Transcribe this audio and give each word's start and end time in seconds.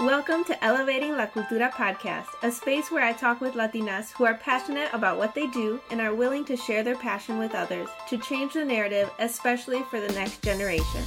Welcome 0.00 0.42
to 0.44 0.64
Elevating 0.64 1.18
La 1.18 1.26
Cultura 1.26 1.70
podcast, 1.70 2.28
a 2.42 2.50
space 2.50 2.90
where 2.90 3.04
I 3.04 3.12
talk 3.12 3.42
with 3.42 3.52
Latinas 3.52 4.10
who 4.10 4.24
are 4.24 4.32
passionate 4.32 4.88
about 4.94 5.18
what 5.18 5.34
they 5.34 5.46
do 5.48 5.82
and 5.90 6.00
are 6.00 6.14
willing 6.14 6.46
to 6.46 6.56
share 6.56 6.82
their 6.82 6.96
passion 6.96 7.36
with 7.36 7.54
others 7.54 7.90
to 8.08 8.16
change 8.16 8.54
the 8.54 8.64
narrative, 8.64 9.10
especially 9.18 9.82
for 9.90 10.00
the 10.00 10.10
next 10.14 10.42
generation. 10.42 11.02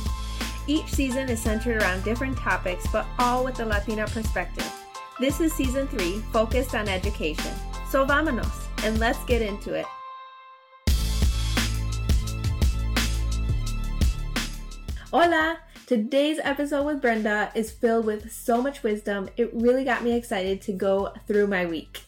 Each 0.68 0.86
season 0.86 1.30
is 1.30 1.42
centered 1.42 1.82
around 1.82 2.04
different 2.04 2.38
topics, 2.38 2.86
but 2.94 3.08
all 3.18 3.44
with 3.44 3.56
the 3.56 3.66
Latina 3.66 4.06
perspective. 4.06 4.72
This 5.20 5.42
is 5.42 5.52
season 5.52 5.88
three, 5.88 6.20
focused 6.32 6.76
on 6.76 6.88
education. 6.88 7.52
So 7.90 8.06
vámonos, 8.06 8.68
and 8.84 9.00
let's 9.00 9.26
get 9.26 9.42
into 9.42 9.74
it. 9.74 9.88
Hola! 15.12 15.65
Today's 15.86 16.40
episode 16.44 16.84
with 16.84 17.00
Brenda 17.00 17.52
is 17.54 17.70
filled 17.70 18.06
with 18.06 18.32
so 18.32 18.60
much 18.60 18.82
wisdom, 18.82 19.30
it 19.38 19.54
really 19.54 19.84
got 19.84 20.04
me 20.04 20.14
excited 20.14 20.60
to 20.64 20.72
go 20.72 21.14
through 21.28 21.46
my 21.46 21.68
week. 21.68 22.06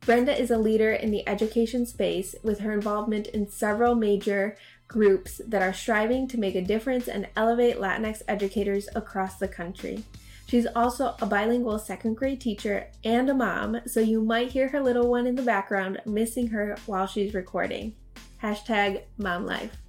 Brenda 0.00 0.36
is 0.36 0.50
a 0.50 0.58
leader 0.58 0.92
in 0.92 1.12
the 1.12 1.26
education 1.28 1.86
space 1.86 2.34
with 2.42 2.58
her 2.58 2.72
involvement 2.72 3.28
in 3.28 3.48
several 3.48 3.94
major 3.94 4.56
groups 4.88 5.40
that 5.46 5.62
are 5.62 5.72
striving 5.72 6.26
to 6.26 6.40
make 6.40 6.56
a 6.56 6.60
difference 6.60 7.06
and 7.06 7.28
elevate 7.36 7.78
Latinx 7.78 8.22
educators 8.26 8.88
across 8.96 9.38
the 9.38 9.46
country. 9.46 10.02
She's 10.48 10.66
also 10.74 11.14
a 11.22 11.26
bilingual 11.26 11.78
second 11.78 12.14
grade 12.14 12.40
teacher 12.40 12.88
and 13.04 13.30
a 13.30 13.34
mom, 13.34 13.80
so 13.86 14.00
you 14.00 14.22
might 14.22 14.50
hear 14.50 14.66
her 14.70 14.80
little 14.80 15.08
one 15.08 15.28
in 15.28 15.36
the 15.36 15.42
background 15.42 16.00
missing 16.04 16.48
her 16.48 16.76
while 16.86 17.06
she's 17.06 17.32
recording. 17.32 17.94
Hashtag 18.42 19.02
mom 19.18 19.46
life. 19.46 19.83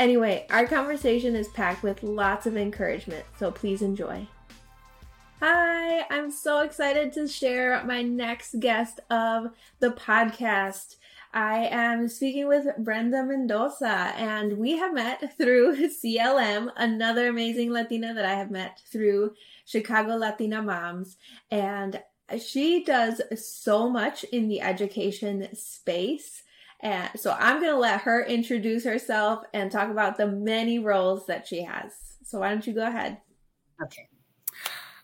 Anyway, 0.00 0.46
our 0.48 0.66
conversation 0.66 1.36
is 1.36 1.48
packed 1.48 1.82
with 1.82 2.02
lots 2.02 2.46
of 2.46 2.56
encouragement, 2.56 3.22
so 3.38 3.50
please 3.50 3.82
enjoy. 3.82 4.26
Hi, 5.40 6.06
I'm 6.08 6.30
so 6.30 6.60
excited 6.60 7.12
to 7.12 7.28
share 7.28 7.84
my 7.84 8.00
next 8.00 8.58
guest 8.60 9.00
of 9.10 9.50
the 9.78 9.90
podcast. 9.90 10.96
I 11.34 11.66
am 11.66 12.08
speaking 12.08 12.48
with 12.48 12.66
Brenda 12.78 13.22
Mendoza, 13.24 14.14
and 14.16 14.56
we 14.56 14.78
have 14.78 14.94
met 14.94 15.36
through 15.36 15.76
CLM, 16.02 16.70
another 16.78 17.28
amazing 17.28 17.70
Latina 17.70 18.14
that 18.14 18.24
I 18.24 18.36
have 18.36 18.50
met 18.50 18.80
through 18.90 19.34
Chicago 19.66 20.16
Latina 20.16 20.62
Moms. 20.62 21.18
And 21.50 22.02
she 22.38 22.84
does 22.84 23.20
so 23.36 23.90
much 23.90 24.24
in 24.24 24.48
the 24.48 24.62
education 24.62 25.46
space. 25.54 26.42
And 26.82 27.10
so 27.16 27.36
I'm 27.38 27.60
going 27.60 27.72
to 27.72 27.78
let 27.78 28.02
her 28.02 28.24
introduce 28.24 28.84
herself 28.84 29.44
and 29.52 29.70
talk 29.70 29.90
about 29.90 30.16
the 30.16 30.26
many 30.26 30.78
roles 30.78 31.26
that 31.26 31.46
she 31.46 31.62
has. 31.62 31.92
So 32.24 32.40
why 32.40 32.50
don't 32.50 32.66
you 32.66 32.72
go 32.72 32.86
ahead? 32.86 33.18
Okay. 33.82 34.08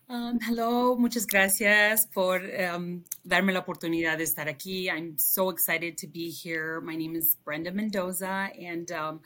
Um, 0.08 0.38
hello, 0.40 0.94
muchas 0.96 1.26
gracias 1.26 2.06
por 2.14 2.36
um, 2.36 3.02
darme 3.26 3.52
la 3.52 3.60
oportunidad 3.60 4.18
de 4.18 4.24
estar 4.24 4.46
aquí. 4.46 4.88
I'm 4.88 5.18
so 5.18 5.50
excited 5.50 5.98
to 5.98 6.06
be 6.06 6.30
here. 6.30 6.80
My 6.80 6.94
name 6.94 7.16
is 7.16 7.36
Brenda 7.44 7.72
Mendoza, 7.72 8.50
and 8.56 8.90
um, 8.92 9.20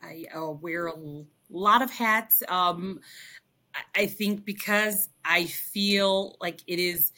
I 0.00 0.26
uh, 0.32 0.50
wear 0.52 0.86
a 0.86 0.94
lot 1.50 1.82
of 1.82 1.90
hats. 1.90 2.40
Um, 2.48 3.00
I 3.96 4.06
think 4.06 4.44
because 4.44 5.08
I 5.24 5.46
feel 5.46 6.36
like 6.40 6.60
it 6.68 6.78
is 6.78 7.12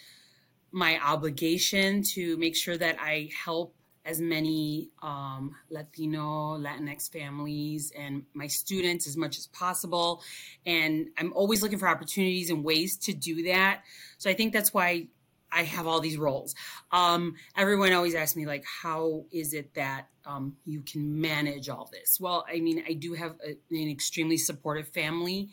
my 0.72 0.98
obligation 0.98 2.03
to 2.14 2.38
make 2.38 2.56
sure 2.56 2.77
that 2.78 2.97
I 2.98 3.28
help 3.44 3.75
as 4.05 4.20
many 4.20 4.91
um, 5.02 5.55
Latino, 5.70 6.58
Latinx 6.58 7.10
families 7.10 7.92
and 7.97 8.24
my 8.34 8.47
students 8.47 9.06
as 9.06 9.16
much 9.16 9.38
as 9.38 9.47
possible. 9.48 10.22
And 10.66 11.08
I'm 11.19 11.33
always 11.33 11.62
looking 11.62 11.78
for 11.78 11.88
opportunities 11.88 12.50
and 12.50 12.62
ways 12.62 12.97
to 12.98 13.12
do 13.12 13.44
that. 13.44 13.82
So 14.19 14.28
I 14.28 14.34
think 14.34 14.52
that's 14.52 14.75
why 14.75 15.08
I 15.50 15.62
have 15.62 15.86
all 15.86 16.00
these 16.00 16.19
roles. 16.19 16.55
Um, 16.91 17.36
everyone 17.56 17.92
always 17.92 18.14
asks 18.14 18.36
me, 18.36 18.44
like, 18.44 18.64
how 18.64 19.25
is 19.30 19.55
it 19.55 19.72
that 19.75 20.08
um, 20.27 20.56
you 20.66 20.81
can 20.81 21.21
manage 21.21 21.69
all 21.69 21.88
this? 21.92 22.19
Well, 22.21 22.44
I 22.53 22.60
mean, 22.60 22.82
I 22.88 22.94
do 22.94 23.15
have 23.15 23.36
a, 23.47 23.50
an 23.71 23.88
extremely 23.88 24.36
supportive 24.36 24.88
family 24.88 25.50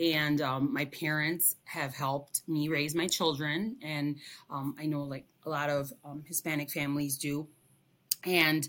and 0.00 0.40
um, 0.40 0.72
my 0.72 0.86
parents 0.86 1.56
have 1.64 1.94
helped 1.94 2.42
me 2.48 2.68
raise 2.68 2.94
my 2.94 3.06
children 3.06 3.76
and 3.82 4.16
um, 4.50 4.74
i 4.78 4.86
know 4.86 5.02
like 5.02 5.24
a 5.46 5.48
lot 5.48 5.70
of 5.70 5.92
um, 6.04 6.22
hispanic 6.26 6.70
families 6.70 7.16
do 7.16 7.46
and 8.26 8.68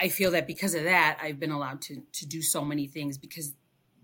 I, 0.00 0.08
feel 0.08 0.32
that 0.32 0.46
because 0.46 0.74
of 0.74 0.84
that 0.84 1.18
i've 1.22 1.38
been 1.38 1.52
allowed 1.52 1.82
to 1.82 2.02
to 2.12 2.26
do 2.26 2.42
so 2.42 2.64
many 2.64 2.86
things 2.86 3.16
because 3.16 3.54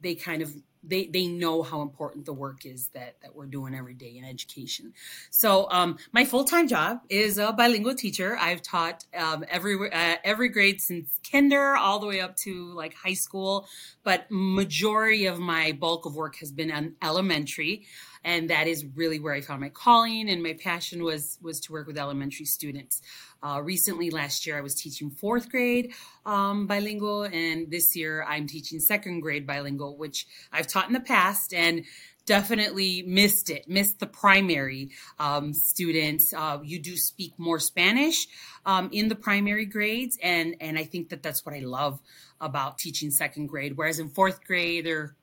they 0.00 0.14
kind 0.14 0.42
of 0.42 0.54
they 0.86 1.06
they 1.06 1.26
know 1.26 1.62
how 1.62 1.80
important 1.80 2.26
the 2.26 2.32
work 2.32 2.66
is 2.66 2.88
that 2.88 3.16
that 3.22 3.34
we're 3.34 3.46
doing 3.46 3.74
every 3.74 3.94
day 3.94 4.16
in 4.16 4.24
education. 4.24 4.92
So 5.30 5.68
um, 5.70 5.98
my 6.12 6.24
full 6.24 6.44
time 6.44 6.68
job 6.68 7.00
is 7.08 7.38
a 7.38 7.52
bilingual 7.52 7.94
teacher. 7.94 8.36
I've 8.38 8.62
taught 8.62 9.04
um, 9.16 9.44
every 9.48 9.90
uh, 9.90 10.16
every 10.22 10.48
grade 10.48 10.80
since 10.80 11.18
kinder 11.30 11.74
all 11.74 11.98
the 11.98 12.06
way 12.06 12.20
up 12.20 12.36
to 12.38 12.72
like 12.74 12.94
high 12.94 13.14
school, 13.14 13.66
but 14.02 14.26
majority 14.30 15.26
of 15.26 15.38
my 15.38 15.72
bulk 15.72 16.06
of 16.06 16.14
work 16.14 16.36
has 16.36 16.52
been 16.52 16.70
on 16.70 16.94
elementary 17.02 17.86
and 18.24 18.50
that 18.50 18.66
is 18.66 18.84
really 18.94 19.20
where 19.20 19.34
I 19.34 19.42
found 19.42 19.60
my 19.60 19.68
calling 19.68 20.28
and 20.30 20.42
my 20.42 20.54
passion 20.54 21.04
was 21.04 21.38
was 21.42 21.60
to 21.60 21.72
work 21.72 21.86
with 21.86 21.98
elementary 21.98 22.46
students. 22.46 23.00
Uh, 23.42 23.60
recently, 23.62 24.10
last 24.10 24.46
year, 24.46 24.56
I 24.56 24.62
was 24.62 24.74
teaching 24.74 25.10
fourth 25.10 25.50
grade 25.50 25.92
um, 26.24 26.66
bilingual, 26.66 27.24
and 27.24 27.70
this 27.70 27.94
year 27.94 28.24
I'm 28.24 28.46
teaching 28.46 28.80
second 28.80 29.20
grade 29.20 29.46
bilingual, 29.46 29.96
which 29.96 30.26
I've 30.52 30.66
taught 30.66 30.86
in 30.86 30.94
the 30.94 31.00
past 31.00 31.52
and 31.52 31.84
definitely 32.26 33.02
missed 33.02 33.50
it 33.50 33.68
missed 33.68 33.98
the 33.98 34.06
primary 34.06 34.90
um, 35.18 35.52
students 35.52 36.32
uh, 36.32 36.58
you 36.62 36.80
do 36.80 36.96
speak 36.96 37.34
more 37.38 37.58
spanish 37.58 38.26
um, 38.64 38.88
in 38.92 39.08
the 39.08 39.14
primary 39.14 39.66
grades 39.66 40.18
and 40.22 40.56
and 40.60 40.78
i 40.78 40.84
think 40.84 41.10
that 41.10 41.22
that's 41.22 41.44
what 41.44 41.54
i 41.54 41.58
love 41.58 42.00
about 42.40 42.78
teaching 42.78 43.10
second 43.10 43.46
grade 43.46 43.76
whereas 43.76 43.98
in 43.98 44.08
fourth 44.08 44.42
grade 44.44 44.86
they're 44.86 45.14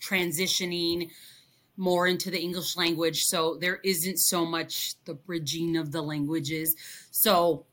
transitioning 0.00 1.10
more 1.76 2.06
into 2.06 2.30
the 2.30 2.40
English 2.40 2.76
language. 2.76 3.22
So 3.24 3.56
there 3.60 3.80
isn't 3.82 4.18
so 4.18 4.44
much 4.44 4.94
the 5.04 5.14
bridging 5.14 5.76
of 5.76 5.92
the 5.92 6.02
languages. 6.02 6.76
So 7.10 7.66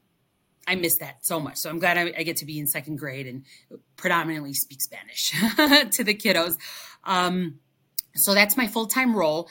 I 0.67 0.75
miss 0.75 0.97
that 0.99 1.25
so 1.25 1.39
much. 1.39 1.57
So 1.57 1.69
I'm 1.69 1.79
glad 1.79 1.97
I, 1.97 2.13
I 2.17 2.23
get 2.23 2.37
to 2.37 2.45
be 2.45 2.59
in 2.59 2.67
second 2.67 2.97
grade 2.97 3.27
and 3.27 3.43
predominantly 3.95 4.53
speak 4.53 4.81
Spanish 4.81 5.31
to 5.95 6.03
the 6.03 6.13
kiddos. 6.13 6.57
Um, 7.03 7.59
so 8.15 8.33
that's 8.33 8.55
my 8.55 8.67
full 8.67 8.87
time 8.87 9.15
role. 9.15 9.49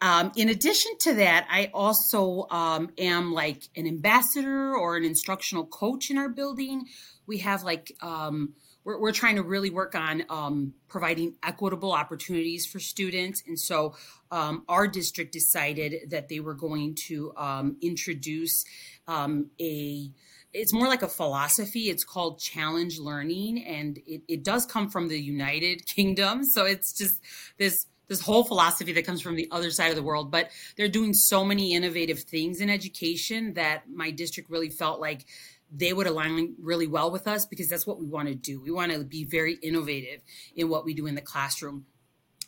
Um, 0.00 0.32
in 0.36 0.48
addition 0.48 0.92
to 1.02 1.14
that, 1.14 1.46
I 1.50 1.70
also 1.72 2.46
um, 2.50 2.90
am 2.98 3.32
like 3.32 3.62
an 3.76 3.86
ambassador 3.86 4.74
or 4.74 4.96
an 4.96 5.04
instructional 5.04 5.64
coach 5.64 6.10
in 6.10 6.18
our 6.18 6.28
building. 6.28 6.86
We 7.26 7.38
have 7.38 7.62
like 7.62 7.92
um, 8.02 8.54
we're, 8.84 8.98
we're 9.00 9.12
trying 9.12 9.36
to 9.36 9.42
really 9.42 9.70
work 9.70 9.94
on 9.94 10.24
um, 10.28 10.74
providing 10.88 11.34
equitable 11.42 11.92
opportunities 11.92 12.66
for 12.66 12.78
students. 12.78 13.42
And 13.46 13.58
so 13.58 13.94
um, 14.30 14.64
our 14.68 14.86
district 14.86 15.32
decided 15.32 16.10
that 16.10 16.28
they 16.28 16.40
were 16.40 16.54
going 16.54 16.96
to 17.06 17.32
um, 17.36 17.76
introduce 17.80 18.64
um, 19.08 19.50
a 19.60 20.10
it's 20.54 20.72
more 20.72 20.86
like 20.86 21.02
a 21.02 21.08
philosophy. 21.08 21.90
It's 21.90 22.04
called 22.04 22.38
challenge 22.38 22.98
learning, 23.00 23.64
and 23.64 23.98
it, 24.06 24.22
it 24.28 24.44
does 24.44 24.64
come 24.64 24.88
from 24.88 25.08
the 25.08 25.20
United 25.20 25.84
Kingdom. 25.84 26.44
So 26.44 26.64
it's 26.64 26.96
just 26.96 27.20
this 27.58 27.86
this 28.06 28.20
whole 28.20 28.44
philosophy 28.44 28.92
that 28.92 29.06
comes 29.06 29.22
from 29.22 29.34
the 29.34 29.48
other 29.50 29.70
side 29.70 29.90
of 29.90 29.96
the 29.96 30.02
world. 30.02 30.30
But 30.30 30.50
they're 30.76 30.88
doing 30.88 31.12
so 31.12 31.44
many 31.44 31.74
innovative 31.74 32.20
things 32.20 32.60
in 32.60 32.70
education 32.70 33.54
that 33.54 33.88
my 33.90 34.10
district 34.10 34.50
really 34.50 34.70
felt 34.70 35.00
like 35.00 35.26
they 35.76 35.92
would 35.92 36.06
align 36.06 36.54
really 36.60 36.86
well 36.86 37.10
with 37.10 37.26
us 37.26 37.46
because 37.46 37.68
that's 37.68 37.86
what 37.86 37.98
we 37.98 38.06
want 38.06 38.28
to 38.28 38.34
do. 38.34 38.60
We 38.60 38.70
want 38.70 38.92
to 38.92 39.04
be 39.04 39.24
very 39.24 39.54
innovative 39.54 40.20
in 40.54 40.68
what 40.68 40.84
we 40.84 40.94
do 40.94 41.06
in 41.06 41.14
the 41.14 41.20
classroom. 41.20 41.86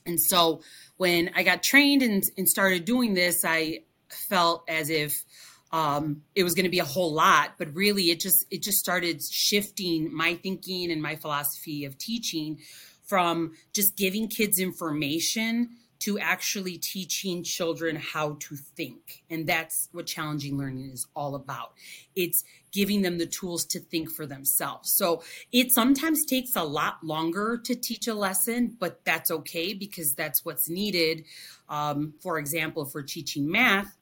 And 0.06 0.20
so 0.20 0.62
when 0.96 1.30
I 1.34 1.42
got 1.42 1.62
trained 1.62 2.02
and, 2.02 2.22
and 2.38 2.48
started 2.48 2.84
doing 2.84 3.14
this, 3.14 3.44
I 3.44 3.80
felt 4.08 4.64
as 4.68 4.88
if 4.88 5.24
um, 5.72 6.22
it 6.34 6.44
was 6.44 6.54
going 6.54 6.64
to 6.64 6.70
be 6.70 6.78
a 6.78 6.84
whole 6.84 7.12
lot, 7.12 7.54
but 7.58 7.74
really 7.74 8.04
it 8.10 8.20
just 8.20 8.46
it 8.50 8.62
just 8.62 8.78
started 8.78 9.20
shifting 9.22 10.14
my 10.14 10.34
thinking 10.34 10.92
and 10.92 11.02
my 11.02 11.16
philosophy 11.16 11.84
of 11.84 11.98
teaching 11.98 12.58
from 13.04 13.52
just 13.72 13.96
giving 13.96 14.28
kids 14.28 14.60
information 14.60 15.70
to 16.00 16.18
actually 16.18 16.78
teaching 16.78 17.42
children 17.42 17.96
how 17.96 18.36
to 18.40 18.56
think. 18.56 19.22
And 19.30 19.46
that's 19.46 19.88
what 19.92 20.06
challenging 20.06 20.58
learning 20.58 20.90
is 20.92 21.06
all 21.14 21.34
about. 21.34 21.72
It's 22.14 22.44
giving 22.72 23.02
them 23.02 23.18
the 23.18 23.26
tools 23.26 23.64
to 23.64 23.80
think 23.80 24.10
for 24.10 24.26
themselves. 24.26 24.92
So 24.92 25.22
it 25.52 25.72
sometimes 25.72 26.24
takes 26.24 26.54
a 26.56 26.64
lot 26.64 27.02
longer 27.02 27.58
to 27.64 27.74
teach 27.74 28.06
a 28.06 28.14
lesson, 28.14 28.76
but 28.78 29.04
that's 29.04 29.30
okay 29.30 29.72
because 29.72 30.14
that's 30.14 30.44
what's 30.44 30.68
needed. 30.68 31.24
Um, 31.68 32.14
for 32.20 32.38
example, 32.38 32.84
for 32.84 33.02
teaching 33.02 33.50
math, 33.50 33.96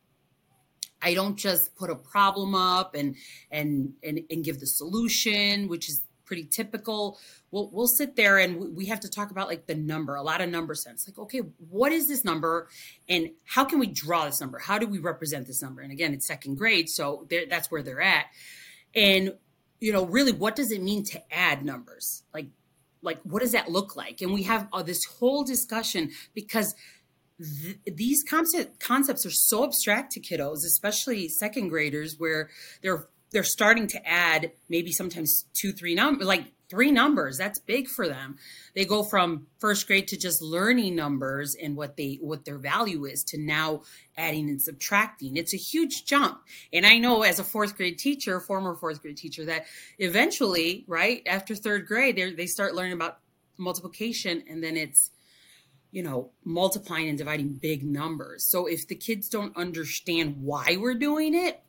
I 1.00 1.14
don't 1.14 1.36
just 1.36 1.76
put 1.76 1.90
a 1.90 1.94
problem 1.94 2.54
up 2.54 2.94
and 2.94 3.16
and 3.50 3.92
and, 4.02 4.20
and 4.30 4.42
give 4.42 4.58
the 4.58 4.66
solution, 4.66 5.68
which 5.68 5.88
is 5.88 6.02
pretty 6.24 6.44
typical. 6.44 7.18
We'll 7.50 7.70
we'll 7.70 7.86
sit 7.86 8.16
there 8.16 8.38
and 8.38 8.76
we 8.76 8.86
have 8.86 9.00
to 9.00 9.10
talk 9.10 9.30
about 9.30 9.48
like 9.48 9.66
the 9.66 9.74
number, 9.74 10.14
a 10.14 10.22
lot 10.22 10.40
of 10.40 10.48
number 10.48 10.74
sense. 10.74 11.06
Like, 11.08 11.18
okay, 11.18 11.40
what 11.68 11.92
is 11.92 12.08
this 12.08 12.24
number, 12.24 12.68
and 13.08 13.30
how 13.44 13.64
can 13.64 13.78
we 13.78 13.86
draw 13.86 14.24
this 14.24 14.40
number? 14.40 14.58
How 14.58 14.78
do 14.78 14.86
we 14.86 14.98
represent 14.98 15.46
this 15.46 15.62
number? 15.62 15.82
And 15.82 15.92
again, 15.92 16.12
it's 16.12 16.26
second 16.26 16.56
grade, 16.56 16.88
so 16.88 17.26
that's 17.48 17.70
where 17.70 17.82
they're 17.82 18.02
at. 18.02 18.26
And 18.94 19.34
you 19.80 19.92
know, 19.92 20.06
really, 20.06 20.32
what 20.32 20.56
does 20.56 20.70
it 20.70 20.82
mean 20.82 21.04
to 21.04 21.20
add 21.30 21.64
numbers? 21.64 22.22
Like, 22.32 22.46
like 23.02 23.20
what 23.22 23.42
does 23.42 23.52
that 23.52 23.70
look 23.70 23.96
like? 23.96 24.20
And 24.22 24.32
we 24.32 24.44
have 24.44 24.68
uh, 24.72 24.82
this 24.82 25.04
whole 25.04 25.44
discussion 25.44 26.10
because 26.34 26.74
th- 27.38 27.78
these 27.86 28.24
concept, 28.24 28.80
concepts 28.80 29.26
are 29.26 29.30
so 29.30 29.64
abstract 29.64 30.12
to 30.12 30.20
kiddos, 30.20 30.64
especially 30.64 31.28
second 31.28 31.68
graders, 31.68 32.16
where 32.18 32.48
they're 32.82 33.08
they're 33.34 33.42
starting 33.42 33.88
to 33.88 34.08
add 34.08 34.52
maybe 34.68 34.92
sometimes 34.92 35.44
two, 35.52 35.72
three 35.72 35.94
numbers, 35.94 36.26
like 36.26 36.52
three 36.70 36.92
numbers. 36.92 37.36
That's 37.36 37.58
big 37.58 37.88
for 37.88 38.08
them. 38.08 38.36
They 38.76 38.84
go 38.84 39.02
from 39.02 39.48
first 39.58 39.88
grade 39.88 40.06
to 40.08 40.16
just 40.16 40.40
learning 40.40 40.94
numbers 40.94 41.56
and 41.60 41.76
what 41.76 41.96
they 41.96 42.18
what 42.20 42.44
their 42.44 42.58
value 42.58 43.04
is 43.04 43.24
to 43.24 43.38
now 43.38 43.82
adding 44.16 44.48
and 44.48 44.62
subtracting. 44.62 45.36
It's 45.36 45.52
a 45.52 45.58
huge 45.58 46.06
jump. 46.06 46.42
And 46.72 46.86
I 46.86 46.98
know 46.98 47.22
as 47.22 47.40
a 47.40 47.44
fourth 47.44 47.76
grade 47.76 47.98
teacher, 47.98 48.38
former 48.38 48.76
fourth 48.76 49.02
grade 49.02 49.16
teacher, 49.16 49.44
that 49.46 49.66
eventually, 49.98 50.84
right 50.86 51.22
after 51.26 51.56
third 51.56 51.86
grade, 51.86 52.16
they 52.36 52.46
start 52.46 52.76
learning 52.76 52.92
about 52.92 53.18
multiplication, 53.58 54.44
and 54.48 54.62
then 54.62 54.76
it's 54.76 55.10
you 55.90 56.02
know, 56.02 56.32
multiplying 56.44 57.08
and 57.08 57.16
dividing 57.16 57.50
big 57.50 57.84
numbers. 57.84 58.44
So 58.44 58.66
if 58.66 58.88
the 58.88 58.96
kids 58.96 59.28
don't 59.28 59.56
understand 59.56 60.42
why 60.42 60.76
we're 60.76 60.96
doing 60.96 61.36
it, 61.36 61.63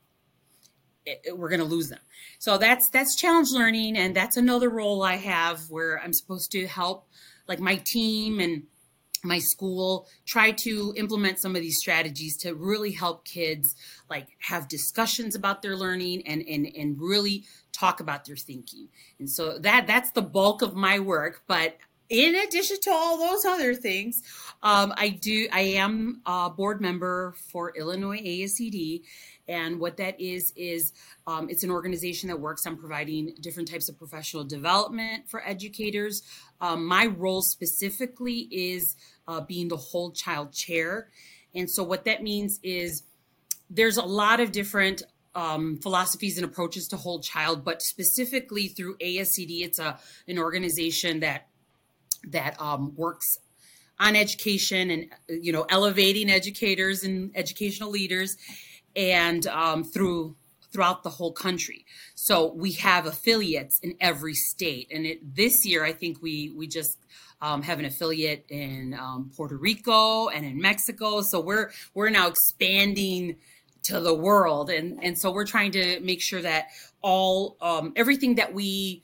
it, 1.06 1.38
we're 1.38 1.50
going 1.50 1.60
to 1.60 1.66
lose 1.66 1.90
them. 1.90 2.00
So 2.40 2.58
that's 2.58 2.90
that's 2.90 3.16
challenge 3.16 3.50
learning 3.52 3.98
and 3.98 4.16
that's 4.16 4.38
another 4.38 4.70
role 4.70 5.04
I 5.04 5.16
have 5.16 5.70
where 5.70 6.00
I'm 6.02 6.14
supposed 6.14 6.52
to 6.52 6.68
help 6.68 7.08
like 7.48 7.60
my 7.60 7.82
team 7.84 8.40
and 8.40 8.64
my 9.24 9.40
school 9.40 10.08
try 10.26 10.52
to 10.52 10.94
implement 10.96 11.40
some 11.40 11.56
of 11.56 11.62
these 11.62 11.80
strategies 11.80 12.38
to 12.38 12.54
really 12.54 12.92
help 12.92 13.26
kids 13.26 13.76
like 14.10 14.28
have 14.40 14.68
discussions 14.68 15.36
about 15.36 15.62
their 15.62 15.76
learning 15.76 16.22
and 16.28 16.44
and 16.48 16.68
and 16.78 17.00
really 17.00 17.44
talk 17.72 18.00
about 18.00 18.26
their 18.26 18.38
thinking. 18.38 18.88
And 19.20 19.30
so 19.30 19.58
that 19.60 19.88
that's 19.88 20.12
the 20.12 20.22
bulk 20.22 20.62
of 20.62 20.76
my 20.76 21.00
work, 21.00 21.42
but 21.48 21.78
in 22.10 22.36
addition 22.36 22.78
to 22.82 22.92
all 22.92 23.18
those 23.18 23.46
other 23.46 23.74
things, 23.74 24.22
um, 24.62 24.94
I 24.96 25.10
do. 25.10 25.48
I 25.52 25.62
am 25.62 26.22
a 26.26 26.50
board 26.50 26.80
member 26.80 27.34
for 27.52 27.74
Illinois 27.76 28.20
ASCD, 28.20 29.02
and 29.48 29.80
what 29.80 29.98
that 29.98 30.20
is 30.20 30.52
is 30.56 30.94
um, 31.28 31.50
it's 31.50 31.64
an 31.64 31.72
organization 31.72 32.30
that 32.30 32.40
works 32.40 32.66
on 32.66 32.78
providing 32.78 33.34
different 33.42 33.70
types 33.70 33.90
of 33.90 33.98
professional 33.98 34.44
development 34.44 35.30
for 35.30 35.46
educators. 35.46 36.22
Um, 36.62 36.86
my 36.86 37.06
role 37.06 37.42
specifically 37.42 38.48
is 38.52 38.96
uh, 39.28 39.42
being 39.42 39.68
the 39.68 39.78
whole 39.78 40.12
child 40.12 40.54
chair, 40.54 41.10
and 41.54 41.70
so 41.70 41.84
what 41.84 42.06
that 42.06 42.24
means 42.24 42.60
is 42.64 43.04
there's 43.70 43.98
a 43.98 44.06
lot 44.06 44.40
of 44.40 44.52
different 44.52 45.04
um, 45.36 45.78
philosophies 45.82 46.38
and 46.38 46.46
approaches 46.46 46.88
to 46.88 46.98
whole 46.98 47.20
child, 47.20 47.66
but 47.66 47.82
specifically 47.82 48.70
through 48.70 48.98
ASCD, 48.98 49.64
it's 49.64 49.80
a 49.80 50.00
an 50.28 50.40
organization 50.40 51.20
that 51.20 51.48
that 52.30 52.60
um, 52.60 52.96
works 52.96 53.38
on 54.00 54.16
education 54.16 54.90
and 54.90 55.06
you 55.28 55.52
know 55.52 55.66
elevating 55.70 56.30
educators 56.30 57.04
and 57.04 57.32
educational 57.36 57.90
leaders 57.90 58.38
and 58.96 59.46
um, 59.48 59.84
through 59.84 60.36
throughout 60.72 61.04
the 61.04 61.10
whole 61.10 61.32
country. 61.32 61.86
So 62.16 62.52
we 62.54 62.74
have 62.74 63.06
affiliates 63.06 63.80
in 63.82 63.96
every 64.02 64.34
state. 64.34 64.90
And 64.92 65.06
it, 65.06 65.36
this 65.36 65.66
year 65.66 65.86
i 65.86 65.94
think 65.94 66.22
we 66.22 66.52
we 66.56 66.68
just 66.68 66.98
um, 67.42 67.62
have 67.62 67.80
an 67.80 67.86
affiliate 67.86 68.46
in 68.50 68.94
um, 69.00 69.32
puerto 69.36 69.58
rico 69.58 70.30
and 70.30 70.46
in 70.46 70.60
mexico. 70.60 71.22
So 71.22 71.40
we're 71.40 71.72
we're 71.94 72.10
now 72.10 72.28
expanding 72.28 73.38
to 73.86 74.00
the 74.00 74.14
world. 74.14 74.70
And 74.70 75.04
and 75.04 75.18
so 75.18 75.32
we're 75.32 75.46
trying 75.46 75.72
to 75.72 76.00
make 76.02 76.22
sure 76.22 76.42
that 76.42 76.68
all 77.02 77.58
um, 77.62 77.94
everything 77.96 78.36
that 78.36 78.54
we 78.54 79.04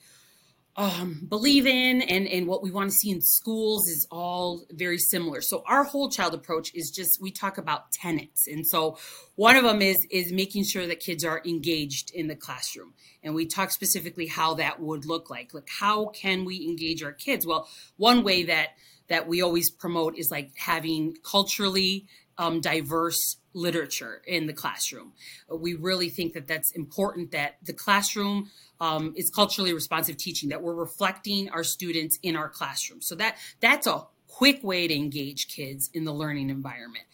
um, 0.74 1.26
believe 1.28 1.66
in 1.66 2.00
and, 2.00 2.26
and 2.26 2.46
what 2.46 2.62
we 2.62 2.70
want 2.70 2.90
to 2.90 2.96
see 2.96 3.10
in 3.10 3.20
schools 3.20 3.88
is 3.88 4.06
all 4.10 4.64
very 4.70 4.98
similar. 4.98 5.42
So 5.42 5.62
our 5.66 5.84
whole 5.84 6.08
child 6.08 6.32
approach 6.32 6.74
is 6.74 6.90
just 6.90 7.20
we 7.20 7.30
talk 7.30 7.58
about 7.58 7.92
tenets, 7.92 8.46
and 8.46 8.66
so 8.66 8.96
one 9.34 9.56
of 9.56 9.64
them 9.64 9.82
is 9.82 10.06
is 10.10 10.32
making 10.32 10.64
sure 10.64 10.86
that 10.86 11.00
kids 11.00 11.24
are 11.24 11.42
engaged 11.44 12.10
in 12.14 12.28
the 12.28 12.36
classroom, 12.36 12.94
and 13.22 13.34
we 13.34 13.44
talk 13.44 13.70
specifically 13.70 14.26
how 14.26 14.54
that 14.54 14.80
would 14.80 15.04
look 15.04 15.28
like. 15.28 15.52
Like 15.52 15.68
how 15.78 16.06
can 16.06 16.46
we 16.46 16.66
engage 16.66 17.02
our 17.02 17.12
kids? 17.12 17.46
Well, 17.46 17.68
one 17.96 18.24
way 18.24 18.44
that 18.44 18.68
that 19.08 19.28
we 19.28 19.42
always 19.42 19.70
promote 19.70 20.16
is 20.16 20.30
like 20.30 20.52
having 20.56 21.16
culturally 21.22 22.06
um, 22.38 22.60
diverse 22.60 23.36
literature 23.54 24.22
in 24.26 24.46
the 24.46 24.52
classroom. 24.52 25.12
We 25.54 25.74
really 25.74 26.08
think 26.08 26.32
that 26.32 26.46
that's 26.46 26.72
important 26.72 27.32
that 27.32 27.56
the 27.62 27.74
classroom 27.74 28.50
um, 28.82 29.14
is 29.16 29.30
culturally 29.30 29.72
responsive 29.72 30.16
teaching, 30.16 30.48
that 30.48 30.60
we're 30.60 30.74
reflecting 30.74 31.48
our 31.50 31.62
students 31.62 32.18
in 32.24 32.34
our 32.34 32.48
classroom. 32.48 33.00
So 33.00 33.14
that 33.14 33.36
that's 33.60 33.86
a 33.86 34.02
quick 34.26 34.62
way 34.64 34.88
to 34.88 34.94
engage 34.94 35.46
kids 35.46 35.88
in 35.94 36.02
the 36.04 36.12
learning 36.12 36.50
environment. 36.50 37.04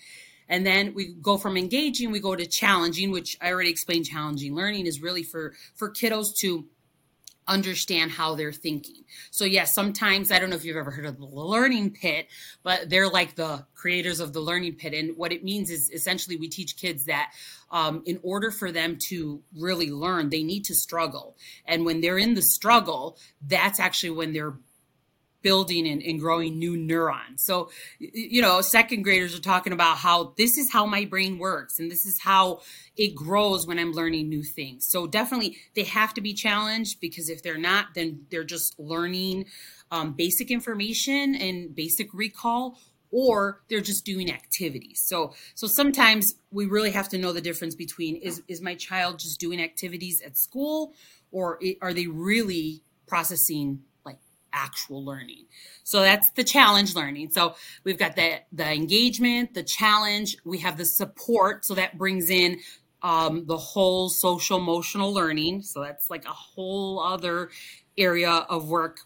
And 0.49 0.65
then 0.65 0.95
we 0.95 1.13
go 1.13 1.37
from 1.37 1.59
engaging, 1.59 2.11
we 2.11 2.21
go 2.21 2.35
to 2.35 2.47
challenging, 2.47 3.11
which 3.11 3.37
I 3.43 3.53
already 3.53 3.69
explained. 3.69 4.07
Challenging 4.07 4.55
learning 4.55 4.87
is 4.87 5.03
really 5.03 5.23
for 5.23 5.53
for 5.75 5.91
kiddos 5.91 6.35
to 6.39 6.65
understand 7.49 8.13
how 8.13 8.35
they're 8.35 8.53
thinking. 8.53 9.05
So 9.31 9.45
yes, 9.45 9.75
sometimes 9.75 10.31
I 10.31 10.39
don't 10.39 10.51
know 10.51 10.57
if 10.57 10.65
you've 10.65 10.77
ever 10.77 10.91
heard 10.91 11.07
of 11.07 11.19
the 11.19 11.25
learning 11.25 11.93
pit, 11.93 12.29
but 12.63 12.89
they're 12.91 13.09
like 13.09 13.35
the 13.35 13.67
creators 13.75 14.21
of 14.21 14.33
the 14.33 14.41
learning 14.41 14.75
pit. 14.75 14.95
And 14.95 15.17
what 15.17 15.33
it 15.33 15.43
means 15.43 15.71
is 15.71 15.91
essentially 15.91 16.37
we 16.37 16.49
teach 16.49 16.77
kids 16.77 17.05
that 17.07 17.33
um, 17.71 18.03
in 18.07 18.21
order 18.23 18.51
for 18.51 18.71
them 18.71 18.97
to 19.09 19.43
really 19.57 19.91
learn, 19.91 20.31
they 20.31 20.43
need 20.43 20.65
to 20.67 20.75
struggle. 20.75 21.37
And 21.65 21.85
when 21.85 22.01
they're 22.01 22.19
in 22.19 22.35
the 22.35 22.43
struggle, 22.43 23.19
that's 23.47 23.81
actually 23.81 24.11
when 24.11 24.33
they're 24.33 24.55
building 25.49 25.89
and, 25.89 26.03
and, 26.03 26.21
growing 26.21 26.59
new 26.59 26.77
neurons. 26.77 27.43
So, 27.43 27.71
you 27.99 28.43
know, 28.43 28.61
second 28.61 29.03
graders 29.03 29.35
are 29.35 29.41
talking 29.41 29.73
about 29.73 29.97
how 29.97 30.35
this 30.37 30.59
is 30.59 30.71
how 30.71 30.85
my 30.85 31.07
brain 31.07 31.39
works 31.39 31.79
and 31.79 31.91
this 31.91 32.05
is 32.05 32.21
how 32.21 32.61
it 32.97 33.15
grows 33.15 33.67
when 33.67 33.79
I'm 33.79 33.93
learning 33.93 34.29
new 34.29 34.43
things. 34.43 34.87
So, 34.89 35.07
definitely 35.07 35.57
they 35.75 35.85
have 35.85 36.13
to 36.15 36.21
be 36.21 36.35
challenged 36.35 37.01
because 37.01 37.31
if 37.31 37.43
they're 37.43 37.57
not, 37.57 37.95
then 37.95 38.27
they're 38.31 38.45
just 38.45 38.79
learning 38.79 39.47
um, 39.91 40.13
basic 40.13 40.51
information 40.51 41.35
and 41.35 41.75
basic 41.75 42.13
recall 42.13 42.79
or 43.11 43.63
they're 43.69 43.81
just 43.81 44.05
doing 44.05 44.31
activities. 44.31 45.03
So 45.03 45.35
so 45.55 45.67
sometimes 45.67 46.35
we 46.51 46.67
really 46.67 46.91
have 46.91 47.09
to 47.11 47.19
know 47.19 47.33
the 47.33 47.41
difference 47.41 47.75
between 47.75 48.17
is 48.17 48.43
is 48.49 48.61
my 48.61 48.75
child 48.75 49.19
just 49.19 49.41
doing 49.41 49.61
activities 49.61 50.21
at 50.21 50.37
school 50.37 50.93
or 51.31 51.59
are 51.81 51.95
they 51.95 52.07
really 52.07 52.83
processing 53.07 53.81
actual 54.53 55.05
learning. 55.05 55.47
So 55.85 56.01
that's 56.01 56.31
the 56.33 56.45
challenge 56.45 56.95
learning. 56.95 57.31
So 57.31 57.55
we've 57.85 57.99
got 57.99 58.17
the 58.17 58.41
the 58.53 58.71
engagement, 58.71 59.55
the 59.55 59.63
challenge, 59.63 60.37
we 60.45 60.59
have 60.59 60.77
the 60.77 60.85
support. 60.85 61.65
So 61.65 61.75
that 61.75 61.99
brings 61.99 62.31
in 62.31 62.61
um, 63.03 63.47
the 63.47 63.57
whole 63.57 64.09
social 64.09 64.59
emotional 64.59 65.13
learning. 65.13 65.63
So 65.63 65.83
that's 65.83 66.11
like 66.11 66.25
a 66.25 66.31
whole 66.31 67.01
other 67.01 67.51
area 67.97 68.31
of 68.31 68.69
work 68.69 69.01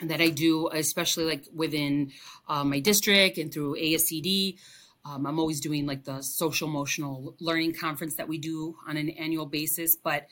that 0.00 0.20
I 0.20 0.28
do, 0.28 0.68
especially 0.68 1.24
like 1.24 1.44
within 1.54 2.12
uh, 2.48 2.64
my 2.64 2.80
district 2.80 3.38
and 3.38 3.52
through 3.52 3.76
ASCD. 3.76 4.58
Um, 5.04 5.26
I'm 5.26 5.40
always 5.40 5.60
doing 5.60 5.84
like 5.86 6.04
the 6.04 6.22
social 6.22 6.68
emotional 6.68 7.34
learning 7.40 7.74
conference 7.74 8.14
that 8.16 8.28
we 8.28 8.38
do 8.38 8.76
on 8.86 8.96
an 8.96 9.10
annual 9.10 9.46
basis, 9.46 9.96
but 9.96 10.26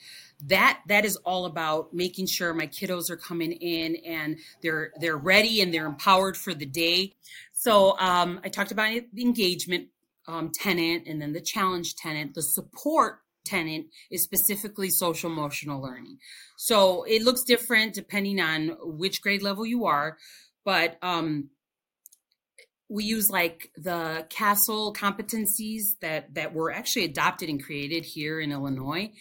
that 0.45 0.79
that 0.87 1.03
is 1.03 1.17
all 1.17 1.45
about 1.45 1.93
making 1.93 2.27
sure 2.27 2.53
my 2.53 2.67
kiddos 2.67 3.09
are 3.09 3.17
coming 3.17 3.51
in 3.51 3.97
and 3.97 4.37
they're 4.61 4.93
they're 4.99 5.17
ready 5.17 5.61
and 5.61 5.73
they're 5.73 5.87
empowered 5.87 6.37
for 6.37 6.53
the 6.53 6.65
day. 6.65 7.13
So 7.51 7.97
um, 7.99 8.39
I 8.43 8.49
talked 8.49 8.71
about 8.71 9.01
the 9.13 9.21
engagement 9.21 9.89
um, 10.27 10.51
tenant 10.53 11.07
and 11.07 11.21
then 11.21 11.33
the 11.33 11.41
challenge 11.41 11.95
tenant. 11.95 12.33
The 12.33 12.41
support 12.41 13.19
tenant 13.43 13.87
is 14.09 14.23
specifically 14.23 14.89
social 14.89 15.31
emotional 15.31 15.81
learning. 15.81 16.17
So 16.57 17.03
it 17.03 17.23
looks 17.23 17.43
different 17.43 17.93
depending 17.93 18.39
on 18.39 18.77
which 18.81 19.21
grade 19.21 19.41
level 19.41 19.65
you 19.65 19.85
are, 19.85 20.17
but 20.63 20.97
um, 21.01 21.49
we 22.91 23.05
use 23.05 23.29
like 23.29 23.71
the 23.77 24.27
CASEL 24.29 24.93
competencies 24.93 25.97
that 26.01 26.33
that 26.35 26.53
were 26.53 26.71
actually 26.71 27.05
adopted 27.05 27.47
and 27.47 27.63
created 27.63 28.03
here 28.03 28.41
in 28.41 28.51
Illinois. 28.51 29.11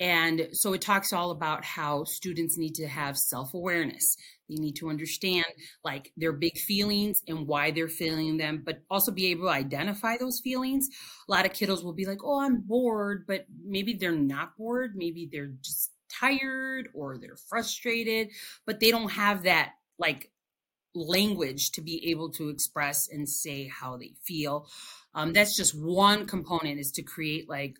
And 0.00 0.48
so 0.52 0.72
it 0.72 0.80
talks 0.80 1.12
all 1.12 1.30
about 1.30 1.62
how 1.62 2.04
students 2.04 2.56
need 2.56 2.76
to 2.76 2.88
have 2.88 3.18
self-awareness. 3.18 4.16
They 4.48 4.54
need 4.54 4.76
to 4.76 4.88
understand 4.88 5.44
like 5.84 6.10
their 6.16 6.32
big 6.32 6.56
feelings 6.56 7.18
and 7.28 7.46
why 7.46 7.70
they're 7.72 7.90
feeling 7.90 8.38
them, 8.38 8.62
but 8.64 8.80
also 8.90 9.12
be 9.12 9.26
able 9.26 9.44
to 9.44 9.50
identify 9.50 10.16
those 10.16 10.40
feelings. 10.42 10.88
A 11.28 11.30
lot 11.30 11.44
of 11.44 11.52
kiddos 11.52 11.84
will 11.84 11.92
be 11.92 12.06
like, 12.06 12.24
"Oh, 12.24 12.40
I'm 12.40 12.62
bored," 12.62 13.26
but 13.26 13.44
maybe 13.62 13.92
they're 13.92 14.12
not 14.12 14.56
bored. 14.56 14.96
Maybe 14.96 15.28
they're 15.30 15.52
just 15.62 15.90
tired 16.08 16.88
or 16.94 17.18
they're 17.18 17.36
frustrated, 17.50 18.30
but 18.64 18.80
they 18.80 18.90
don't 18.90 19.12
have 19.12 19.42
that 19.42 19.74
like 19.98 20.30
language 20.94 21.70
to 21.72 21.80
be 21.80 22.10
able 22.10 22.30
to 22.30 22.48
express 22.48 23.08
and 23.08 23.28
say 23.28 23.68
how 23.68 23.96
they 23.96 24.12
feel. 24.24 24.66
Um, 25.14 25.32
that's 25.32 25.56
just 25.56 25.78
one 25.78 26.26
component 26.26 26.78
is 26.78 26.90
to 26.92 27.02
create 27.02 27.48
like 27.48 27.76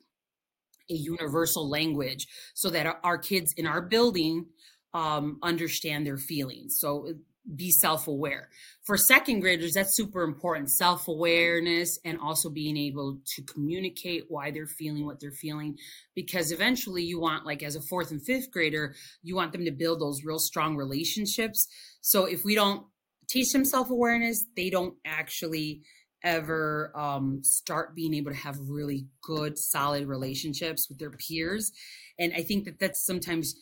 a 0.88 0.94
universal 0.94 1.68
language 1.68 2.26
so 2.54 2.70
that 2.70 2.98
our, 3.02 3.18
kids 3.18 3.52
in 3.56 3.66
our 3.66 3.80
building 3.80 4.46
um, 4.92 5.38
understand 5.42 6.06
their 6.06 6.18
feelings. 6.18 6.78
So 6.78 7.08
uh, 7.08 7.12
be 7.54 7.70
self-aware. 7.70 8.48
For 8.84 8.96
second 8.96 9.40
graders, 9.40 9.72
that's 9.72 9.96
super 9.96 10.22
important. 10.22 10.70
Self-awareness 10.70 11.98
and 12.04 12.18
also 12.20 12.50
being 12.50 12.76
able 12.76 13.18
to 13.34 13.42
communicate 13.42 14.24
why 14.28 14.50
they're 14.50 14.66
feeling 14.66 15.06
what 15.06 15.20
they're 15.20 15.32
feeling. 15.32 15.76
Because 16.14 16.52
eventually 16.52 17.02
you 17.02 17.20
want, 17.20 17.46
like 17.46 17.62
as 17.62 17.76
a 17.76 17.80
fourth 17.80 18.10
and 18.10 18.22
fifth 18.24 18.50
grader, 18.50 18.94
you 19.22 19.34
want 19.34 19.52
them 19.52 19.64
to 19.64 19.70
build 19.70 20.00
those 20.00 20.24
real 20.24 20.38
strong 20.38 20.76
relationships. 20.76 21.66
So 22.00 22.24
if 22.24 22.44
we 22.44 22.54
don't 22.54 22.84
teach 23.30 23.52
them 23.52 23.64
self-awareness, 23.64 24.44
they 24.56 24.70
don't 24.70 24.94
actually 25.06 25.82
ever 26.22 26.92
um, 26.94 27.40
start 27.42 27.94
being 27.94 28.12
able 28.14 28.30
to 28.30 28.36
have 28.36 28.56
really 28.60 29.06
good, 29.22 29.56
solid 29.56 30.06
relationships 30.06 30.88
with 30.88 30.98
their 30.98 31.10
peers. 31.10 31.72
And 32.18 32.32
I 32.34 32.42
think 32.42 32.64
that 32.66 32.78
that's 32.78 33.06
sometimes 33.06 33.54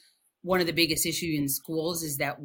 one 0.42 0.60
of 0.60 0.66
the 0.66 0.72
biggest 0.72 1.06
issues 1.06 1.38
in 1.38 1.48
schools 1.48 2.02
is 2.02 2.16
that 2.16 2.38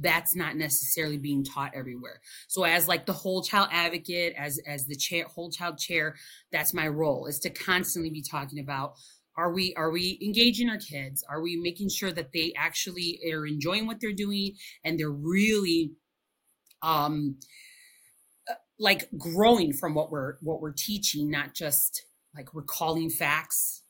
that's 0.00 0.34
not 0.34 0.56
necessarily 0.56 1.18
being 1.18 1.44
taught 1.44 1.72
everywhere. 1.74 2.20
So 2.48 2.64
as 2.64 2.88
like 2.88 3.04
the 3.04 3.12
whole 3.12 3.42
child 3.42 3.68
advocate, 3.70 4.34
as 4.38 4.58
as 4.66 4.86
the 4.86 4.96
chair 4.96 5.24
whole 5.24 5.50
child 5.50 5.78
chair, 5.78 6.14
that's 6.50 6.72
my 6.72 6.88
role 6.88 7.26
is 7.26 7.38
to 7.40 7.50
constantly 7.50 8.10
be 8.10 8.22
talking 8.22 8.58
about 8.58 8.94
are 9.36 9.52
we 9.52 9.74
are 9.76 9.90
we 9.90 10.18
engaging 10.22 10.68
our 10.70 10.78
kids? 10.78 11.24
Are 11.28 11.42
we 11.42 11.56
making 11.56 11.90
sure 11.90 12.12
that 12.12 12.32
they 12.32 12.52
actually 12.56 13.20
are 13.32 13.46
enjoying 13.46 13.86
what 13.86 13.98
they're 14.00 14.12
doing 14.12 14.54
and 14.84 14.98
they're 14.98 15.10
really 15.10 15.92
um 16.82 17.36
like 18.78 19.08
growing 19.16 19.72
from 19.72 19.94
what 19.94 20.10
we're 20.10 20.36
what 20.40 20.60
we're 20.60 20.72
teaching, 20.72 21.30
not 21.30 21.54
just 21.54 22.04
like 22.34 22.48
recalling 22.52 23.10
facts, 23.10 23.82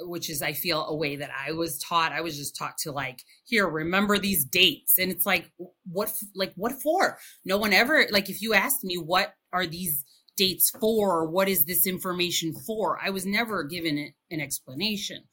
which 0.00 0.28
is 0.28 0.42
I 0.42 0.52
feel 0.52 0.84
a 0.84 0.96
way 0.96 1.16
that 1.16 1.30
I 1.30 1.52
was 1.52 1.78
taught. 1.78 2.12
I 2.12 2.22
was 2.22 2.36
just 2.36 2.56
taught 2.56 2.76
to 2.78 2.92
like 2.92 3.22
here 3.44 3.68
remember 3.68 4.18
these 4.18 4.44
dates, 4.44 4.98
and 4.98 5.12
it's 5.12 5.26
like 5.26 5.50
what 5.84 6.12
like 6.34 6.52
what 6.56 6.82
for? 6.82 7.18
No 7.44 7.56
one 7.56 7.72
ever 7.72 8.06
like 8.10 8.28
if 8.28 8.42
you 8.42 8.52
asked 8.54 8.84
me 8.84 8.96
what 8.96 9.34
are 9.52 9.66
these 9.66 10.04
dates 10.36 10.70
for 10.70 11.18
or 11.18 11.26
what 11.26 11.48
is 11.48 11.64
this 11.64 11.86
information 11.86 12.54
for, 12.66 12.98
I 13.04 13.10
was 13.10 13.26
never 13.26 13.62
given 13.64 14.12
an 14.30 14.40
explanation. 14.40 15.24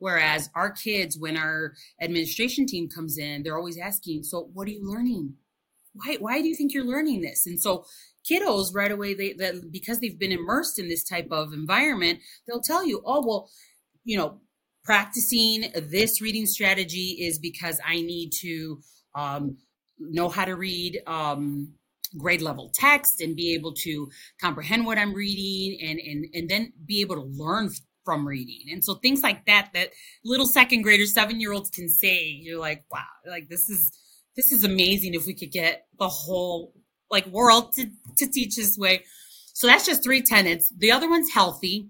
Whereas 0.00 0.50
our 0.54 0.70
kids, 0.70 1.16
when 1.18 1.36
our 1.36 1.74
administration 2.00 2.66
team 2.66 2.88
comes 2.88 3.18
in, 3.18 3.42
they're 3.42 3.56
always 3.56 3.78
asking, 3.78 4.24
"So 4.24 4.50
what 4.52 4.68
are 4.68 4.72
you 4.72 4.88
learning? 4.88 5.36
Why 6.04 6.16
why 6.20 6.40
do 6.40 6.48
you 6.48 6.54
think 6.54 6.72
you're 6.72 6.84
learning 6.84 7.20
this?" 7.20 7.46
And 7.46 7.60
so 7.60 7.84
kiddos 8.28 8.74
right 8.74 8.90
away 8.90 9.14
they 9.14 9.32
that 9.34 9.70
because 9.70 10.00
they've 10.00 10.18
been 10.18 10.32
immersed 10.32 10.78
in 10.78 10.88
this 10.88 11.04
type 11.04 11.28
of 11.30 11.52
environment 11.52 12.20
they'll 12.46 12.60
tell 12.60 12.86
you 12.86 13.02
oh 13.04 13.24
well 13.26 13.48
you 14.04 14.16
know 14.16 14.40
practicing 14.84 15.70
this 15.90 16.20
reading 16.20 16.46
strategy 16.46 17.16
is 17.20 17.38
because 17.38 17.80
i 17.86 17.96
need 17.96 18.30
to 18.30 18.80
um, 19.14 19.56
know 19.98 20.28
how 20.28 20.44
to 20.44 20.54
read 20.54 21.00
um, 21.06 21.72
grade 22.16 22.42
level 22.42 22.70
text 22.74 23.20
and 23.20 23.36
be 23.36 23.54
able 23.54 23.72
to 23.72 24.08
comprehend 24.40 24.86
what 24.86 24.98
i'm 24.98 25.14
reading 25.14 25.78
and 25.88 25.98
and 25.98 26.26
and 26.34 26.48
then 26.50 26.72
be 26.86 27.00
able 27.00 27.16
to 27.16 27.28
learn 27.36 27.70
from 28.04 28.26
reading 28.26 28.72
and 28.72 28.82
so 28.82 28.94
things 28.94 29.22
like 29.22 29.44
that 29.44 29.68
that 29.74 29.90
little 30.24 30.46
second 30.46 30.82
graders 30.82 31.12
seven 31.12 31.40
year 31.40 31.52
olds 31.52 31.68
can 31.68 31.88
say 31.88 32.24
you're 32.24 32.58
like 32.58 32.82
wow 32.90 33.04
like 33.26 33.48
this 33.50 33.68
is 33.68 33.92
this 34.38 34.52
is 34.52 34.62
amazing 34.62 35.14
if 35.14 35.26
we 35.26 35.34
could 35.34 35.50
get 35.50 35.88
the 35.98 36.08
whole 36.08 36.72
like 37.10 37.26
world 37.26 37.72
to, 37.72 37.86
to 38.18 38.30
teach 38.30 38.54
this 38.54 38.78
way. 38.78 39.02
So 39.52 39.66
that's 39.66 39.84
just 39.84 40.04
three 40.04 40.22
tenets. 40.22 40.72
The 40.78 40.92
other 40.92 41.10
one's 41.10 41.32
healthy. 41.32 41.88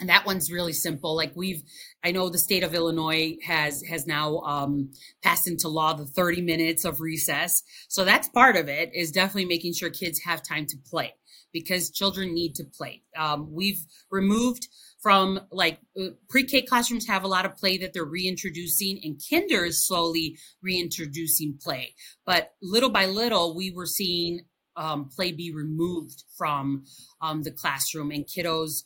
And 0.00 0.08
that 0.08 0.26
one's 0.26 0.50
really 0.50 0.72
simple. 0.72 1.14
Like 1.14 1.32
we've, 1.36 1.62
I 2.04 2.10
know 2.10 2.28
the 2.28 2.38
state 2.38 2.64
of 2.64 2.74
Illinois 2.74 3.36
has 3.44 3.82
has 3.82 4.06
now 4.06 4.38
um, 4.38 4.90
passed 5.22 5.48
into 5.48 5.68
law 5.68 5.92
the 5.92 6.04
30 6.04 6.40
minutes 6.40 6.84
of 6.84 7.00
recess. 7.00 7.62
So 7.88 8.04
that's 8.04 8.28
part 8.28 8.56
of 8.56 8.68
it. 8.68 8.90
Is 8.94 9.10
definitely 9.12 9.46
making 9.46 9.74
sure 9.74 9.90
kids 9.90 10.20
have 10.24 10.42
time 10.42 10.66
to 10.66 10.76
play 10.88 11.14
because 11.52 11.90
children 11.90 12.34
need 12.34 12.54
to 12.56 12.64
play. 12.64 13.02
Um, 13.16 13.52
we've 13.52 13.84
removed 14.10 14.68
from 15.00 15.40
like 15.52 15.78
uh, 16.00 16.08
pre-K 16.28 16.62
classrooms 16.62 17.06
have 17.06 17.24
a 17.24 17.28
lot 17.28 17.44
of 17.44 17.56
play 17.56 17.78
that 17.78 17.92
they're 17.92 18.04
reintroducing 18.04 19.00
and 19.02 19.20
kinder 19.30 19.64
is 19.64 19.86
slowly 19.86 20.36
reintroducing 20.62 21.58
play. 21.62 21.94
But 22.26 22.52
little 22.60 22.90
by 22.90 23.06
little, 23.06 23.54
we 23.54 23.70
were 23.70 23.86
seeing 23.86 24.40
um, 24.76 25.08
play 25.08 25.32
be 25.32 25.52
removed 25.52 26.24
from 26.36 26.84
um, 27.20 27.42
the 27.42 27.50
classroom 27.50 28.10
and 28.10 28.26
kiddos 28.26 28.84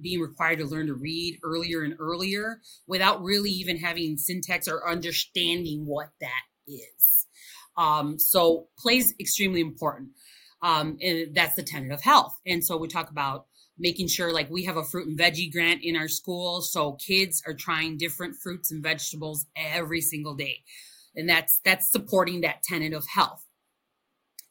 being 0.00 0.20
required 0.20 0.58
to 0.58 0.64
learn 0.64 0.86
to 0.86 0.94
read 0.94 1.38
earlier 1.44 1.82
and 1.82 1.96
earlier 1.98 2.60
without 2.86 3.22
really 3.22 3.50
even 3.50 3.76
having 3.76 4.16
syntax 4.16 4.66
or 4.66 4.88
understanding 4.88 5.84
what 5.84 6.10
that 6.20 6.42
is. 6.66 7.26
Um, 7.76 8.18
so 8.18 8.68
play 8.78 8.98
is 8.98 9.14
extremely 9.20 9.60
important. 9.60 10.10
Um, 10.62 10.96
and 11.02 11.34
that's 11.34 11.56
the 11.56 11.64
tenet 11.64 11.90
of 11.90 12.02
health. 12.02 12.34
And 12.46 12.64
so 12.64 12.76
we 12.76 12.86
talk 12.86 13.10
about 13.10 13.46
making 13.78 14.08
sure 14.08 14.32
like 14.32 14.50
we 14.50 14.64
have 14.64 14.76
a 14.76 14.84
fruit 14.84 15.08
and 15.08 15.18
veggie 15.18 15.52
grant 15.52 15.80
in 15.82 15.96
our 15.96 16.08
school 16.08 16.60
so 16.60 16.92
kids 16.92 17.42
are 17.46 17.54
trying 17.54 17.96
different 17.96 18.36
fruits 18.36 18.70
and 18.70 18.82
vegetables 18.82 19.46
every 19.56 20.00
single 20.00 20.34
day. 20.34 20.58
And 21.14 21.28
that's 21.28 21.60
that's 21.64 21.90
supporting 21.90 22.40
that 22.42 22.62
tenet 22.62 22.92
of 22.92 23.06
health. 23.14 23.44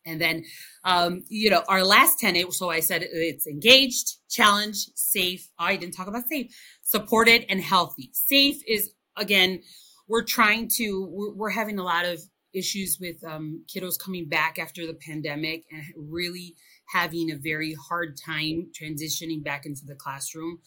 And 0.06 0.20
then 0.20 0.46
um, 0.84 1.24
you 1.28 1.50
know 1.50 1.64
our 1.68 1.84
last 1.84 2.20
tenet 2.20 2.52
so 2.54 2.70
i 2.70 2.80
said 2.80 3.04
it's 3.04 3.46
engaged 3.46 4.18
challenged 4.30 4.90
safe 4.96 5.48
oh, 5.60 5.66
i 5.66 5.76
didn't 5.76 5.94
talk 5.94 6.08
about 6.08 6.28
safe 6.28 6.52
supported 6.92 7.46
and 7.50 7.62
healthy. 7.62 8.12
Safe 8.14 8.62
is 8.68 8.92
again 9.18 9.62
we're 10.08 10.24
trying 10.24 10.70
to 10.78 11.08
we're, 11.10 11.34
we're 11.34 11.50
having 11.50 11.80
a 11.80 11.84
lot 11.84 12.06
of 12.06 12.20
issues 12.54 12.98
with 13.00 13.24
um, 13.24 13.64
kiddos 13.74 13.94
coming 13.98 14.28
back 14.28 14.60
after 14.60 14.86
the 14.86 14.94
pandemic 14.94 15.64
and 15.72 15.84
really 15.96 16.56
having 16.92 17.32
a 17.32 17.38
very 17.38 17.76
hard 17.90 18.18
time 18.18 18.68
transitioning 18.80 19.44
back 19.44 19.66
into 19.66 19.86
the 19.86 19.96
classroom. 19.96 20.60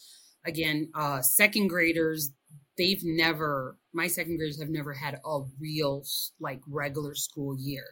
Again, 0.47 0.91
uh, 0.95 1.21
second 1.23 1.69
graders, 1.69 2.33
they've 2.77 3.03
never, 3.03 3.79
my 3.93 4.09
second 4.09 4.37
graders 4.37 4.61
have 4.61 4.69
never 4.69 4.93
had 4.93 5.21
a 5.25 5.41
real, 5.61 6.05
like, 6.41 6.61
regular 6.69 7.15
school 7.15 7.57
year. 7.59 7.85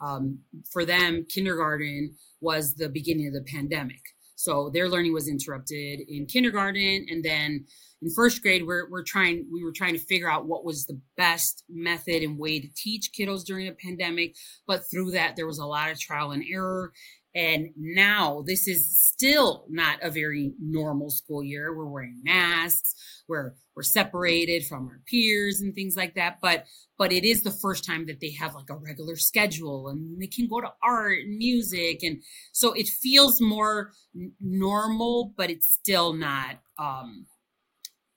Um, 0.00 0.40
for 0.72 0.84
them, 0.84 1.26
kindergarten 1.28 2.14
was 2.40 2.74
the 2.74 2.88
beginning 2.88 3.26
of 3.26 3.32
the 3.32 3.50
pandemic. 3.50 4.00
So 4.36 4.70
their 4.72 4.88
learning 4.88 5.12
was 5.12 5.26
interrupted 5.26 6.00
in 6.08 6.26
kindergarten. 6.26 7.06
And 7.10 7.24
then 7.24 7.66
in 8.00 8.10
first 8.14 8.40
grade, 8.40 8.64
we're, 8.64 8.88
we're 8.88 9.02
trying, 9.02 9.48
we 9.52 9.64
were 9.64 9.72
trying 9.72 9.94
to 9.94 9.98
figure 9.98 10.30
out 10.30 10.46
what 10.46 10.64
was 10.64 10.86
the 10.86 11.00
best 11.16 11.64
method 11.68 12.22
and 12.22 12.38
way 12.38 12.60
to 12.60 12.68
teach 12.76 13.10
kiddos 13.18 13.44
during 13.44 13.66
a 13.66 13.72
pandemic. 13.72 14.36
But 14.68 14.82
through 14.88 15.10
that, 15.10 15.34
there 15.34 15.48
was 15.48 15.58
a 15.58 15.66
lot 15.66 15.90
of 15.90 15.98
trial 15.98 16.30
and 16.30 16.44
error. 16.48 16.92
And 17.38 17.68
now 17.76 18.42
this 18.44 18.66
is 18.66 18.98
still 18.98 19.64
not 19.68 20.02
a 20.02 20.10
very 20.10 20.54
normal 20.60 21.08
school 21.08 21.40
year. 21.40 21.72
We're 21.72 21.86
wearing 21.86 22.20
masks, 22.24 22.96
we're 23.28 23.54
we're 23.76 23.84
separated 23.84 24.66
from 24.66 24.88
our 24.88 25.00
peers 25.06 25.60
and 25.60 25.72
things 25.72 25.94
like 25.96 26.16
that. 26.16 26.38
But 26.42 26.64
but 26.98 27.12
it 27.12 27.24
is 27.24 27.44
the 27.44 27.52
first 27.52 27.84
time 27.84 28.06
that 28.06 28.18
they 28.20 28.32
have 28.32 28.56
like 28.56 28.70
a 28.70 28.74
regular 28.76 29.14
schedule 29.14 29.86
and 29.86 30.20
they 30.20 30.26
can 30.26 30.48
go 30.48 30.60
to 30.60 30.72
art 30.82 31.18
and 31.20 31.38
music 31.38 32.02
and 32.02 32.24
so 32.50 32.72
it 32.72 32.88
feels 32.88 33.40
more 33.40 33.92
n- 34.16 34.32
normal, 34.40 35.32
but 35.36 35.48
it's 35.48 35.72
still 35.72 36.14
not 36.14 36.56
um 36.76 37.26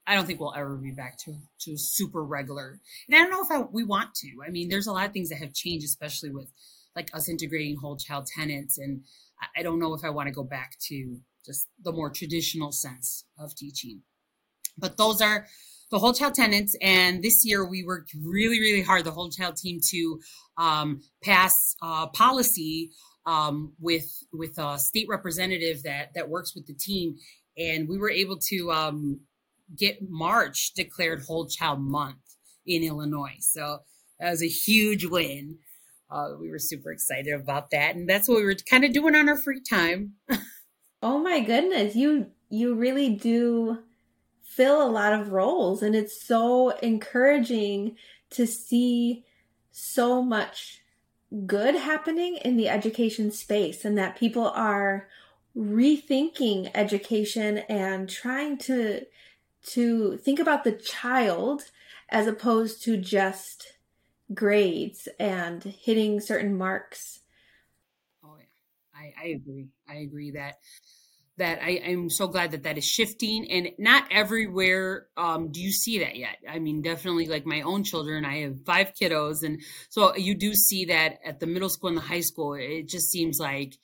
I 0.07 0.15
don't 0.15 0.25
think 0.25 0.39
we'll 0.39 0.55
ever 0.55 0.77
be 0.77 0.93
back 0.93 1.19
to 1.25 1.35
to 1.61 1.77
super 1.77 2.23
regular. 2.23 2.79
And 3.07 3.15
I 3.15 3.19
don't 3.19 3.29
know 3.29 3.43
if 3.43 3.51
I, 3.51 3.67
we 3.71 3.83
want 3.83 4.15
to. 4.15 4.29
I 4.43 4.49
mean, 4.49 4.67
there's 4.67 4.87
a 4.87 4.91
lot 4.91 5.05
of 5.05 5.13
things 5.13 5.29
that 5.29 5.37
have 5.37 5.53
changed, 5.53 5.85
especially 5.85 6.31
with 6.31 6.49
like 6.95 7.09
us 7.13 7.29
integrating 7.29 7.77
whole 7.77 7.97
child 7.97 8.27
tenants. 8.27 8.77
And 8.77 9.03
I 9.55 9.63
don't 9.63 9.79
know 9.79 9.93
if 9.93 10.03
I 10.03 10.09
want 10.09 10.27
to 10.27 10.33
go 10.33 10.43
back 10.43 10.77
to 10.87 11.17
just 11.45 11.67
the 11.83 11.91
more 11.91 12.09
traditional 12.09 12.71
sense 12.71 13.25
of 13.37 13.55
teaching. 13.55 14.01
But 14.77 14.97
those 14.97 15.21
are 15.21 15.47
the 15.89 15.99
whole 15.99 16.13
child 16.13 16.33
tenants. 16.33 16.75
And 16.81 17.23
this 17.23 17.45
year 17.45 17.67
we 17.67 17.83
worked 17.83 18.13
really, 18.13 18.59
really 18.59 18.81
hard, 18.81 19.03
the 19.03 19.11
whole 19.11 19.29
child 19.29 19.57
team, 19.57 19.79
to 19.89 20.19
um, 20.57 21.01
pass 21.23 21.75
uh, 21.81 22.07
policy 22.07 22.91
um, 23.25 23.73
with 23.79 24.23
with 24.33 24.57
a 24.57 24.79
state 24.79 25.07
representative 25.09 25.83
that 25.83 26.13
that 26.15 26.29
works 26.29 26.55
with 26.55 26.65
the 26.65 26.73
team, 26.73 27.15
and 27.57 27.87
we 27.87 27.97
were 27.97 28.09
able 28.09 28.37
to 28.49 28.71
um, 28.71 29.19
get 29.77 29.99
March 30.01 30.71
declared 30.75 31.23
Whole 31.23 31.47
Child 31.47 31.81
Month 31.81 32.17
in 32.65 32.83
Illinois. 32.83 33.37
So 33.39 33.79
that 34.19 34.31
was 34.31 34.41
a 34.41 34.47
huge 34.47 35.05
win. 35.05 35.57
Uh, 36.11 36.31
we 36.39 36.49
were 36.49 36.59
super 36.59 36.91
excited 36.91 37.33
about 37.33 37.71
that, 37.71 37.95
and 37.95 38.09
that's 38.09 38.27
what 38.27 38.37
we 38.37 38.43
were 38.43 38.55
kind 38.69 38.83
of 38.83 38.93
doing 38.93 39.15
on 39.15 39.29
our 39.29 39.37
free 39.37 39.61
time. 39.61 40.13
oh 41.03 41.19
my 41.19 41.39
goodness, 41.39 41.95
you 41.95 42.27
you 42.49 42.75
really 42.75 43.09
do 43.09 43.79
fill 44.51 44.85
a 44.85 44.91
lot 44.91 45.13
of 45.13 45.31
roles 45.31 45.81
and 45.81 45.95
it's 45.95 46.21
so 46.21 46.71
encouraging 46.79 47.95
to 48.29 48.45
see 48.45 49.23
so 49.71 50.21
much 50.21 50.81
good 51.45 51.73
happening 51.73 52.35
in 52.43 52.57
the 52.57 52.67
education 52.67 53.31
space 53.31 53.85
and 53.85 53.97
that 53.97 54.17
people 54.17 54.49
are 54.49 55.07
rethinking 55.55 56.69
education 56.75 57.59
and 57.69 58.09
trying 58.09 58.57
to 58.57 59.05
to 59.63 60.17
think 60.17 60.39
about 60.39 60.65
the 60.65 60.71
child 60.73 61.63
as 62.09 62.27
opposed 62.27 62.83
to 62.83 62.97
just 62.97 63.77
grades 64.33 65.07
and 65.19 65.63
hitting 65.63 66.19
certain 66.19 66.57
marks. 66.57 67.19
Oh 68.23 68.35
yeah. 68.37 68.45
I, 68.99 69.25
I 69.25 69.27
agree. 69.29 69.69
I 69.89 69.95
agree 69.95 70.31
that 70.31 70.55
that 71.37 71.59
I, 71.63 71.71
am 71.85 72.09
so 72.09 72.27
glad 72.27 72.51
that 72.51 72.63
that 72.63 72.77
is 72.77 72.85
shifting 72.85 73.49
and 73.49 73.69
not 73.79 74.05
everywhere 74.11 75.07
um, 75.17 75.51
do 75.51 75.59
you 75.59 75.71
see 75.71 75.99
that 75.99 76.15
yet. 76.15 76.37
I 76.47 76.59
mean, 76.59 76.81
definitely 76.81 77.27
like 77.27 77.45
my 77.45 77.61
own 77.61 77.83
children, 77.83 78.25
I 78.25 78.41
have 78.41 78.63
five 78.65 78.93
kiddos. 78.93 79.43
And 79.43 79.61
so 79.89 80.15
you 80.15 80.35
do 80.35 80.53
see 80.53 80.85
that 80.85 81.19
at 81.25 81.39
the 81.39 81.47
middle 81.47 81.69
school 81.69 81.87
and 81.87 81.97
the 81.97 82.01
high 82.01 82.21
school, 82.21 82.53
it 82.53 82.87
just 82.87 83.09
seems 83.09 83.39
like 83.39 83.75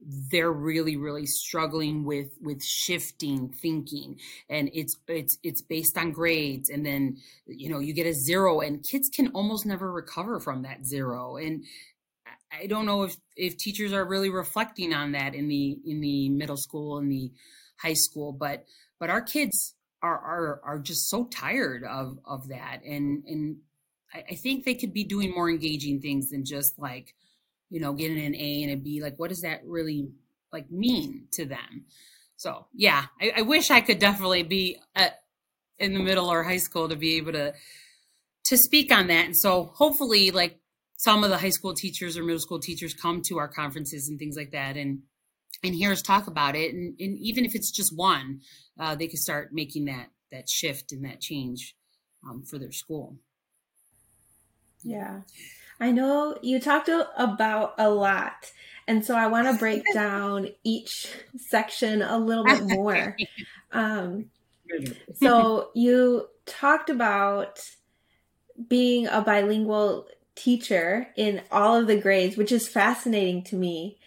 they're 0.00 0.52
really 0.52 0.96
really 0.96 1.26
struggling 1.26 2.04
with 2.04 2.28
with 2.40 2.62
shifting 2.62 3.48
thinking. 3.48 4.18
And 4.48 4.70
it's 4.72 4.96
it's 5.08 5.38
it's 5.42 5.62
based 5.62 5.96
on 5.96 6.12
grades. 6.12 6.68
And 6.68 6.84
then 6.84 7.18
you 7.46 7.70
know 7.70 7.78
you 7.78 7.92
get 7.92 8.06
a 8.06 8.14
zero 8.14 8.60
and 8.60 8.82
kids 8.82 9.08
can 9.08 9.28
almost 9.28 9.66
never 9.66 9.90
recover 9.90 10.40
from 10.40 10.62
that 10.62 10.86
zero. 10.86 11.36
And 11.36 11.64
I 12.52 12.66
don't 12.66 12.86
know 12.86 13.02
if 13.02 13.16
if 13.36 13.56
teachers 13.56 13.92
are 13.92 14.04
really 14.04 14.30
reflecting 14.30 14.94
on 14.94 15.12
that 15.12 15.34
in 15.34 15.48
the 15.48 15.78
in 15.84 16.00
the 16.00 16.28
middle 16.30 16.56
school 16.56 16.98
and 16.98 17.10
the 17.10 17.32
high 17.76 17.94
school, 17.94 18.32
but 18.32 18.64
but 18.98 19.10
our 19.10 19.20
kids 19.20 19.74
are 20.02 20.18
are 20.18 20.60
are 20.64 20.78
just 20.78 21.08
so 21.08 21.24
tired 21.26 21.84
of 21.84 22.18
of 22.24 22.48
that, 22.48 22.80
and 22.84 23.24
and 23.26 23.56
I, 24.12 24.24
I 24.30 24.34
think 24.34 24.64
they 24.64 24.74
could 24.74 24.92
be 24.92 25.04
doing 25.04 25.32
more 25.32 25.50
engaging 25.50 26.00
things 26.00 26.30
than 26.30 26.44
just 26.44 26.78
like 26.78 27.14
you 27.70 27.80
know 27.80 27.92
getting 27.92 28.18
an 28.18 28.34
A 28.34 28.62
and 28.62 28.72
a 28.72 28.76
B. 28.76 29.00
Like, 29.02 29.18
what 29.18 29.28
does 29.28 29.42
that 29.42 29.60
really 29.64 30.08
like 30.52 30.70
mean 30.70 31.28
to 31.32 31.44
them? 31.46 31.84
So 32.36 32.66
yeah, 32.74 33.04
I, 33.20 33.32
I 33.38 33.42
wish 33.42 33.70
I 33.70 33.80
could 33.80 33.98
definitely 33.98 34.42
be 34.42 34.78
at, 34.94 35.20
in 35.78 35.94
the 35.94 36.00
middle 36.00 36.30
or 36.30 36.42
high 36.42 36.58
school 36.58 36.88
to 36.88 36.96
be 36.96 37.16
able 37.16 37.32
to 37.32 37.54
to 38.44 38.56
speak 38.56 38.92
on 38.92 39.08
that. 39.08 39.24
And 39.24 39.36
so 39.36 39.72
hopefully, 39.74 40.30
like 40.30 40.60
some 40.96 41.24
of 41.24 41.30
the 41.30 41.38
high 41.38 41.50
school 41.50 41.74
teachers 41.74 42.16
or 42.16 42.22
middle 42.22 42.40
school 42.40 42.60
teachers 42.60 42.94
come 42.94 43.22
to 43.22 43.38
our 43.38 43.48
conferences 43.48 44.08
and 44.08 44.18
things 44.18 44.36
like 44.36 44.52
that 44.52 44.76
and 44.76 45.00
and 45.62 45.74
hear 45.74 45.90
us 45.90 46.02
talk 46.02 46.26
about 46.26 46.54
it 46.54 46.74
and, 46.74 46.94
and 47.00 47.18
even 47.18 47.44
if 47.44 47.54
it's 47.54 47.70
just 47.70 47.96
one 47.96 48.40
uh, 48.78 48.94
they 48.94 49.06
could 49.06 49.18
start 49.18 49.50
making 49.52 49.86
that 49.86 50.08
that 50.30 50.48
shift 50.48 50.92
and 50.92 51.04
that 51.04 51.20
change 51.20 51.74
um, 52.28 52.42
for 52.42 52.58
their 52.58 52.72
school 52.72 53.16
yeah 54.82 55.20
i 55.80 55.90
know 55.90 56.36
you 56.42 56.60
talked 56.60 56.88
about 57.16 57.74
a 57.78 57.90
lot 57.90 58.52
and 58.86 59.04
so 59.04 59.14
i 59.16 59.26
want 59.26 59.46
to 59.46 59.54
break 59.58 59.82
down 59.92 60.48
each 60.64 61.08
section 61.36 62.02
a 62.02 62.18
little 62.18 62.44
bit 62.44 62.62
more 62.66 63.16
um, 63.72 64.30
so 65.14 65.70
you 65.74 66.28
talked 66.46 66.90
about 66.90 67.60
being 68.68 69.06
a 69.06 69.20
bilingual 69.20 70.08
teacher 70.34 71.08
in 71.16 71.42
all 71.50 71.76
of 71.76 71.86
the 71.86 71.96
grades, 71.96 72.36
which 72.36 72.52
is 72.52 72.68
fascinating 72.68 73.42
to 73.44 73.56
me. 73.56 73.98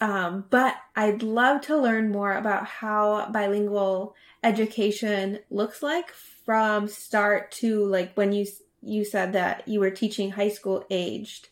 Um, 0.00 0.44
but 0.50 0.74
I'd 0.94 1.22
love 1.22 1.62
to 1.62 1.76
learn 1.76 2.10
more 2.10 2.36
about 2.36 2.66
how 2.66 3.30
bilingual 3.30 4.14
education 4.42 5.38
looks 5.50 5.82
like 5.82 6.10
from 6.44 6.88
start 6.88 7.50
to 7.50 7.84
like 7.86 8.12
when 8.14 8.32
you 8.32 8.46
you 8.86 9.04
said 9.04 9.32
that 9.32 9.66
you 9.66 9.80
were 9.80 9.90
teaching 9.90 10.30
high 10.30 10.48
school 10.48 10.84
aged, 10.90 11.48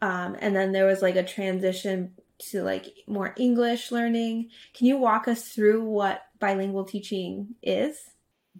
um, 0.00 0.36
and 0.40 0.54
then 0.54 0.72
there 0.72 0.86
was 0.86 1.02
like 1.02 1.16
a 1.16 1.22
transition 1.22 2.14
to 2.50 2.62
like 2.62 2.86
more 3.06 3.34
English 3.36 3.92
learning. 3.92 4.50
Can 4.74 4.86
you 4.86 4.96
walk 4.96 5.28
us 5.28 5.48
through 5.48 5.84
what 5.84 6.22
bilingual 6.38 6.84
teaching 6.84 7.54
is? 7.62 7.96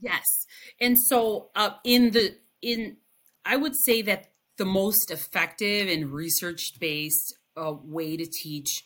Yes, 0.00 0.46
and 0.80 0.98
so 0.98 1.50
uh, 1.54 1.70
in 1.84 2.12
the 2.12 2.36
in 2.62 2.96
I 3.44 3.56
would 3.56 3.74
say 3.74 4.02
that 4.02 4.30
the 4.56 4.64
most 4.64 5.10
effective 5.10 5.88
and 5.88 6.10
research 6.12 6.74
based 6.78 7.36
uh, 7.56 7.74
way 7.82 8.16
to 8.16 8.26
teach 8.26 8.84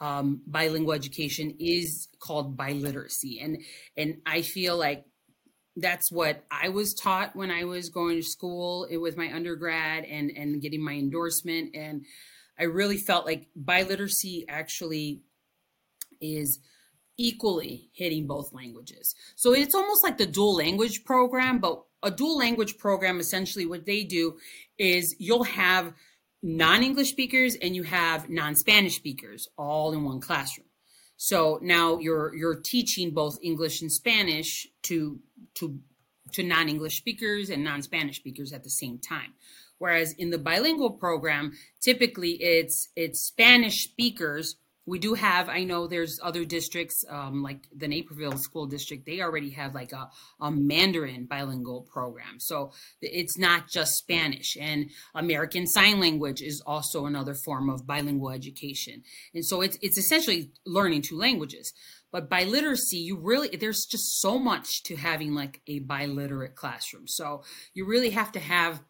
um, 0.00 0.40
bilingual 0.46 0.94
education 0.94 1.56
is 1.58 2.08
called 2.20 2.56
biliteracy, 2.56 3.42
and 3.42 3.58
and 3.96 4.20
I 4.24 4.42
feel 4.42 4.76
like 4.76 5.04
that's 5.80 6.10
what 6.10 6.44
I 6.50 6.68
was 6.68 6.94
taught 6.94 7.36
when 7.36 7.50
I 7.50 7.64
was 7.64 7.88
going 7.88 8.16
to 8.16 8.22
school 8.22 8.86
with 8.90 9.16
my 9.16 9.32
undergrad 9.32 10.04
and 10.04 10.30
and 10.30 10.60
getting 10.60 10.84
my 10.84 10.94
endorsement, 10.94 11.74
and 11.74 12.04
I 12.58 12.64
really 12.64 12.98
felt 12.98 13.26
like 13.26 13.48
biliteracy 13.58 14.44
actually 14.48 15.22
is 16.20 16.58
equally 17.16 17.90
hitting 17.92 18.26
both 18.26 18.52
languages. 18.52 19.14
So 19.36 19.52
it's 19.52 19.74
almost 19.74 20.04
like 20.04 20.18
the 20.18 20.26
dual 20.26 20.56
language 20.56 21.04
program, 21.04 21.58
but 21.58 21.82
a 22.02 22.10
dual 22.10 22.38
language 22.38 22.78
program 22.78 23.18
essentially 23.18 23.66
what 23.66 23.86
they 23.86 24.04
do 24.04 24.38
is 24.78 25.16
you'll 25.18 25.44
have 25.44 25.92
non-english 26.42 27.08
speakers 27.08 27.56
and 27.60 27.74
you 27.74 27.82
have 27.82 28.30
non-spanish 28.30 28.94
speakers 28.94 29.48
all 29.58 29.92
in 29.92 30.04
one 30.04 30.20
classroom 30.20 30.67
so 31.18 31.58
now 31.60 31.98
you're 31.98 32.34
you're 32.34 32.60
teaching 32.60 33.10
both 33.10 33.38
english 33.42 33.82
and 33.82 33.92
spanish 33.92 34.66
to 34.82 35.18
to 35.54 35.78
to 36.32 36.42
non-english 36.42 36.96
speakers 36.96 37.50
and 37.50 37.64
non-spanish 37.64 38.16
speakers 38.16 38.52
at 38.52 38.64
the 38.64 38.70
same 38.70 38.98
time. 38.98 39.34
Whereas 39.78 40.12
in 40.12 40.30
the 40.30 40.38
bilingual 40.38 40.90
program 40.90 41.52
typically 41.80 42.32
it's 42.42 42.88
it's 42.96 43.20
spanish 43.20 43.84
speakers 43.84 44.56
we 44.88 44.98
do 44.98 45.14
have 45.14 45.48
i 45.48 45.64
know 45.64 45.86
there's 45.86 46.18
other 46.22 46.44
districts 46.44 47.04
um, 47.10 47.42
like 47.42 47.68
the 47.76 47.88
naperville 47.88 48.38
school 48.38 48.66
district 48.66 49.04
they 49.04 49.20
already 49.20 49.50
have 49.50 49.74
like 49.74 49.92
a, 49.92 50.08
a 50.40 50.50
mandarin 50.50 51.26
bilingual 51.26 51.82
program. 51.82 52.38
So 52.38 52.72
it's 53.00 53.38
not 53.38 53.68
just 53.68 53.96
spanish 53.96 54.56
and 54.60 54.90
american 55.14 55.66
sign 55.66 56.00
language 56.00 56.40
is 56.42 56.62
also 56.66 57.06
another 57.06 57.34
form 57.34 57.68
of 57.68 57.86
bilingual 57.86 58.30
education. 58.30 59.02
And 59.34 59.44
so 59.44 59.60
it's, 59.60 59.78
it's 59.82 59.98
essentially 59.98 60.50
learning 60.66 61.02
two 61.02 61.18
languages. 61.18 61.72
But 62.10 62.30
biliteracy 62.30 63.00
you 63.08 63.18
really 63.18 63.48
there's 63.56 63.84
just 63.84 64.20
so 64.20 64.38
much 64.38 64.82
to 64.84 64.96
having 64.96 65.34
like 65.34 65.60
a 65.66 65.80
biliterate 65.80 66.54
classroom. 66.54 67.06
So 67.06 67.42
you 67.74 67.86
really 67.86 68.10
have 68.10 68.32
to 68.32 68.40
have 68.40 68.82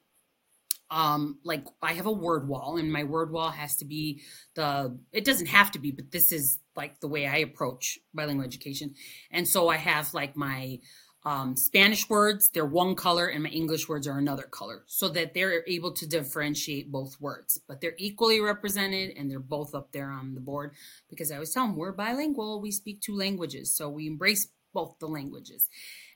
um 0.90 1.38
like 1.44 1.64
i 1.82 1.92
have 1.92 2.06
a 2.06 2.12
word 2.12 2.48
wall 2.48 2.76
and 2.78 2.92
my 2.92 3.04
word 3.04 3.30
wall 3.30 3.50
has 3.50 3.76
to 3.76 3.84
be 3.84 4.22
the 4.54 4.98
it 5.12 5.24
doesn't 5.24 5.48
have 5.48 5.70
to 5.70 5.78
be 5.78 5.90
but 5.90 6.10
this 6.10 6.32
is 6.32 6.58
like 6.76 7.00
the 7.00 7.08
way 7.08 7.26
i 7.26 7.38
approach 7.38 7.98
bilingual 8.14 8.46
education. 8.46 8.94
And 9.30 9.46
so 9.46 9.68
i 9.68 9.76
have 9.76 10.14
like 10.14 10.36
my 10.36 10.78
um, 11.24 11.56
spanish 11.56 12.08
words 12.08 12.48
they're 12.54 12.64
one 12.64 12.94
color 12.94 13.26
and 13.26 13.42
my 13.42 13.50
english 13.50 13.88
words 13.88 14.06
are 14.06 14.16
another 14.16 14.44
color 14.44 14.84
so 14.86 15.08
that 15.10 15.34
they're 15.34 15.64
able 15.66 15.92
to 15.92 16.06
differentiate 16.06 16.90
both 16.90 17.20
words. 17.20 17.60
But 17.68 17.80
they're 17.80 17.96
equally 17.98 18.40
represented 18.40 19.14
and 19.16 19.30
they're 19.30 19.40
both 19.40 19.74
up 19.74 19.92
there 19.92 20.10
on 20.10 20.34
the 20.34 20.40
board 20.40 20.72
because 21.10 21.30
i 21.30 21.34
always 21.34 21.52
tell 21.52 21.66
them 21.66 21.76
we're 21.76 21.92
bilingual 21.92 22.62
we 22.62 22.70
speak 22.70 23.02
two 23.02 23.16
languages 23.16 23.76
so 23.76 23.90
we 23.90 24.06
embrace 24.06 24.48
both 24.72 24.98
the 25.00 25.08
languages 25.08 25.68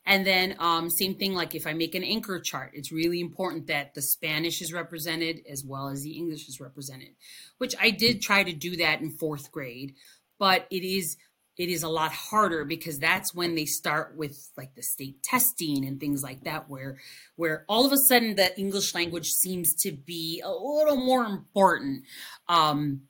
and 0.04 0.26
then 0.26 0.56
um, 0.58 0.90
same 0.90 1.14
thing, 1.14 1.34
like 1.34 1.54
if 1.54 1.66
I 1.66 1.74
make 1.74 1.94
an 1.94 2.02
anchor 2.02 2.40
chart, 2.40 2.72
it's 2.74 2.90
really 2.90 3.20
important 3.20 3.68
that 3.68 3.94
the 3.94 4.02
Spanish 4.02 4.60
is 4.60 4.72
represented 4.72 5.40
as 5.48 5.64
well 5.64 5.88
as 5.88 6.02
the 6.02 6.16
English 6.16 6.48
is 6.48 6.60
represented, 6.60 7.10
which 7.58 7.74
I 7.80 7.90
did 7.90 8.20
try 8.20 8.42
to 8.42 8.52
do 8.52 8.76
that 8.78 9.00
in 9.00 9.10
fourth 9.10 9.52
grade, 9.52 9.94
but 10.38 10.66
it 10.70 10.84
is 10.84 11.16
it 11.58 11.68
is 11.68 11.82
a 11.82 11.88
lot 11.88 12.12
harder 12.12 12.64
because 12.64 12.98
that's 12.98 13.34
when 13.34 13.54
they 13.54 13.66
start 13.66 14.16
with 14.16 14.50
like 14.56 14.74
the 14.74 14.82
state 14.82 15.22
testing 15.22 15.84
and 15.84 16.00
things 16.00 16.22
like 16.22 16.44
that 16.44 16.68
where 16.68 16.98
where 17.36 17.64
all 17.68 17.84
of 17.84 17.92
a 17.92 17.98
sudden 18.08 18.34
the 18.36 18.58
english 18.58 18.94
language 18.94 19.28
seems 19.28 19.74
to 19.74 19.92
be 19.92 20.40
a 20.42 20.50
little 20.50 20.96
more 20.96 21.24
important 21.24 22.04
um, 22.48 23.02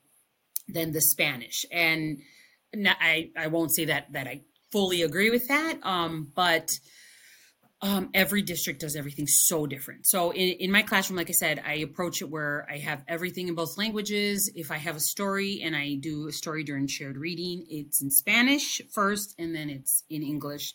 than 0.67 0.91
the 0.91 1.01
spanish. 1.01 1.65
And 1.71 2.21
I, 2.85 3.29
I 3.37 3.47
won't 3.47 3.73
say 3.73 3.85
that 3.85 4.11
that 4.11 4.27
i 4.27 4.41
fully 4.73 5.03
agree 5.03 5.29
with 5.29 5.47
that. 5.47 5.75
Um, 5.83 6.31
but 6.35 6.71
um, 7.83 8.09
every 8.13 8.41
district 8.41 8.79
does 8.79 8.95
everything 8.95 9.27
so 9.27 9.67
different. 9.67 10.07
So 10.07 10.31
in, 10.31 10.49
in 10.59 10.71
my 10.71 10.81
classroom, 10.81 11.17
like 11.17 11.29
I 11.29 11.33
said, 11.33 11.61
I 11.65 11.75
approach 11.75 12.21
it 12.21 12.29
where 12.29 12.65
I 12.71 12.77
have 12.77 13.03
everything 13.07 13.49
in 13.49 13.55
both 13.55 13.77
languages. 13.77 14.51
If 14.55 14.71
I 14.71 14.77
have 14.77 14.95
a 14.95 15.01
story 15.01 15.61
and 15.63 15.75
I 15.75 15.95
do 15.95 16.27
a 16.27 16.31
story 16.31 16.63
during 16.63 16.87
shared 16.87 17.17
reading, 17.17 17.65
it's 17.69 18.01
in 18.01 18.09
Spanish 18.09 18.81
first, 18.93 19.35
and 19.37 19.53
then 19.53 19.69
it's 19.69 20.03
in 20.09 20.23
English 20.23 20.73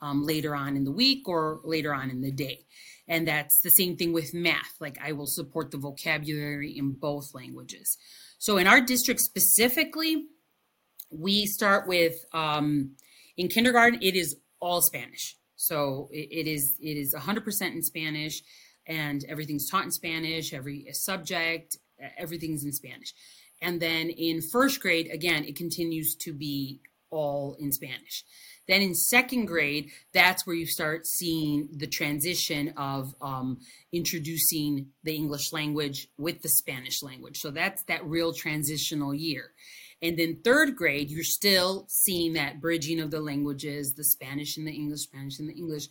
um, 0.00 0.22
later 0.22 0.54
on 0.54 0.76
in 0.76 0.84
the 0.84 0.92
week 0.92 1.28
or 1.28 1.60
later 1.64 1.92
on 1.92 2.08
in 2.08 2.20
the 2.22 2.32
day. 2.32 2.66
And 3.08 3.28
that's 3.28 3.60
the 3.60 3.70
same 3.70 3.96
thing 3.96 4.12
with 4.12 4.32
math. 4.32 4.74
Like 4.80 4.98
I 5.02 5.12
will 5.12 5.26
support 5.26 5.70
the 5.70 5.78
vocabulary 5.78 6.78
in 6.78 6.92
both 6.92 7.34
languages. 7.34 7.98
So 8.38 8.58
in 8.58 8.66
our 8.66 8.80
district 8.80 9.20
specifically, 9.20 10.26
we 11.10 11.46
start 11.46 11.88
with 11.88 12.14
um, 12.32 12.96
in 13.36 13.48
kindergarten, 13.48 13.98
it 14.02 14.14
is 14.14 14.36
all 14.60 14.80
Spanish. 14.80 15.36
So 15.56 16.08
it, 16.10 16.28
it 16.30 16.46
is 16.46 16.76
it 16.80 16.96
is 16.96 17.14
100% 17.14 17.72
in 17.72 17.82
Spanish, 17.82 18.42
and 18.86 19.24
everything's 19.28 19.68
taught 19.68 19.84
in 19.84 19.90
Spanish. 19.90 20.52
Every 20.52 20.86
subject, 20.92 21.76
everything's 22.18 22.64
in 22.64 22.72
Spanish. 22.72 23.14
And 23.62 23.80
then 23.80 24.10
in 24.10 24.42
first 24.42 24.80
grade, 24.80 25.08
again, 25.10 25.44
it 25.44 25.56
continues 25.56 26.16
to 26.16 26.32
be 26.32 26.80
all 27.10 27.56
in 27.58 27.72
Spanish. 27.72 28.24
Then 28.66 28.80
in 28.80 28.94
second 28.94 29.46
grade, 29.46 29.90
that's 30.12 30.46
where 30.46 30.56
you 30.56 30.66
start 30.66 31.06
seeing 31.06 31.68
the 31.72 31.86
transition 31.86 32.74
of 32.76 33.14
um, 33.20 33.58
introducing 33.92 34.88
the 35.02 35.14
English 35.14 35.52
language 35.52 36.08
with 36.18 36.42
the 36.42 36.48
Spanish 36.48 37.02
language. 37.02 37.38
So 37.38 37.50
that's 37.50 37.82
that 37.84 38.04
real 38.04 38.32
transitional 38.32 39.14
year. 39.14 39.52
And 40.04 40.18
then 40.18 40.36
third 40.44 40.76
grade, 40.76 41.10
you're 41.10 41.24
still 41.24 41.86
seeing 41.88 42.34
that 42.34 42.60
bridging 42.60 43.00
of 43.00 43.10
the 43.10 43.22
languages, 43.22 43.94
the 43.94 44.04
Spanish 44.04 44.58
and 44.58 44.66
the 44.66 44.72
English, 44.72 45.00
Spanish 45.00 45.38
and 45.38 45.48
the 45.48 45.54
English. 45.54 45.88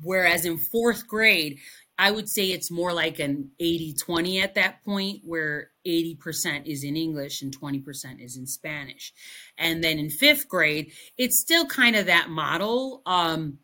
Whereas 0.00 0.46
in 0.46 0.58
fourth 0.58 1.08
grade, 1.08 1.58
I 1.98 2.12
would 2.12 2.28
say 2.28 2.52
it's 2.52 2.70
more 2.70 2.92
like 2.92 3.18
an 3.18 3.50
80 3.58 3.94
20 3.94 4.40
at 4.40 4.54
that 4.54 4.84
point, 4.84 5.22
where 5.24 5.70
80% 5.84 6.66
is 6.66 6.84
in 6.84 6.96
English 6.96 7.42
and 7.42 7.58
20% 7.58 8.24
is 8.24 8.36
in 8.36 8.46
Spanish. 8.46 9.12
And 9.58 9.82
then 9.82 9.98
in 9.98 10.08
fifth 10.08 10.48
grade, 10.48 10.92
it's 11.18 11.40
still 11.40 11.66
kind 11.66 11.96
of 11.96 12.06
that 12.06 12.30
model, 12.30 13.02
um, 13.06 13.58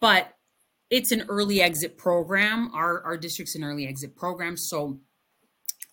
but 0.00 0.34
it's 0.88 1.12
an 1.12 1.24
early 1.28 1.60
exit 1.60 1.98
program. 1.98 2.70
Our, 2.74 3.02
our 3.02 3.18
district's 3.18 3.54
an 3.54 3.64
early 3.64 3.86
exit 3.86 4.16
program. 4.16 4.56
So 4.56 5.00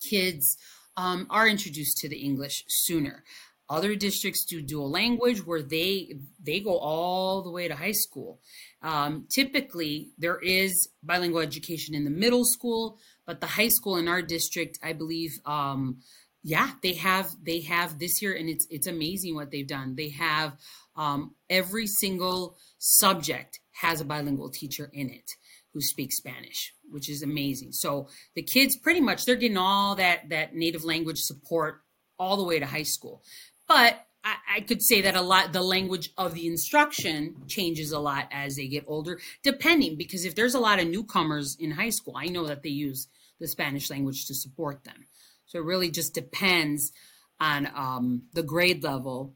kids 0.01 0.57
um, 0.97 1.27
are 1.29 1.47
introduced 1.47 1.97
to 1.99 2.09
the 2.09 2.17
English 2.17 2.65
sooner. 2.67 3.23
Other 3.69 3.95
districts 3.95 4.45
do 4.45 4.61
dual 4.61 4.89
language 4.89 5.45
where 5.45 5.61
they 5.61 6.15
they 6.41 6.61
go 6.61 6.77
all 6.77 7.41
the 7.41 7.51
way 7.51 7.67
to 7.67 7.75
high 7.75 7.91
school. 7.91 8.39
Um, 8.81 9.27
typically, 9.29 10.11
there 10.17 10.39
is 10.39 10.89
bilingual 11.03 11.41
education 11.41 11.93
in 11.93 12.05
the 12.05 12.09
middle 12.09 12.45
school, 12.45 12.97
but 13.25 13.41
the 13.41 13.47
high 13.47 13.67
school 13.67 13.97
in 13.97 14.07
our 14.07 14.21
district, 14.21 14.79
I 14.81 14.93
believe, 14.93 15.31
um, 15.45 15.99
yeah, 16.43 16.71
they 16.81 16.93
have 16.93 17.27
they 17.43 17.59
have 17.61 17.99
this 17.99 18.21
year, 18.21 18.33
and 18.33 18.47
it's 18.47 18.65
it's 18.69 18.87
amazing 18.87 19.35
what 19.35 19.51
they've 19.51 19.67
done. 19.67 19.95
They 19.95 20.09
have 20.09 20.53
um, 20.95 21.35
every 21.49 21.87
single 21.87 22.57
subject 22.79 23.59
has 23.81 23.99
a 23.99 24.05
bilingual 24.05 24.49
teacher 24.49 24.89
in 24.93 25.09
it 25.09 25.29
who 25.77 25.81
speaks 25.81 26.17
Spanish, 26.17 26.73
which 26.89 27.07
is 27.07 27.21
amazing. 27.21 27.71
So 27.71 28.07
the 28.33 28.41
kids 28.41 28.75
pretty 28.75 28.99
much 28.99 29.25
they're 29.25 29.35
getting 29.35 29.57
all 29.57 29.93
that 29.93 30.29
that 30.29 30.55
native 30.55 30.83
language 30.83 31.19
support 31.19 31.81
all 32.17 32.35
the 32.35 32.43
way 32.43 32.57
to 32.57 32.65
high 32.65 32.81
school. 32.81 33.21
But 33.67 34.03
I, 34.23 34.35
I 34.55 34.61
could 34.61 34.81
say 34.81 35.01
that 35.01 35.15
a 35.15 35.21
lot 35.21 35.53
the 35.53 35.61
language 35.61 36.09
of 36.17 36.33
the 36.33 36.47
instruction 36.47 37.35
changes 37.47 37.91
a 37.91 37.99
lot 37.99 38.27
as 38.31 38.55
they 38.55 38.67
get 38.67 38.85
older, 38.87 39.19
depending 39.43 39.97
because 39.97 40.25
if 40.25 40.33
there's 40.33 40.55
a 40.55 40.59
lot 40.59 40.79
of 40.79 40.87
newcomers 40.87 41.55
in 41.59 41.69
high 41.69 41.91
school, 41.91 42.15
I 42.17 42.25
know 42.25 42.47
that 42.47 42.63
they 42.63 42.69
use 42.69 43.07
the 43.39 43.47
Spanish 43.47 43.91
language 43.91 44.25
to 44.25 44.33
support 44.33 44.83
them. 44.83 45.05
So 45.45 45.59
it 45.59 45.65
really 45.65 45.91
just 45.91 46.15
depends 46.15 46.91
on 47.39 47.69
um, 47.75 48.23
the 48.33 48.41
grade 48.41 48.83
level 48.83 49.35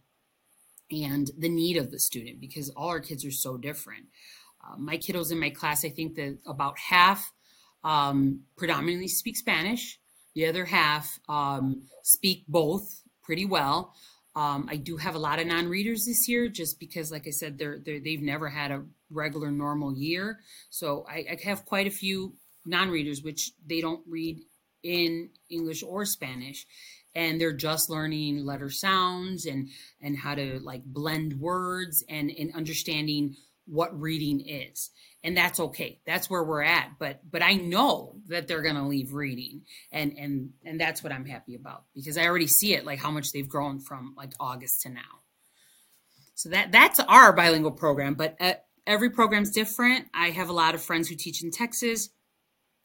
and 0.89 1.29
the 1.37 1.49
need 1.49 1.77
of 1.77 1.91
the 1.91 1.99
student 1.99 2.41
because 2.41 2.71
all 2.71 2.89
our 2.89 2.99
kids 2.99 3.23
are 3.25 3.31
so 3.31 3.57
different. 3.57 4.07
Uh, 4.63 4.77
my 4.77 4.97
kiddos 4.97 5.31
in 5.31 5.39
my 5.39 5.49
class, 5.49 5.83
I 5.85 5.89
think 5.89 6.15
that 6.15 6.37
about 6.45 6.77
half 6.77 7.31
um, 7.83 8.41
predominantly 8.57 9.07
speak 9.07 9.37
Spanish. 9.37 9.99
The 10.35 10.45
other 10.45 10.65
half 10.65 11.19
um, 11.27 11.83
speak 12.03 12.45
both 12.47 13.03
pretty 13.23 13.45
well. 13.45 13.93
Um, 14.35 14.67
I 14.69 14.77
do 14.77 14.95
have 14.97 15.15
a 15.15 15.19
lot 15.19 15.39
of 15.39 15.47
non-readers 15.47 16.05
this 16.05 16.27
year, 16.29 16.47
just 16.47 16.79
because, 16.79 17.11
like 17.11 17.27
I 17.27 17.31
said, 17.31 17.57
they're, 17.57 17.79
they're 17.83 17.99
they've 17.99 18.21
never 18.21 18.47
had 18.47 18.71
a 18.71 18.85
regular 19.09 19.51
normal 19.51 19.93
year. 19.93 20.39
So 20.69 21.05
I, 21.09 21.25
I 21.31 21.37
have 21.43 21.65
quite 21.65 21.87
a 21.87 21.91
few 21.91 22.35
non-readers, 22.65 23.23
which 23.23 23.51
they 23.65 23.81
don't 23.81 24.03
read 24.07 24.39
in 24.83 25.29
English 25.49 25.83
or 25.83 26.05
Spanish, 26.05 26.65
and 27.13 27.41
they're 27.41 27.51
just 27.51 27.89
learning 27.89 28.45
letter 28.45 28.69
sounds 28.69 29.45
and 29.45 29.67
and 30.01 30.17
how 30.17 30.35
to 30.35 30.59
like 30.63 30.83
blend 30.85 31.33
words 31.33 32.03
and 32.07 32.31
and 32.31 32.55
understanding 32.55 33.35
what 33.71 33.99
reading 33.99 34.41
is. 34.41 34.91
And 35.23 35.37
that's 35.37 35.59
okay. 35.59 36.01
That's 36.05 36.29
where 36.29 36.43
we're 36.43 36.63
at. 36.63 36.91
But 36.99 37.21
but 37.29 37.41
i 37.41 37.53
know 37.53 38.17
that 38.27 38.47
they're 38.47 38.61
going 38.61 38.75
to 38.75 38.83
leave 38.83 39.13
reading. 39.13 39.61
And 39.91 40.13
and 40.17 40.49
and 40.65 40.79
that's 40.79 41.03
what 41.03 41.13
i'm 41.13 41.25
happy 41.25 41.55
about 41.55 41.85
because 41.95 42.17
i 42.17 42.25
already 42.25 42.47
see 42.47 42.73
it 42.73 42.85
like 42.85 42.99
how 42.99 43.11
much 43.11 43.31
they've 43.31 43.47
grown 43.47 43.79
from 43.79 44.13
like 44.17 44.33
august 44.39 44.81
to 44.81 44.89
now. 44.89 45.21
So 46.35 46.49
that 46.49 46.71
that's 46.71 46.99
our 46.99 47.33
bilingual 47.33 47.71
program 47.71 48.15
but 48.15 48.35
uh, 48.39 48.53
every 48.85 49.09
program's 49.09 49.51
different. 49.51 50.07
I 50.13 50.31
have 50.31 50.49
a 50.49 50.53
lot 50.53 50.75
of 50.75 50.81
friends 50.81 51.07
who 51.07 51.15
teach 51.15 51.43
in 51.43 51.51
texas. 51.51 52.09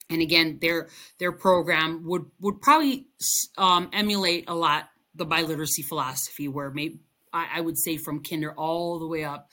And 0.09 0.22
again 0.22 0.59
their 0.61 0.88
their 1.18 1.33
program 1.33 2.05
would 2.05 2.27
would 2.38 2.61
probably 2.61 3.09
um, 3.59 3.90
emulate 3.92 4.44
a 4.46 4.55
lot 4.55 4.88
the 5.16 5.27
biliteracy 5.27 5.85
philosophy 5.85 6.46
where 6.46 6.70
maybe 6.70 7.01
I, 7.33 7.46
I 7.57 7.61
would 7.61 7.79
say 7.79 7.96
from 7.96 8.22
kinder 8.22 8.53
all 8.53 9.01
the 9.01 9.07
way 9.09 9.25
up 9.25 9.49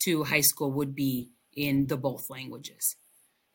to 0.00 0.24
high 0.24 0.40
school 0.40 0.72
would 0.72 0.94
be 0.94 1.30
in 1.56 1.86
the 1.86 1.96
both 1.96 2.28
languages. 2.30 2.96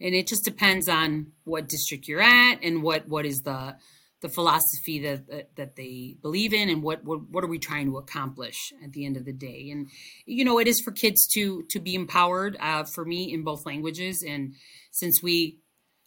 And 0.01 0.15
it 0.15 0.27
just 0.27 0.45
depends 0.45 0.87
on 0.87 1.33
what 1.43 1.67
district 1.67 2.07
you're 2.07 2.21
at 2.21 2.63
and 2.63 2.81
what 2.81 3.07
what 3.07 3.25
is 3.25 3.41
the 3.41 3.75
the 4.21 4.29
philosophy 4.29 4.99
that, 4.99 5.55
that, 5.55 5.75
they 5.75 6.17
believe 6.21 6.53
in 6.53 6.69
and 6.69 6.83
what, 6.83 7.03
what 7.05 7.29
what 7.29 7.43
are 7.43 7.47
we 7.47 7.59
trying 7.59 7.85
to 7.85 7.97
accomplish 7.97 8.73
at 8.83 8.91
the 8.91 9.05
end 9.05 9.15
of 9.15 9.23
the 9.23 9.31
day 9.31 9.69
and 9.71 9.87
you 10.25 10.43
know 10.43 10.59
it 10.59 10.67
is 10.67 10.81
for 10.81 10.91
kids 10.91 11.25
to 11.27 11.63
to 11.69 11.79
be 11.79 11.95
empowered 11.95 12.57
uh, 12.59 12.83
for 12.83 13.05
me 13.05 13.31
in 13.31 13.43
both 13.43 13.65
languages 13.65 14.23
and 14.27 14.55
since 14.91 15.23
we 15.23 15.59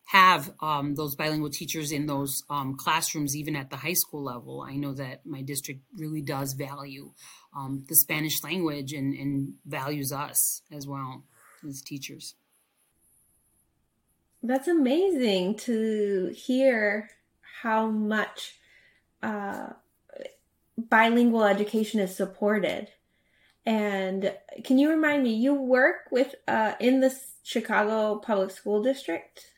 have 0.06 0.52
um, 0.60 0.94
those 0.94 1.14
bilingual 1.14 1.48
teachers 1.48 1.90
in 1.90 2.04
those 2.06 2.42
um, 2.50 2.76
classrooms 2.76 3.34
even 3.34 3.56
at 3.56 3.70
the 3.70 3.76
high 3.76 3.94
school 3.94 4.22
level 4.22 4.60
i 4.60 4.76
know 4.76 4.92
that 4.92 5.24
my 5.24 5.40
district 5.40 5.80
really 5.96 6.20
does 6.20 6.52
value 6.52 7.12
um, 7.54 7.84
the 7.88 7.96
spanish 7.96 8.42
language 8.42 8.92
and, 8.92 9.14
and 9.14 9.54
values 9.66 10.12
us 10.12 10.62
as 10.70 10.86
well 10.86 11.24
as 11.68 11.82
teachers. 11.82 12.34
That's 14.42 14.68
amazing 14.68 15.56
to 15.58 16.32
hear 16.34 17.10
how 17.62 17.86
much 17.86 18.58
uh, 19.22 19.68
bilingual 20.76 21.44
education 21.44 22.00
is 22.00 22.16
supported. 22.16 22.88
And 23.64 24.34
can 24.64 24.78
you 24.78 24.90
remind 24.90 25.22
me, 25.22 25.34
you 25.34 25.54
work 25.54 26.10
with 26.10 26.34
uh, 26.48 26.72
in 26.80 27.00
the 27.00 27.16
Chicago 27.44 28.16
Public 28.18 28.50
School 28.50 28.82
District? 28.82 29.52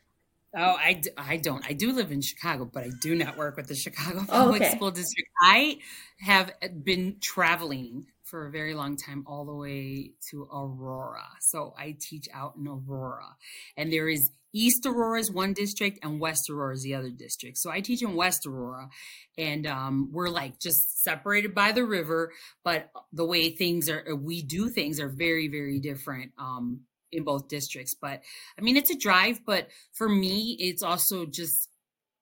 Oh, 0.55 0.75
I, 0.77 1.01
I 1.17 1.37
don't. 1.37 1.65
I 1.67 1.73
do 1.73 1.91
live 1.91 2.11
in 2.11 2.21
Chicago, 2.21 2.69
but 2.71 2.83
I 2.83 2.89
do 3.01 3.13
not 3.13 3.37
work 3.37 3.57
with 3.57 3.67
the 3.67 3.75
Chicago 3.75 4.23
Public 4.27 4.61
okay. 4.61 4.75
School 4.75 4.91
District. 4.91 5.29
I 5.41 5.79
have 6.19 6.51
been 6.83 7.17
traveling 7.21 8.05
for 8.23 8.47
a 8.47 8.51
very 8.51 8.73
long 8.73 8.97
time 8.97 9.23
all 9.27 9.45
the 9.45 9.53
way 9.53 10.13
to 10.29 10.47
Aurora. 10.51 11.27
So 11.41 11.73
I 11.77 11.95
teach 11.99 12.27
out 12.33 12.55
in 12.57 12.67
Aurora. 12.67 13.35
And 13.77 13.91
there 13.91 14.09
is 14.09 14.29
East 14.51 14.85
Aurora 14.85 15.19
is 15.19 15.29
one 15.29 15.51
district 15.53 15.99
and 16.01 16.19
West 16.19 16.49
Aurora 16.49 16.73
is 16.73 16.83
the 16.83 16.95
other 16.95 17.11
district. 17.11 17.57
So 17.57 17.69
I 17.69 17.81
teach 17.81 18.01
in 18.01 18.15
West 18.15 18.47
Aurora 18.47 18.89
and 19.37 19.67
um, 19.67 20.09
we're 20.13 20.29
like 20.29 20.59
just 20.59 21.03
separated 21.03 21.53
by 21.53 21.73
the 21.73 21.83
river, 21.83 22.31
but 22.63 22.89
the 23.11 23.25
way 23.25 23.49
things 23.49 23.89
are, 23.89 24.15
we 24.15 24.41
do 24.41 24.69
things 24.69 25.01
are 25.01 25.09
very, 25.09 25.49
very 25.49 25.79
different 25.79 26.31
um, 26.39 26.81
in 27.15 27.23
both 27.23 27.47
districts. 27.47 27.95
But 27.99 28.21
I 28.57 28.61
mean, 28.61 28.77
it's 28.77 28.91
a 28.91 28.97
drive, 28.97 29.45
but 29.45 29.69
for 29.93 30.09
me, 30.09 30.57
it's 30.59 30.83
also 30.83 31.25
just 31.25 31.69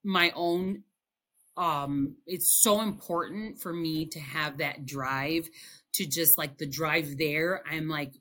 my 0.03 0.31
own 0.35 0.83
um 1.55 2.15
it's 2.25 2.49
so 2.49 2.81
important 2.81 3.59
for 3.59 3.71
me 3.71 4.05
to 4.07 4.19
have 4.19 4.57
that 4.57 4.85
drive 4.85 5.47
to 5.93 6.05
just 6.05 6.37
like 6.37 6.57
the 6.57 6.65
drive 6.65 7.17
there 7.17 7.61
i'm 7.69 7.87
like 7.87 8.13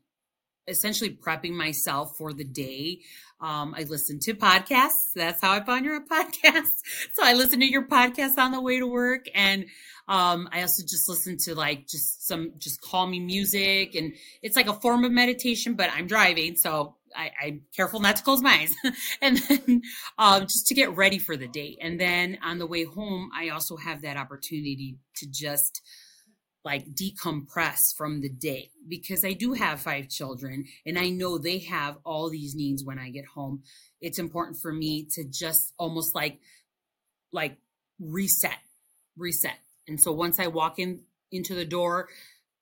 essentially 0.68 1.10
prepping 1.10 1.52
myself 1.52 2.16
for 2.16 2.32
the 2.32 2.44
day. 2.44 3.00
Um, 3.40 3.74
i 3.76 3.82
listen 3.82 4.20
to 4.20 4.34
podcasts. 4.34 5.12
That's 5.14 5.40
how 5.40 5.52
i 5.52 5.60
found 5.64 5.84
your 5.84 6.00
podcast. 6.06 6.82
So 7.14 7.24
i 7.24 7.34
listen 7.34 7.60
to 7.60 7.66
your 7.66 7.86
podcast 7.88 8.38
on 8.38 8.52
the 8.52 8.60
way 8.60 8.78
to 8.78 8.86
work. 8.86 9.26
And 9.34 9.66
um, 10.08 10.48
i 10.52 10.62
also 10.62 10.82
just 10.82 11.08
listen 11.08 11.36
to 11.44 11.54
like 11.54 11.88
just 11.88 12.26
some 12.26 12.52
just 12.58 12.80
calming 12.80 13.26
music. 13.26 13.94
And 13.94 14.14
it's 14.42 14.56
like 14.56 14.68
a 14.68 14.74
form 14.74 15.04
of 15.04 15.12
meditation 15.12 15.74
but 15.74 15.90
i'm 15.92 16.06
driving 16.06 16.56
so 16.56 16.96
I, 17.14 17.30
am 17.42 17.62
careful 17.74 18.00
not 18.00 18.16
to 18.16 18.22
close 18.22 18.42
my 18.42 18.52
eyes, 18.52 18.74
and 19.22 19.38
then 19.38 19.82
um, 20.18 20.42
just 20.42 20.66
to 20.68 20.74
get 20.74 20.96
ready 20.96 21.18
for 21.18 21.36
the 21.36 21.48
day. 21.48 21.76
And 21.80 22.00
then 22.00 22.38
on 22.42 22.58
the 22.58 22.66
way 22.66 22.84
home, 22.84 23.30
I 23.34 23.50
also 23.50 23.76
have 23.76 24.02
that 24.02 24.16
opportunity 24.16 24.96
to 25.16 25.26
just 25.30 25.82
like 26.64 26.94
decompress 26.94 27.78
from 27.96 28.20
the 28.20 28.28
day 28.28 28.70
because 28.88 29.24
I 29.24 29.32
do 29.32 29.52
have 29.52 29.80
five 29.80 30.08
children 30.08 30.66
and 30.86 30.98
I 30.98 31.08
know 31.08 31.38
they 31.38 31.58
have 31.58 31.98
all 32.04 32.30
these 32.30 32.54
needs 32.54 32.84
when 32.84 32.98
I 32.98 33.10
get 33.10 33.26
home. 33.26 33.62
It's 34.00 34.18
important 34.18 34.58
for 34.62 34.72
me 34.72 35.08
to 35.12 35.24
just 35.24 35.74
almost 35.78 36.14
like 36.14 36.38
like 37.32 37.56
reset, 37.98 38.58
reset. 39.16 39.58
And 39.88 40.00
so 40.00 40.12
once 40.12 40.38
I 40.38 40.46
walk 40.48 40.78
in 40.78 41.00
into 41.32 41.54
the 41.54 41.64
door, 41.64 42.08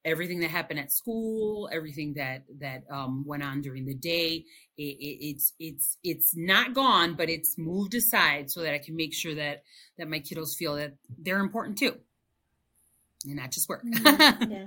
everything 0.04 0.40
that 0.40 0.50
happened 0.50 0.80
at 0.80 0.92
school, 0.92 1.68
everything 1.72 2.14
that 2.14 2.44
that 2.60 2.84
um, 2.90 3.24
went 3.26 3.42
on 3.42 3.60
during 3.60 3.84
the 3.84 3.94
day. 3.94 4.44
It, 4.78 4.82
it, 4.82 5.18
it's 5.20 5.52
it's 5.58 5.98
it's 6.02 6.32
not 6.34 6.74
gone, 6.74 7.14
but 7.14 7.28
it's 7.28 7.56
moved 7.58 7.94
aside 7.94 8.50
so 8.50 8.62
that 8.62 8.74
I 8.74 8.78
can 8.78 8.96
make 8.96 9.14
sure 9.14 9.34
that 9.34 9.62
that 9.98 10.08
my 10.08 10.20
kiddos 10.20 10.56
feel 10.58 10.76
that 10.76 10.94
they're 11.18 11.40
important 11.40 11.78
too, 11.78 11.96
and 13.24 13.36
not 13.36 13.50
just 13.50 13.68
work. 13.68 13.84
Mm-hmm. 13.84 14.52
yeah. 14.52 14.66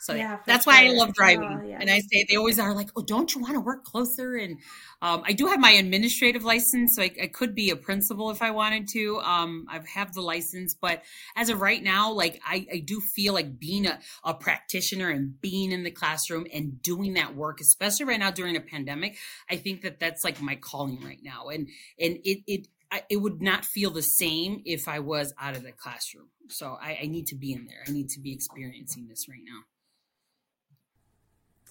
So 0.00 0.14
yeah, 0.14 0.38
that's 0.46 0.64
sure. 0.64 0.72
why 0.72 0.86
I 0.86 0.92
love 0.92 1.12
driving. 1.12 1.60
Oh, 1.62 1.66
yeah. 1.66 1.76
And 1.78 1.90
I 1.90 2.00
say 2.00 2.24
they 2.26 2.36
always 2.36 2.58
are 2.58 2.74
like, 2.74 2.88
"Oh, 2.96 3.02
don't 3.02 3.34
you 3.34 3.40
want 3.42 3.52
to 3.52 3.60
work 3.60 3.84
closer?" 3.84 4.34
And 4.34 4.56
um, 5.02 5.22
I 5.26 5.34
do 5.34 5.46
have 5.48 5.60
my 5.60 5.72
administrative 5.72 6.42
license, 6.42 6.96
so 6.96 7.02
I, 7.02 7.10
I, 7.22 7.26
could 7.26 7.54
be 7.54 7.68
a 7.68 7.76
principal 7.76 8.30
if 8.30 8.40
I 8.40 8.50
wanted 8.50 8.88
to. 8.88 9.20
Um, 9.20 9.66
I 9.68 9.78
have 9.94 10.14
the 10.14 10.22
license, 10.22 10.74
but 10.74 11.02
as 11.36 11.50
of 11.50 11.60
right 11.60 11.82
now, 11.82 12.12
like 12.12 12.40
I, 12.46 12.66
I 12.72 12.78
do 12.78 12.98
feel 13.00 13.34
like 13.34 13.58
being 13.58 13.86
a, 13.86 13.98
a 14.24 14.32
practitioner 14.32 15.10
and 15.10 15.38
being 15.38 15.70
in 15.70 15.82
the 15.82 15.90
classroom 15.90 16.46
and 16.50 16.80
doing 16.80 17.12
that 17.14 17.36
work, 17.36 17.60
especially 17.60 18.06
right 18.06 18.18
now 18.18 18.30
during 18.30 18.56
a 18.56 18.60
pandemic, 18.60 19.18
I 19.50 19.56
think 19.56 19.82
that 19.82 20.00
that's 20.00 20.24
like 20.24 20.40
my 20.40 20.54
calling 20.54 21.04
right 21.04 21.22
now. 21.22 21.48
And 21.48 21.68
and 21.98 22.18
it 22.24 22.42
it 22.46 22.68
I, 22.90 23.02
it 23.08 23.18
would 23.18 23.40
not 23.40 23.64
feel 23.64 23.90
the 23.90 24.02
same 24.02 24.62
if 24.64 24.88
I 24.88 24.98
was 24.98 25.32
out 25.40 25.56
of 25.56 25.62
the 25.62 25.72
classroom. 25.72 26.28
So 26.48 26.76
I, 26.80 27.00
I 27.02 27.06
need 27.06 27.28
to 27.28 27.36
be 27.36 27.52
in 27.52 27.66
there. 27.66 27.84
I 27.86 27.92
need 27.92 28.08
to 28.10 28.20
be 28.20 28.32
experiencing 28.32 29.06
this 29.08 29.28
right 29.28 29.38
now. 29.44 29.60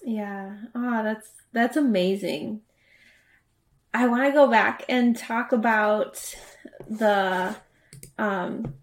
Yeah. 0.02 0.56
Oh, 0.74 1.02
that's 1.02 1.28
that's 1.52 1.76
amazing. 1.76 2.62
I 3.92 4.06
want 4.06 4.24
to 4.24 4.32
go 4.32 4.48
back 4.48 4.84
and 4.88 5.16
talk 5.16 5.52
about 5.52 6.34
the 6.88 7.56
um 8.18 8.74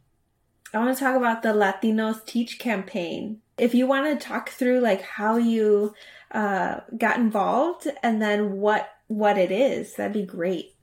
I 0.74 0.80
want 0.80 0.96
to 0.96 1.04
talk 1.04 1.16
about 1.16 1.42
the 1.42 1.50
Latinos 1.50 2.26
Teach 2.26 2.60
campaign. 2.60 3.42
If 3.58 3.74
you 3.74 3.88
want 3.88 4.20
to 4.20 4.28
talk 4.28 4.50
through 4.50 4.82
like 4.82 5.02
how 5.02 5.38
you 5.38 5.96
uh 6.32 6.82
got 6.96 7.18
involved 7.18 7.88
and 8.04 8.22
then 8.22 8.58
what 8.58 8.90
what 9.08 9.38
it 9.40 9.52
is, 9.52 9.96
that'd 9.96 10.14
be 10.14 10.24
great. 10.24 10.76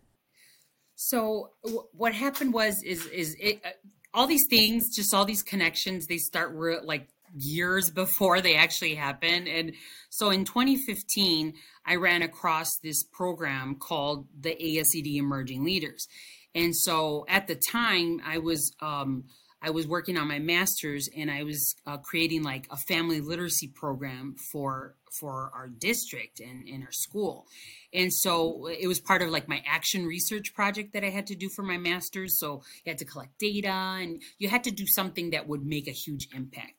So 1.08 1.50
w- 1.62 1.84
what 1.92 2.14
happened 2.14 2.54
was 2.54 2.82
is 2.82 3.06
is 3.06 3.36
it 3.38 3.60
uh, 3.64 3.70
all 4.14 4.26
these 4.26 4.46
things, 4.48 4.94
just 4.94 5.12
all 5.12 5.24
these 5.24 5.42
connections, 5.42 6.06
they 6.06 6.18
start 6.18 6.52
re- 6.54 6.78
like 6.82 7.08
years 7.36 7.90
before 7.90 8.40
they 8.40 8.54
actually 8.54 8.94
happen. 8.94 9.48
And 9.48 9.74
so 10.08 10.30
in 10.30 10.44
2015, 10.44 11.54
I 11.84 11.96
ran 11.96 12.22
across 12.22 12.78
this 12.78 13.02
program 13.02 13.74
called 13.74 14.26
the 14.40 14.50
ASCD 14.50 15.16
Emerging 15.16 15.64
Leaders. 15.64 16.06
And 16.54 16.74
so 16.74 17.26
at 17.28 17.48
the 17.48 17.56
time, 17.56 18.20
I 18.24 18.38
was 18.38 18.72
um, 18.80 19.24
I 19.64 19.70
was 19.70 19.86
working 19.86 20.18
on 20.18 20.28
my 20.28 20.38
master's, 20.38 21.08
and 21.16 21.30
I 21.30 21.42
was 21.42 21.74
uh, 21.86 21.96
creating 21.96 22.42
like 22.42 22.66
a 22.70 22.76
family 22.76 23.20
literacy 23.20 23.68
program 23.68 24.36
for 24.52 24.96
for 25.18 25.50
our 25.54 25.68
district 25.68 26.40
and 26.40 26.68
in 26.68 26.82
our 26.82 26.92
school. 26.92 27.46
And 27.92 28.12
so 28.12 28.66
it 28.66 28.88
was 28.88 29.00
part 29.00 29.22
of 29.22 29.30
like 29.30 29.48
my 29.48 29.62
action 29.66 30.04
research 30.06 30.52
project 30.54 30.92
that 30.92 31.04
I 31.04 31.10
had 31.10 31.28
to 31.28 31.36
do 31.36 31.48
for 31.48 31.62
my 31.62 31.78
master's. 31.78 32.38
So 32.38 32.62
you 32.84 32.90
had 32.90 32.98
to 32.98 33.04
collect 33.04 33.38
data, 33.38 33.68
and 33.70 34.20
you 34.38 34.48
had 34.48 34.64
to 34.64 34.70
do 34.70 34.86
something 34.86 35.30
that 35.30 35.48
would 35.48 35.64
make 35.64 35.88
a 35.88 35.92
huge 35.92 36.28
impact. 36.34 36.74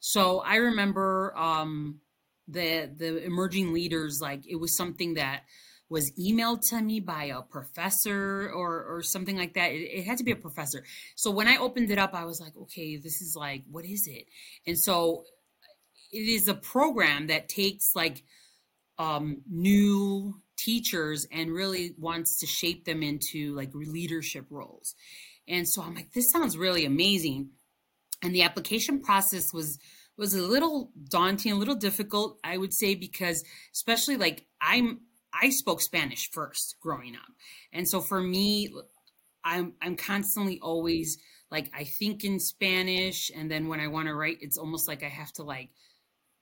So 0.00 0.40
I 0.40 0.56
remember 0.56 1.36
um, 1.36 2.00
the 2.48 2.90
the 2.94 3.24
emerging 3.24 3.72
leaders 3.72 4.20
like 4.20 4.42
it 4.46 4.56
was 4.56 4.76
something 4.76 5.14
that 5.14 5.42
was 5.88 6.12
emailed 6.18 6.60
to 6.70 6.80
me 6.80 7.00
by 7.00 7.24
a 7.24 7.42
professor 7.42 8.50
or 8.52 8.84
or 8.84 9.02
something 9.02 9.36
like 9.36 9.54
that. 9.54 9.72
It, 9.72 9.98
it, 9.98 10.04
had 10.04 10.18
to 10.18 10.24
be 10.24 10.32
a 10.32 10.36
professor. 10.36 10.84
So 11.14 11.30
when 11.30 11.48
I 11.48 11.56
opened 11.56 11.90
it 11.90 11.98
up, 11.98 12.14
I 12.14 12.24
was 12.24 12.40
like, 12.40 12.56
okay, 12.56 12.96
this 12.96 13.20
is 13.22 13.36
like, 13.38 13.64
what 13.70 13.84
is 13.84 14.06
it? 14.06 14.26
And 14.66 14.78
so 14.78 15.24
it 16.12 16.18
is 16.18 16.48
a 16.48 16.54
program 16.54 17.28
that 17.28 17.48
takes 17.48 17.94
like 17.94 18.24
um, 18.98 19.42
new 19.48 20.40
teachers 20.56 21.26
and 21.30 21.52
really 21.52 21.94
wants 21.98 22.40
to 22.40 22.46
shape 22.46 22.84
them 22.84 23.02
into 23.02 23.54
like 23.54 23.70
leadership 23.74 24.46
roles. 24.50 24.94
And 25.48 25.68
so 25.68 25.82
I'm 25.82 25.94
like, 25.94 26.12
this 26.12 26.30
sounds 26.30 26.56
really 26.56 26.84
amazing. 26.84 27.50
And 28.22 28.34
the 28.34 28.42
application 28.42 29.02
process 29.02 29.52
was 29.52 29.78
was 30.18 30.34
a 30.34 30.40
little 30.40 30.90
daunting, 31.10 31.52
a 31.52 31.56
little 31.56 31.74
difficult, 31.74 32.38
I 32.42 32.56
would 32.56 32.72
say, 32.72 32.94
because 32.94 33.44
especially 33.74 34.16
like 34.16 34.46
I'm 34.62 35.00
I 35.40 35.50
spoke 35.50 35.80
Spanish 35.80 36.30
first 36.32 36.76
growing 36.80 37.14
up. 37.14 37.28
And 37.72 37.88
so 37.88 38.00
for 38.00 38.20
me, 38.20 38.72
I'm 39.44 39.74
I'm 39.80 39.96
constantly 39.96 40.58
always 40.60 41.18
like 41.50 41.70
I 41.74 41.84
think 41.84 42.24
in 42.24 42.40
Spanish 42.40 43.30
and 43.34 43.50
then 43.50 43.68
when 43.68 43.80
I 43.80 43.88
want 43.88 44.08
to 44.08 44.14
write, 44.14 44.38
it's 44.40 44.58
almost 44.58 44.88
like 44.88 45.02
I 45.02 45.08
have 45.08 45.32
to 45.34 45.42
like 45.42 45.70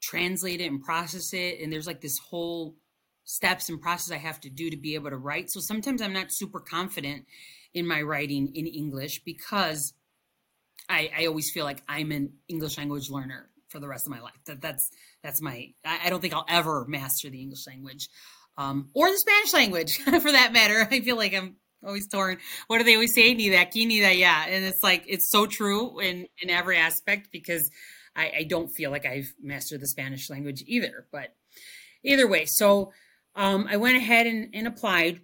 translate 0.02 0.60
it 0.60 0.70
and 0.70 0.82
process 0.82 1.32
it. 1.32 1.60
And 1.60 1.72
there's 1.72 1.86
like 1.86 2.00
this 2.00 2.18
whole 2.18 2.76
steps 3.24 3.68
and 3.68 3.80
process 3.80 4.14
I 4.14 4.18
have 4.18 4.40
to 4.40 4.50
do 4.50 4.70
to 4.70 4.76
be 4.76 4.94
able 4.94 5.10
to 5.10 5.16
write. 5.16 5.50
So 5.50 5.60
sometimes 5.60 6.02
I'm 6.02 6.12
not 6.12 6.26
super 6.30 6.60
confident 6.60 7.26
in 7.72 7.86
my 7.86 8.02
writing 8.02 8.52
in 8.54 8.66
English 8.66 9.22
because 9.24 9.94
I, 10.88 11.10
I 11.18 11.26
always 11.26 11.50
feel 11.50 11.64
like 11.64 11.82
I'm 11.88 12.12
an 12.12 12.34
English 12.48 12.78
language 12.78 13.10
learner 13.10 13.50
for 13.68 13.80
the 13.80 13.88
rest 13.88 14.06
of 14.06 14.12
my 14.12 14.20
life. 14.20 14.38
That 14.46 14.60
that's 14.60 14.90
that's 15.22 15.40
my. 15.40 15.72
I, 15.84 16.00
I 16.04 16.10
don't 16.10 16.20
think 16.20 16.34
I'll 16.34 16.46
ever 16.48 16.84
master 16.86 17.30
the 17.30 17.40
English 17.40 17.66
language, 17.66 18.08
um, 18.56 18.90
or 18.94 19.10
the 19.10 19.18
Spanish 19.18 19.52
language 19.52 19.96
for 20.04 20.32
that 20.32 20.52
matter. 20.52 20.86
I 20.90 21.00
feel 21.00 21.16
like 21.16 21.34
I'm 21.34 21.56
always 21.84 22.08
torn. 22.08 22.38
What 22.66 22.78
do 22.78 22.84
they 22.84 22.94
always 22.94 23.14
say? 23.14 23.34
Ni 23.34 23.50
aquí, 23.50 23.86
ni 23.86 24.00
de 24.00 24.22
allá. 24.22 24.46
And 24.48 24.64
it's 24.64 24.82
like 24.82 25.04
it's 25.06 25.30
so 25.30 25.46
true 25.46 26.00
in 26.00 26.26
in 26.40 26.50
every 26.50 26.76
aspect 26.76 27.28
because 27.32 27.70
I, 28.16 28.32
I 28.38 28.42
don't 28.44 28.68
feel 28.68 28.90
like 28.90 29.06
I've 29.06 29.32
mastered 29.42 29.80
the 29.80 29.88
Spanish 29.88 30.30
language 30.30 30.62
either. 30.66 31.06
But 31.12 31.34
either 32.04 32.28
way, 32.28 32.46
so 32.46 32.92
um, 33.34 33.66
I 33.68 33.76
went 33.76 33.96
ahead 33.96 34.26
and, 34.26 34.54
and 34.54 34.68
applied, 34.68 35.20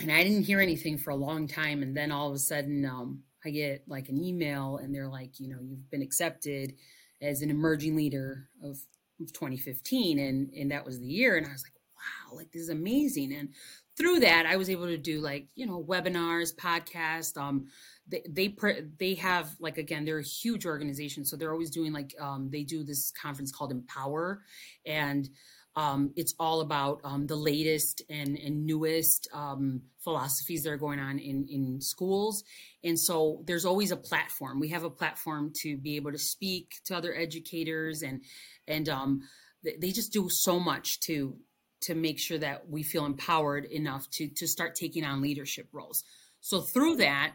and 0.00 0.10
I 0.10 0.24
didn't 0.24 0.42
hear 0.42 0.60
anything 0.60 0.98
for 0.98 1.10
a 1.10 1.16
long 1.16 1.46
time, 1.46 1.82
and 1.82 1.96
then 1.96 2.12
all 2.12 2.28
of 2.28 2.34
a 2.34 2.38
sudden. 2.38 2.84
Um, 2.84 3.22
I 3.44 3.50
get 3.50 3.82
like 3.88 4.08
an 4.08 4.22
email 4.22 4.78
and 4.80 4.94
they're 4.94 5.08
like, 5.08 5.40
you 5.40 5.48
know, 5.48 5.58
you've 5.60 5.90
been 5.90 6.02
accepted 6.02 6.74
as 7.20 7.42
an 7.42 7.50
emerging 7.50 7.96
leader 7.96 8.48
of, 8.62 8.78
of 9.20 9.32
2015 9.32 10.18
and 10.18 10.52
and 10.52 10.70
that 10.70 10.84
was 10.84 10.98
the 10.98 11.06
year 11.06 11.36
and 11.36 11.46
I 11.46 11.50
was 11.50 11.64
like 11.64 11.81
wow 12.02 12.36
like 12.36 12.50
this 12.52 12.62
is 12.62 12.68
amazing 12.68 13.32
and 13.32 13.50
through 13.96 14.20
that 14.20 14.46
I 14.46 14.56
was 14.56 14.70
able 14.70 14.86
to 14.86 14.98
do 14.98 15.20
like 15.20 15.46
you 15.54 15.66
know 15.66 15.82
webinars 15.82 16.54
podcasts 16.54 17.36
um 17.36 17.66
they 18.08 18.22
they 18.28 18.54
they 18.98 19.14
have 19.14 19.50
like 19.60 19.78
again 19.78 20.04
they're 20.04 20.18
a 20.18 20.24
huge 20.24 20.66
organization 20.66 21.24
so 21.24 21.36
they're 21.36 21.52
always 21.52 21.70
doing 21.70 21.92
like 21.92 22.14
um 22.20 22.50
they 22.50 22.62
do 22.62 22.84
this 22.84 23.12
conference 23.20 23.52
called 23.52 23.70
empower 23.70 24.42
and 24.86 25.28
um, 25.74 26.12
it's 26.16 26.34
all 26.38 26.60
about 26.60 27.00
um, 27.04 27.26
the 27.26 27.36
latest 27.36 28.02
and, 28.10 28.36
and 28.36 28.66
newest 28.66 29.28
um, 29.32 29.82
philosophies 30.00 30.64
that 30.64 30.70
are 30.70 30.76
going 30.76 30.98
on 30.98 31.18
in, 31.18 31.46
in 31.48 31.80
schools. 31.80 32.44
And 32.84 33.00
so 33.00 33.42
there's 33.46 33.64
always 33.64 33.90
a 33.90 33.96
platform. 33.96 34.60
We 34.60 34.68
have 34.68 34.84
a 34.84 34.90
platform 34.90 35.52
to 35.62 35.78
be 35.78 35.96
able 35.96 36.12
to 36.12 36.18
speak 36.18 36.72
to 36.86 36.96
other 36.96 37.14
educators 37.14 38.02
and 38.02 38.22
and 38.68 38.88
um, 38.88 39.22
they 39.62 39.90
just 39.92 40.12
do 40.12 40.28
so 40.30 40.58
much 40.58 41.00
to 41.00 41.36
to 41.82 41.94
make 41.94 42.18
sure 42.18 42.38
that 42.38 42.68
we 42.68 42.82
feel 42.82 43.04
empowered 43.04 43.64
enough 43.66 44.08
to 44.10 44.28
to 44.36 44.46
start 44.46 44.74
taking 44.74 45.04
on 45.04 45.20
leadership 45.20 45.68
roles. 45.72 46.04
So 46.40 46.60
through 46.60 46.96
that, 46.96 47.34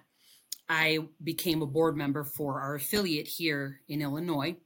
I 0.67 0.99
became 1.23 1.61
a 1.61 1.65
board 1.65 1.95
member 1.95 2.23
for 2.23 2.61
our 2.61 2.75
affiliate 2.75 3.27
here 3.27 3.81
in 3.87 4.01
Illinois. 4.01 4.57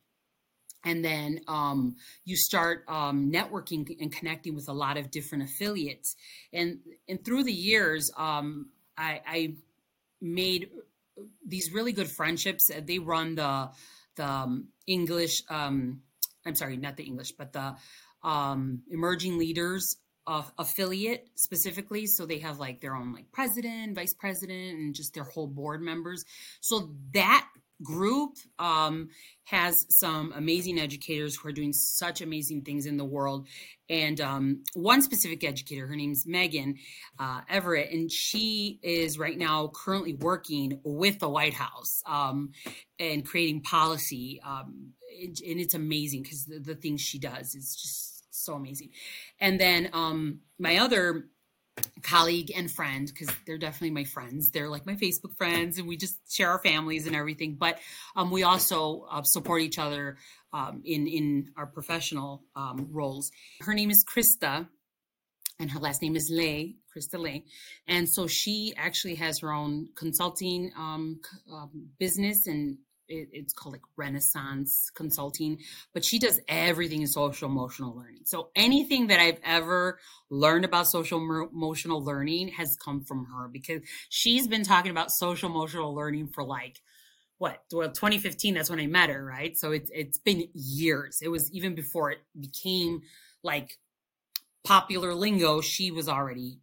And 0.84 1.06
then 1.06 1.42
um, 1.48 1.96
you 2.26 2.36
start 2.36 2.86
um, 2.88 3.32
networking 3.32 3.88
and 4.02 4.12
connecting 4.12 4.56
with 4.56 4.68
a 4.68 4.74
lot 4.74 4.98
of 4.98 5.12
different 5.12 5.44
affiliates. 5.44 6.16
And 6.52 6.80
and 7.08 7.24
through 7.24 7.44
the 7.44 7.54
years 7.54 8.10
um, 8.18 8.70
I, 8.98 9.22
I, 9.28 9.54
made 10.24 10.70
these 11.44 11.72
really 11.74 11.92
good 11.92 12.08
friendships. 12.08 12.70
They 12.86 13.00
run 13.00 13.34
the 13.34 13.72
the 14.16 14.28
um, 14.28 14.68
english 14.88 15.44
um, 15.50 16.02
i'm 16.46 16.56
sorry 16.56 16.78
not 16.78 16.98
the 16.98 17.04
english 17.04 17.32
but 17.32 17.54
the 17.54 17.76
um, 18.24 18.82
emerging 18.90 19.38
leaders 19.38 19.96
affiliate 20.58 21.28
specifically 21.36 22.06
so 22.06 22.26
they 22.26 22.38
have 22.38 22.58
like 22.58 22.80
their 22.80 22.96
own 22.96 23.12
like 23.12 23.30
president 23.34 23.96
vice 23.96 24.14
president 24.14 24.78
and 24.78 24.96
just 24.96 25.14
their 25.14 25.26
whole 25.26 25.48
board 25.48 25.82
members 25.82 26.24
so 26.62 26.92
that 27.14 27.46
group 27.82 28.38
um, 28.60 29.10
has 29.46 29.86
some 29.90 30.34
amazing 30.36 30.80
educators 30.80 31.36
who 31.36 31.50
are 31.50 31.54
doing 31.54 31.74
such 31.74 32.22
amazing 32.22 32.62
things 32.62 32.86
in 32.86 32.98
the 32.98 33.06
world. 33.06 33.48
And 33.90 34.22
um, 34.22 34.64
one 34.74 35.02
specific 35.02 35.44
educator, 35.44 35.88
her 35.88 35.96
name's 35.96 36.26
Megan 36.26 36.76
uh, 37.20 37.42
Everett, 37.50 37.92
and 37.92 38.12
she 38.12 38.80
is 38.82 39.20
right 39.20 39.38
now 39.38 39.72
currently 39.74 40.14
working 40.14 40.80
with 40.84 41.20
the 41.20 41.30
White 41.30 41.54
House 41.54 42.02
um, 42.06 42.52
and 43.00 43.26
creating 43.26 43.62
policy. 43.62 44.42
Um, 44.46 44.94
and 45.24 45.60
it's 45.60 45.74
amazing 45.74 46.24
because 46.24 46.46
the, 46.46 46.60
the 46.60 46.76
things 46.76 47.02
she 47.02 47.20
does 47.20 47.54
is 47.54 47.76
just 47.82 48.11
so 48.44 48.54
amazing. 48.54 48.90
And 49.40 49.60
then 49.60 49.90
um, 49.94 50.40
my 50.60 50.78
other 50.78 51.26
colleague 52.04 52.52
and 52.56 52.70
friend 52.70 53.08
because 53.08 53.34
they're 53.48 53.58
definitely 53.58 53.92
my 53.92 54.04
friends 54.04 54.52
they're 54.52 54.70
like 54.70 54.86
my 54.86 54.96
facebook 54.96 55.36
friends 55.38 55.80
and 55.80 55.88
we 55.88 55.96
just 55.96 56.18
share 56.30 56.52
our 56.52 56.60
families 56.60 57.08
and 57.08 57.16
everything 57.16 57.56
but 57.58 57.80
um, 58.18 58.30
we 58.30 58.44
also 58.44 59.08
uh, 59.10 59.24
support 59.24 59.62
each 59.62 59.80
other 59.80 60.18
um, 60.54 60.82
in 60.86 61.08
in 61.08 61.52
our 61.58 61.66
professional 61.66 62.44
um, 62.56 62.88
roles. 62.92 63.32
Her 63.62 63.74
name 63.74 63.92
is 63.92 64.04
Krista, 64.04 64.68
and 65.60 65.72
her 65.72 65.80
last 65.80 66.02
name 66.02 66.16
is 66.16 66.30
Lay, 66.32 66.76
Krista 66.96 67.20
Lay. 67.20 67.46
And 67.88 68.10
so 68.10 68.28
she 68.28 68.74
actually 68.78 69.16
has 69.16 69.40
her 69.40 69.52
own 69.52 69.90
consulting 69.96 70.72
um, 70.78 71.22
um, 71.52 71.90
business 72.00 72.48
and 72.48 72.78
it, 73.12 73.30
it's 73.32 73.54
called 73.54 73.74
like 73.74 73.82
Renaissance 73.98 74.90
Consulting, 74.96 75.60
but 75.94 76.06
she 76.06 76.20
does 76.20 76.40
everything 76.48 77.02
in 77.02 77.08
social 77.08 77.50
emotional 77.50 77.96
learning. 77.96 78.22
So 78.26 78.50
anything 78.56 79.08
that 79.08 79.20
I've 79.20 79.40
ever 79.44 80.00
learned 80.30 80.66
about 80.66 80.88
social 80.88 81.20
emotional 81.20 82.04
learning 82.04 82.50
has 82.50 82.78
come 82.84 83.04
from 83.04 83.26
her 83.26 83.48
because 83.48 83.82
she's 84.10 84.48
been 84.48 84.64
talking 84.64 84.92
about 84.92 85.12
social 85.12 85.50
emotional 85.50 85.94
learning 85.94 86.28
for 86.28 86.44
like 86.44 86.82
what? 87.38 87.64
Well 87.72 87.90
2015 87.90 88.54
that's 88.54 88.70
when 88.70 88.80
i 88.80 88.88
met 88.88 89.10
her 89.10 89.26
right? 89.26 89.58
So 89.58 89.72
it's 89.72 89.90
it's 89.94 90.18
been 90.18 90.48
years. 90.54 91.20
It 91.22 91.30
was 91.30 91.52
even 91.52 91.76
before 91.76 92.12
it 92.12 92.20
became 92.40 93.02
like 93.44 93.78
popular 94.64 95.16
lingo 95.16 95.60
she 95.60 95.90
was 95.90 96.08
already 96.08 96.60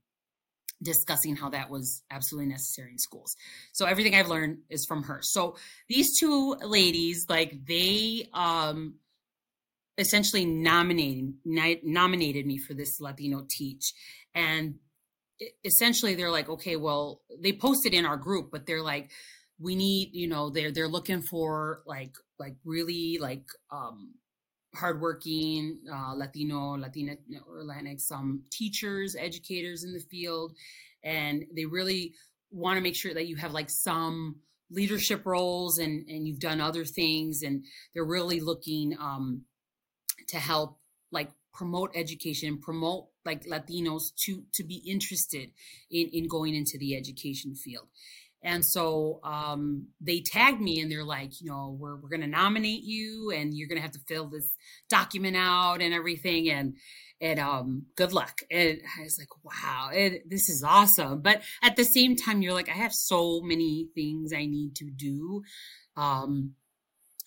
discussing 0.82 1.36
how 1.36 1.50
that 1.50 1.70
was 1.70 2.02
absolutely 2.10 2.50
necessary 2.50 2.92
in 2.92 2.98
schools. 2.98 3.34
So 3.72 3.86
everything 3.86 4.14
I've 4.14 4.28
learned 4.28 4.58
is 4.70 4.86
from 4.86 5.04
her. 5.04 5.20
So 5.22 5.56
these 5.88 6.18
two 6.18 6.56
ladies, 6.62 7.26
like 7.28 7.66
they 7.66 8.28
um 8.32 8.94
essentially 9.98 10.44
nominated 10.44 11.34
nominated 11.82 12.46
me 12.46 12.58
for 12.58 12.72
this 12.72 13.00
Latino 13.00 13.44
teach 13.50 13.92
and 14.34 14.76
essentially 15.64 16.14
they're 16.14 16.30
like 16.30 16.48
okay 16.48 16.76
well 16.76 17.22
they 17.40 17.52
posted 17.52 17.92
in 17.94 18.06
our 18.06 18.16
group 18.16 18.50
but 18.50 18.66
they're 18.66 18.82
like 18.82 19.10
we 19.60 19.74
need 19.74 20.10
you 20.12 20.28
know 20.28 20.50
they're 20.50 20.70
they're 20.70 20.88
looking 20.88 21.22
for 21.22 21.82
like 21.84 22.12
like 22.38 22.54
really 22.64 23.18
like 23.20 23.44
um 23.70 24.14
hardworking 24.74 25.78
uh, 25.92 26.14
Latino, 26.14 26.76
Latina, 26.76 27.16
or 27.48 27.62
Latinx 27.64 28.10
um, 28.12 28.42
teachers, 28.50 29.16
educators 29.18 29.84
in 29.84 29.92
the 29.92 30.00
field, 30.00 30.52
and 31.02 31.44
they 31.54 31.64
really 31.64 32.14
want 32.50 32.76
to 32.76 32.82
make 32.82 32.96
sure 32.96 33.14
that 33.14 33.26
you 33.26 33.36
have 33.36 33.52
like 33.52 33.70
some 33.70 34.36
leadership 34.70 35.24
roles 35.24 35.78
and 35.78 36.06
and 36.08 36.26
you've 36.26 36.40
done 36.40 36.60
other 36.60 36.84
things, 36.84 37.42
and 37.42 37.64
they're 37.94 38.04
really 38.04 38.40
looking 38.40 38.96
um, 39.00 39.42
to 40.28 40.38
help 40.38 40.78
like 41.10 41.30
promote 41.54 41.90
education, 41.94 42.58
promote 42.58 43.06
like 43.24 43.44
Latinos 43.44 44.14
to 44.24 44.44
to 44.54 44.64
be 44.64 44.82
interested 44.86 45.50
in 45.90 46.08
in 46.12 46.28
going 46.28 46.54
into 46.54 46.78
the 46.78 46.96
education 46.96 47.54
field. 47.54 47.88
And 48.42 48.64
so 48.64 49.20
um, 49.24 49.88
they 50.00 50.20
tagged 50.20 50.60
me 50.60 50.80
and 50.80 50.90
they're 50.90 51.04
like, 51.04 51.40
you 51.40 51.50
know, 51.50 51.76
we're, 51.78 51.96
we're 51.96 52.08
going 52.08 52.20
to 52.20 52.28
nominate 52.28 52.84
you 52.84 53.32
and 53.34 53.52
you're 53.52 53.68
going 53.68 53.78
to 53.78 53.82
have 53.82 53.92
to 53.92 54.00
fill 54.06 54.28
this 54.28 54.54
document 54.88 55.36
out 55.36 55.80
and 55.80 55.92
everything. 55.92 56.48
And, 56.48 56.76
and 57.20 57.40
um, 57.40 57.86
good 57.96 58.12
luck. 58.12 58.40
And 58.50 58.80
I 58.98 59.02
was 59.02 59.18
like, 59.18 59.44
wow, 59.44 59.90
it, 59.92 60.30
this 60.30 60.48
is 60.48 60.62
awesome. 60.64 61.20
But 61.20 61.42
at 61.62 61.76
the 61.76 61.84
same 61.84 62.14
time, 62.14 62.42
you're 62.42 62.52
like, 62.52 62.68
I 62.68 62.74
have 62.74 62.92
so 62.92 63.40
many 63.40 63.88
things 63.94 64.32
I 64.32 64.46
need 64.46 64.76
to 64.76 64.90
do. 64.90 65.42
Um, 65.96 66.54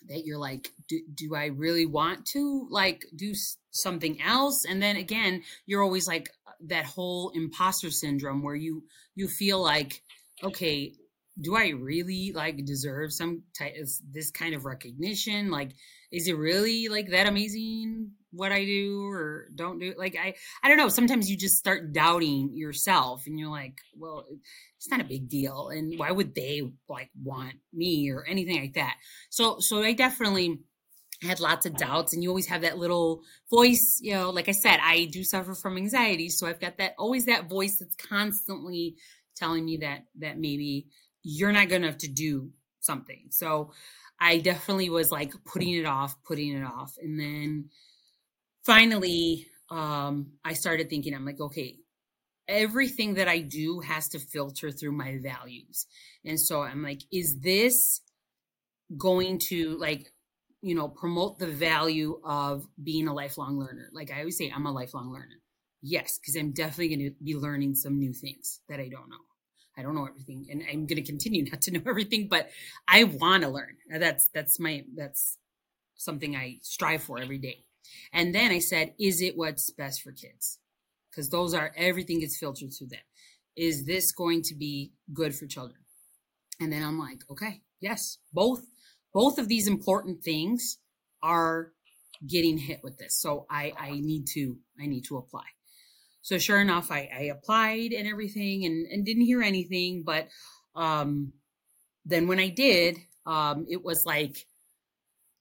that 0.08 0.26
you're 0.26 0.40
like 0.40 0.72
do, 0.88 1.00
do 1.14 1.36
i 1.36 1.46
really 1.46 1.86
want 1.86 2.26
to 2.26 2.68
like 2.72 3.06
do 3.16 3.34
something 3.70 4.20
else 4.20 4.66
and 4.68 4.82
then 4.82 4.96
again 4.96 5.44
you're 5.68 5.84
always 5.84 6.08
like 6.08 6.28
that 6.60 6.86
whole 6.86 7.30
imposter 7.36 7.92
syndrome 7.92 8.42
where 8.42 8.56
you 8.56 8.84
you 9.14 9.28
feel 9.28 9.62
like 9.62 10.02
okay 10.44 10.92
do 11.40 11.56
I 11.56 11.70
really 11.70 12.34
like 12.34 12.66
deserve 12.66 13.14
some 13.14 13.44
type 13.58 13.76
this 14.12 14.32
kind 14.32 14.54
of 14.54 14.66
recognition? 14.66 15.50
Like, 15.50 15.72
is 16.12 16.28
it 16.28 16.38
really 16.38 16.90
like 16.90 17.10
that 17.12 17.28
amazing 17.28 18.12
what 18.32 18.52
I 18.52 18.66
do 18.66 19.06
or 19.08 19.48
don't 19.56 19.80
do? 19.80 19.94
Like, 19.98 20.18
I, 20.22 20.36
I 20.64 20.68
don't 20.68 20.78
know. 20.78 20.90
Sometimes 20.90 21.30
you 21.30 21.38
just 21.38 21.56
start 21.56 21.94
doubting 21.94 22.52
yourself 22.54 23.24
and 23.28 23.40
you're 23.40 23.50
like, 23.50 23.78
well, 23.98 24.26
it's 24.78 24.90
not 24.90 25.00
a 25.00 25.06
big 25.06 25.30
deal. 25.30 25.70
And 25.70 25.98
why 25.98 26.12
would 26.12 26.36
they 26.36 26.62
like 26.90 27.10
want 27.22 27.56
me 27.74 28.12
or 28.12 28.26
anything 28.26 28.60
like 28.60 28.74
that? 28.74 28.96
So, 29.30 29.58
so 29.60 29.82
I 29.82 29.94
definitely 29.94 30.60
had 31.22 31.40
lots 31.40 31.66
of 31.66 31.78
doubts 31.78 32.14
and 32.14 32.24
you 32.24 32.30
always 32.30 32.48
have 32.48 32.62
that 32.62 32.78
little 32.78 33.22
voice, 33.50 34.00
you 34.02 34.14
know, 34.14 34.32
like 34.32 34.50
I 34.50 34.54
said, 34.54 34.80
I 34.82 35.06
do 35.06 35.24
suffer 35.24 35.54
from 35.54 35.78
anxiety. 35.78 36.30
So 36.30 36.48
I've 36.48 36.60
got 36.60 36.78
that 36.78 36.96
always 36.98 37.26
that 37.26 37.48
voice 37.48 37.78
that's 37.80 37.96
constantly 37.96 38.96
telling 39.38 39.64
me 39.64 39.78
that, 39.78 40.06
that 40.20 40.40
maybe 40.40 40.88
you're 41.24 41.52
not 41.52 41.70
good 41.70 41.84
enough 41.84 41.98
to 42.00 42.08
do 42.08 42.52
something. 42.80 43.28
So 43.30 43.72
I 44.20 44.40
definitely 44.40 44.90
was 44.90 45.12
like 45.12 45.34
putting 45.46 45.74
it 45.74 45.86
off, 45.86 46.16
putting 46.24 46.56
it 46.56 46.64
off. 46.64 46.96
And 47.02 47.20
then 47.20 47.70
finally, 48.64 49.48
um, 49.70 50.34
I 50.44 50.54
started 50.54 50.90
thinking, 50.90 51.14
I'm 51.14 51.26
like, 51.26 51.40
okay, 51.40 51.78
everything 52.48 53.16
that 53.16 53.28
I 53.28 53.40
do 53.40 53.80
has 53.80 54.10
to 54.10 54.20
filter 54.20 54.72
through 54.72 54.92
my 54.92 55.18
values. 55.22 55.86
And 56.26 56.40
so 56.40 56.62
I'm 56.62 56.84
like, 56.84 57.02
is 57.12 57.40
this 57.40 58.02
going 58.98 59.40
to 59.50 59.78
like, 59.80 60.12
you 60.62 60.76
know, 60.76 60.90
promote 60.90 61.40
the 61.40 61.48
value 61.48 62.20
of 62.24 62.68
being 62.82 63.08
a 63.08 63.14
lifelong 63.14 63.58
learner? 63.58 63.90
Like 63.94 64.12
I 64.12 64.20
always 64.20 64.38
say, 64.38 64.52
I'm 64.54 64.66
a 64.66 64.72
lifelong 64.72 65.12
learner. 65.12 65.40
Yes, 65.82 66.20
because 66.20 66.36
I'm 66.36 66.52
definitely 66.52 66.96
going 66.96 67.10
to 67.10 67.24
be 67.24 67.36
learning 67.36 67.74
some 67.74 67.98
new 67.98 68.14
things 68.14 68.60
that 68.70 68.80
I 68.80 68.88
don't 68.88 69.10
know. 69.10 69.31
I 69.78 69.84
don't 69.84 69.96
know 69.96 70.06
everything 70.06 70.48
and 70.50 70.64
I'm 70.70 70.86
going 70.86 71.04
to 71.04 71.10
continue 71.10 71.46
not 71.52 71.62
to 71.62 71.72
know 71.72 71.82
everything, 71.88 72.28
but 72.30 72.50
I 72.88 73.06
want 73.06 73.44
to 73.44 73.50
learn. 73.50 73.78
That's, 73.90 74.30
that's 74.34 74.60
my, 74.60 74.84
that's 74.96 75.38
something 75.96 76.36
I 76.36 76.58
strive 76.62 77.04
for 77.04 77.20
every 77.20 77.38
day. 77.38 77.66
And 78.14 78.34
then 78.34 78.52
I 78.52 78.60
said, 78.60 78.94
is 79.00 79.22
it 79.22 79.38
what's 79.38 79.70
best 79.72 80.02
for 80.02 80.12
kids? 80.12 80.60
Because 81.10 81.30
those 81.30 81.54
are, 81.54 81.72
everything 81.76 82.20
gets 82.20 82.38
filtered 82.38 82.70
through 82.78 82.88
them. 82.88 83.00
Is 83.56 83.86
this 83.86 84.12
going 84.12 84.44
to 84.44 84.56
be 84.56 84.94
good 85.14 85.36
for 85.36 85.46
children? 85.46 85.82
And 86.60 86.72
then 86.72 86.84
I'm 86.84 87.00
like, 87.00 87.20
okay, 87.30 87.62
yes, 87.82 88.18
both, 88.34 88.62
both 89.14 89.40
of 89.40 89.48
these 89.48 89.68
important 89.68 90.24
things 90.24 90.78
are 91.22 91.72
getting 92.26 92.58
hit 92.58 92.82
with 92.84 92.98
this. 92.98 93.20
So 93.20 93.46
I, 93.50 93.74
I 93.78 93.92
need 93.92 94.28
to, 94.34 94.58
I 94.80 94.86
need 94.86 95.06
to 95.06 95.18
apply. 95.18 95.44
So 96.22 96.38
sure 96.38 96.62
enough, 96.62 96.92
I, 96.92 97.10
I 97.16 97.22
applied 97.24 97.92
and 97.94 98.08
everything 98.08 98.66
and, 98.66 98.86
and 98.88 99.06
didn't 99.06 99.26
hear 99.26 99.42
anything. 99.42 100.04
But 100.04 100.28
um, 100.76 101.34
then 102.06 102.28
when 102.28 102.40
I 102.40 102.50
did, 102.50 102.98
um, 103.26 103.66
it 103.70 103.84
was 103.84 104.06
like, 104.06 104.46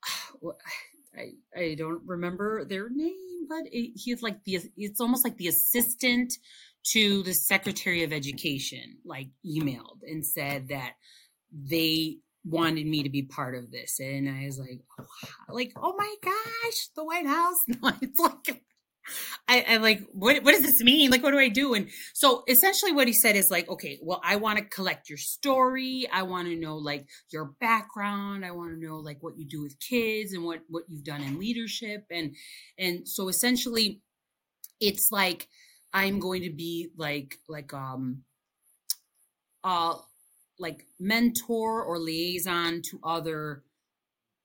I, 1.17 1.33
I 1.59 1.75
don't 1.75 2.03
remember 2.07 2.65
their 2.65 2.89
name, 2.89 3.47
but 3.49 3.65
it, 3.67 3.93
he's 3.97 4.23
like 4.23 4.45
the, 4.45 4.61
it's 4.77 5.01
almost 5.01 5.25
like 5.25 5.37
the 5.37 5.49
assistant 5.49 6.33
to 6.93 7.23
the 7.25 7.35
secretary 7.35 8.05
of 8.05 8.13
education, 8.13 8.99
like 9.05 9.29
emailed 9.45 9.99
and 10.03 10.25
said 10.25 10.69
that 10.69 10.93
they 11.53 12.19
wanted 12.45 12.87
me 12.87 13.03
to 13.03 13.11
be 13.11 13.23
part 13.23 13.55
of 13.55 13.71
this. 13.71 13.99
And 14.01 14.29
I 14.29 14.47
was 14.47 14.59
like, 14.59 14.81
oh, 14.99 15.05
like, 15.53 15.73
oh 15.77 15.95
my 15.97 16.15
gosh, 16.23 16.89
the 16.97 17.05
White 17.05 17.27
House. 17.27 17.59
No, 17.69 17.93
it's 18.01 18.19
like, 18.19 18.63
I, 19.49 19.65
I 19.69 19.77
like 19.79 20.03
what 20.13 20.43
what 20.45 20.53
does 20.53 20.63
this 20.63 20.81
mean? 20.81 21.11
Like 21.11 21.23
what 21.23 21.33
do 21.33 21.39
I 21.39 21.49
do? 21.49 21.75
And 21.75 21.91
so 22.15 22.45
essentially 22.49 22.93
what 22.93 23.09
he 23.09 23.13
said 23.13 23.37
is 23.37 23.51
like, 23.51 23.69
okay, 23.69 23.99
well, 24.03 24.21
I 24.25 24.37
want 24.37 24.59
to 24.59 24.65
collect 24.65 25.09
your 25.09 25.19
story. 25.19 26.09
I 26.13 26.23
want 26.23 26.49
to 26.49 26.57
know 26.57 26.77
like 26.77 27.07
your 27.33 27.53
background. 27.61 28.45
I 28.45 28.53
want 28.53 28.73
to 28.73 28.87
know 28.87 28.97
like 28.99 29.19
what 29.21 29.37
you 29.37 29.47
do 29.47 29.63
with 29.63 29.81
kids 29.81 30.33
and 30.33 30.45
what 30.45 30.61
what 30.69 30.85
you've 30.89 31.05
done 31.05 31.23
in 31.23 31.39
leadership. 31.39 32.05
And 32.11 32.37
and 32.79 33.09
so 33.09 33.29
essentially 33.29 34.01
it's 34.81 35.09
like 35.11 35.49
I'm 35.93 36.21
going 36.21 36.43
to 36.43 36.53
be 36.53 36.91
like 36.97 37.37
like 37.49 37.73
um 37.75 38.23
uh 39.65 39.97
like 40.59 40.87
mentor 40.99 41.83
or 41.83 41.99
liaison 41.99 42.83
to 42.91 43.01
other 43.03 43.65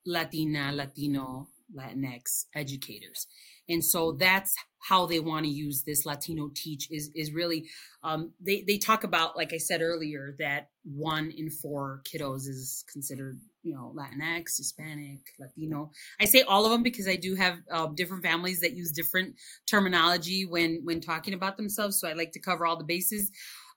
Latina, 0.06 0.72
Latino, 0.72 1.50
Latinx 1.76 2.46
educators 2.54 3.28
and 3.68 3.84
so 3.84 4.12
that's 4.14 4.56
how 4.80 5.06
they 5.08 5.20
want 5.20 5.46
to 5.46 5.52
use 5.52 5.84
this 5.84 6.06
latino 6.06 6.50
teach 6.54 6.88
is 6.92 7.10
is 7.16 7.34
really 7.34 7.68
um, 8.04 8.32
they 8.40 8.64
they 8.68 8.78
talk 8.78 9.04
about 9.04 9.36
like 9.36 9.54
i 9.54 9.58
said 9.58 9.82
earlier 9.82 10.36
that 10.38 10.70
one 10.84 11.32
in 11.36 11.50
four 11.50 12.02
kiddos 12.04 12.48
is 12.48 12.84
considered 12.92 13.40
you 13.64 13.74
know 13.74 13.94
latinx 13.96 14.58
hispanic 14.58 15.22
latino. 15.40 15.92
I 16.20 16.26
say 16.26 16.44
all 16.44 16.66
of 16.66 16.72
them 16.72 16.84
because 16.84 17.08
i 17.08 17.16
do 17.16 17.36
have 17.36 17.58
uh, 17.72 17.88
different 17.88 18.24
families 18.24 18.60
that 18.62 18.74
use 18.74 18.92
different 18.92 19.36
terminology 19.68 20.46
when 20.46 20.82
when 20.84 21.02
talking 21.02 21.34
about 21.34 21.58
themselves 21.58 22.00
so 22.00 22.08
i 22.08 22.14
like 22.14 22.32
to 22.34 22.40
cover 22.40 22.66
all 22.66 22.78
the 22.78 22.84
bases. 22.84 23.32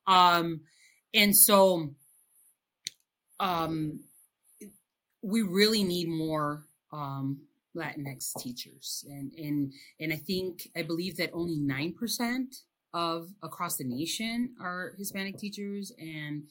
Um 0.07 0.61
and 1.15 1.35
so 1.35 1.91
um 3.41 4.01
we 5.23 5.43
really 5.43 5.85
need 5.85 6.09
more 6.09 6.65
um 6.93 7.48
Latinx 7.77 8.33
teachers, 8.39 9.05
and 9.09 9.33
and 9.37 9.73
and 10.01 10.13
I 10.13 10.17
think 10.17 10.69
I 10.77 10.83
believe 10.83 11.17
that 11.17 11.31
only 11.33 11.59
nine 11.59 11.95
percent 11.95 12.55
of 12.95 13.29
across 13.43 13.77
the 13.77 13.85
nation 13.85 14.55
are 14.61 14.95
Hispanic 14.99 15.39
teachers, 15.39 15.93
and 15.99 16.45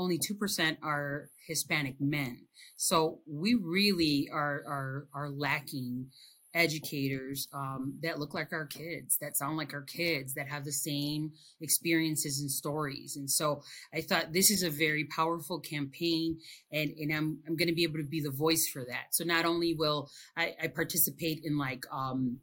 only 0.00 0.18
2% 0.18 0.78
are 0.82 1.28
Hispanic 1.46 1.96
men. 2.00 2.46
So 2.76 3.20
we 3.28 3.54
really 3.54 4.30
are, 4.32 4.62
are, 4.66 5.06
are 5.14 5.28
lacking 5.28 6.06
educators 6.54 7.46
um, 7.52 7.98
that 8.02 8.18
look 8.18 8.34
like 8.34 8.52
our 8.52 8.66
kids, 8.66 9.16
that 9.20 9.36
sound 9.36 9.56
like 9.56 9.72
our 9.72 9.82
kids, 9.82 10.34
that 10.34 10.48
have 10.48 10.64
the 10.64 10.72
same 10.72 11.32
experiences 11.60 12.40
and 12.40 12.50
stories. 12.50 13.16
And 13.16 13.30
so 13.30 13.62
I 13.94 14.00
thought 14.00 14.32
this 14.32 14.50
is 14.50 14.62
a 14.62 14.70
very 14.70 15.04
powerful 15.04 15.60
campaign, 15.60 16.38
and, 16.72 16.90
and 16.90 17.12
I'm, 17.12 17.38
I'm 17.46 17.56
going 17.56 17.68
to 17.68 17.74
be 17.74 17.84
able 17.84 17.98
to 17.98 18.04
be 18.04 18.20
the 18.20 18.30
voice 18.30 18.68
for 18.72 18.84
that. 18.84 19.08
So 19.12 19.24
not 19.24 19.44
only 19.44 19.74
will 19.74 20.08
I, 20.36 20.54
I 20.62 20.66
participate 20.68 21.40
in 21.44 21.56
like, 21.56 21.84
um, 21.92 22.38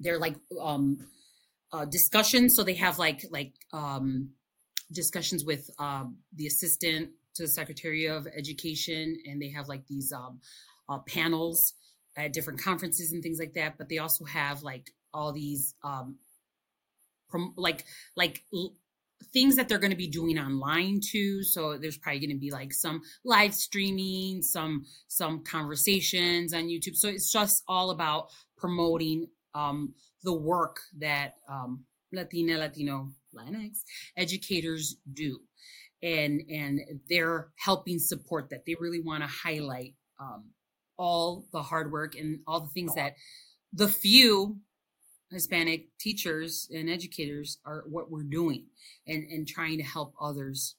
they're 0.00 0.18
like 0.18 0.36
um, 0.60 0.98
uh, 1.72 1.84
discussions. 1.84 2.54
So 2.56 2.64
they 2.64 2.74
have 2.74 2.98
like, 2.98 3.24
like 3.30 3.52
um, 3.72 4.30
discussions 4.92 5.44
with 5.44 5.68
um, 5.78 6.16
the 6.34 6.46
assistant 6.46 7.10
to 7.34 7.42
the 7.42 7.48
Secretary 7.48 8.06
of 8.06 8.26
Education, 8.26 9.16
and 9.26 9.40
they 9.42 9.50
have 9.50 9.68
like 9.68 9.86
these 9.86 10.12
um, 10.12 10.40
uh, 10.88 10.98
panels 11.00 11.74
at 12.16 12.32
different 12.32 12.62
conferences 12.62 13.12
and 13.12 13.22
things 13.22 13.38
like 13.38 13.54
that. 13.54 13.78
But 13.78 13.88
they 13.88 13.98
also 13.98 14.24
have 14.24 14.62
like 14.62 14.90
all 15.12 15.32
these 15.32 15.74
um, 15.82 16.18
prom- 17.28 17.54
like 17.56 17.84
like 18.16 18.42
l- 18.52 18.76
things 19.32 19.56
that 19.56 19.68
they're 19.68 19.78
going 19.78 19.90
to 19.90 19.96
be 19.96 20.08
doing 20.08 20.38
online 20.38 21.00
too. 21.00 21.42
So 21.42 21.78
there's 21.78 21.98
probably 21.98 22.20
going 22.20 22.36
to 22.36 22.40
be 22.40 22.50
like 22.50 22.72
some 22.72 23.02
live 23.24 23.54
streaming, 23.54 24.42
some 24.42 24.84
some 25.08 25.44
conversations 25.44 26.52
on 26.52 26.64
YouTube. 26.64 26.96
So 26.96 27.08
it's 27.08 27.32
just 27.32 27.62
all 27.68 27.90
about 27.90 28.28
promoting 28.56 29.28
um, 29.54 29.94
the 30.22 30.34
work 30.34 30.80
that 30.98 31.34
um, 31.48 31.84
Latina, 32.12 32.58
Latino, 32.58 33.10
Latinx 33.34 33.78
educators 34.16 34.96
do. 35.12 35.40
And, 36.02 36.42
and 36.50 36.80
they're 37.08 37.48
helping 37.56 37.98
support 37.98 38.50
that. 38.50 38.66
They 38.66 38.76
really 38.78 39.00
want 39.00 39.22
to 39.22 39.28
highlight 39.28 39.94
um, 40.20 40.50
all 40.96 41.46
the 41.52 41.62
hard 41.62 41.90
work 41.92 42.14
and 42.14 42.40
all 42.46 42.60
the 42.60 42.68
things 42.68 42.94
that 42.94 43.14
the 43.72 43.88
few 43.88 44.58
Hispanic 45.30 45.96
teachers 45.98 46.68
and 46.72 46.88
educators 46.88 47.58
are 47.64 47.84
what 47.88 48.10
we're 48.10 48.22
doing 48.22 48.66
and, 49.06 49.24
and 49.24 49.48
trying 49.48 49.78
to 49.78 49.84
help 49.84 50.14
others 50.20 50.76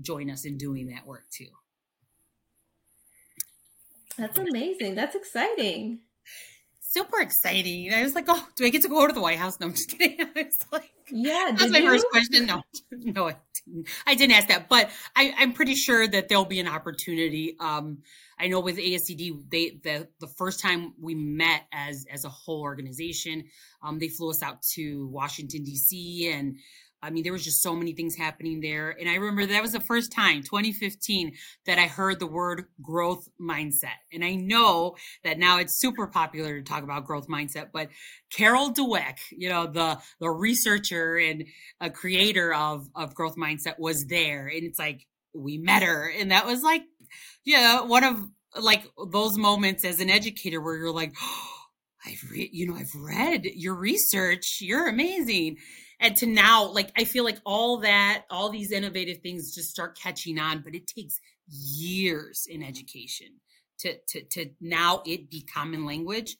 join 0.00 0.30
us 0.30 0.44
in 0.44 0.58
doing 0.58 0.88
that 0.88 1.06
work 1.06 1.24
too. 1.30 1.48
That's 4.18 4.38
amazing. 4.38 4.94
That's 4.94 5.14
exciting. 5.14 6.00
Super 6.96 7.20
exciting. 7.20 7.92
I 7.92 8.02
was 8.02 8.14
like, 8.14 8.24
oh, 8.28 8.48
do 8.56 8.64
I 8.64 8.70
get 8.70 8.80
to 8.80 8.88
go 8.88 9.06
to 9.06 9.12
the 9.12 9.20
White 9.20 9.36
House? 9.36 9.60
No, 9.60 9.66
I'm 9.66 9.74
just 9.74 9.90
kidding. 9.90 10.18
I 10.34 10.44
was 10.44 10.64
like, 10.72 10.90
yeah, 11.10 11.52
that's 11.54 11.70
my 11.70 11.80
you? 11.80 11.90
first 11.90 12.06
question. 12.10 12.46
No, 12.46 12.62
no, 12.90 13.28
I 13.28 13.36
didn't. 13.66 13.88
I 14.06 14.14
didn't 14.14 14.34
ask 14.34 14.48
that, 14.48 14.70
but 14.70 14.88
I, 15.14 15.34
I'm 15.36 15.52
pretty 15.52 15.74
sure 15.74 16.08
that 16.08 16.30
there'll 16.30 16.46
be 16.46 16.58
an 16.58 16.66
opportunity. 16.66 17.54
Um, 17.60 17.98
I 18.38 18.48
know 18.48 18.60
with 18.60 18.78
ASCD, 18.78 19.42
they 19.50 19.78
the 19.82 20.08
the 20.20 20.26
first 20.26 20.60
time 20.60 20.94
we 20.98 21.14
met 21.14 21.64
as 21.70 22.06
as 22.10 22.24
a 22.24 22.30
whole 22.30 22.62
organization, 22.62 23.44
um, 23.82 23.98
they 23.98 24.08
flew 24.08 24.30
us 24.30 24.42
out 24.42 24.62
to 24.74 25.06
Washington 25.08 25.64
D.C. 25.64 26.32
and 26.32 26.56
I 27.06 27.10
mean, 27.10 27.22
there 27.22 27.32
was 27.32 27.44
just 27.44 27.62
so 27.62 27.74
many 27.74 27.92
things 27.92 28.16
happening 28.16 28.60
there. 28.60 28.90
And 28.90 29.08
I 29.08 29.14
remember 29.14 29.46
that 29.46 29.62
was 29.62 29.72
the 29.72 29.80
first 29.80 30.10
time, 30.10 30.42
2015, 30.42 31.34
that 31.66 31.78
I 31.78 31.86
heard 31.86 32.18
the 32.18 32.26
word 32.26 32.64
growth 32.82 33.28
mindset. 33.40 33.98
And 34.12 34.24
I 34.24 34.34
know 34.34 34.96
that 35.22 35.38
now 35.38 35.58
it's 35.58 35.78
super 35.78 36.08
popular 36.08 36.58
to 36.58 36.64
talk 36.64 36.82
about 36.82 37.06
growth 37.06 37.28
mindset, 37.28 37.68
but 37.72 37.88
Carol 38.30 38.72
Dweck, 38.72 39.18
you 39.30 39.48
know, 39.48 39.66
the, 39.66 39.98
the 40.18 40.28
researcher 40.28 41.16
and 41.16 41.44
a 41.80 41.90
creator 41.90 42.52
of, 42.52 42.88
of 42.94 43.14
growth 43.14 43.36
mindset 43.36 43.78
was 43.78 44.06
there. 44.06 44.48
And 44.48 44.64
it's 44.64 44.78
like, 44.78 45.06
we 45.32 45.58
met 45.58 45.82
her. 45.82 46.10
And 46.10 46.30
that 46.30 46.46
was 46.46 46.62
like, 46.62 46.82
yeah, 47.44 47.82
one 47.82 48.04
of 48.04 48.20
like 48.60 48.84
those 49.10 49.36
moments 49.38 49.84
as 49.84 50.00
an 50.00 50.10
educator 50.10 50.60
where 50.60 50.76
you're 50.76 50.92
like, 50.92 51.14
oh, 51.22 51.52
I've 52.06 52.30
re- 52.30 52.50
you 52.52 52.68
know, 52.68 52.76
I've 52.76 52.94
read 52.94 53.44
your 53.44 53.74
research. 53.74 54.58
You're 54.60 54.88
amazing. 54.88 55.56
And 55.98 56.16
to 56.16 56.26
now, 56.26 56.66
like, 56.66 56.92
I 56.96 57.04
feel 57.04 57.24
like 57.24 57.38
all 57.44 57.78
that, 57.78 58.24
all 58.30 58.50
these 58.50 58.72
innovative 58.72 59.18
things 59.18 59.54
just 59.54 59.70
start 59.70 59.98
catching 59.98 60.38
on, 60.38 60.60
but 60.60 60.74
it 60.74 60.86
takes 60.86 61.20
years 61.48 62.46
in 62.50 62.62
education 62.62 63.28
to, 63.78 63.96
to, 64.08 64.22
to 64.22 64.50
now 64.60 65.02
it 65.06 65.30
be 65.30 65.42
common 65.42 65.86
language. 65.86 66.36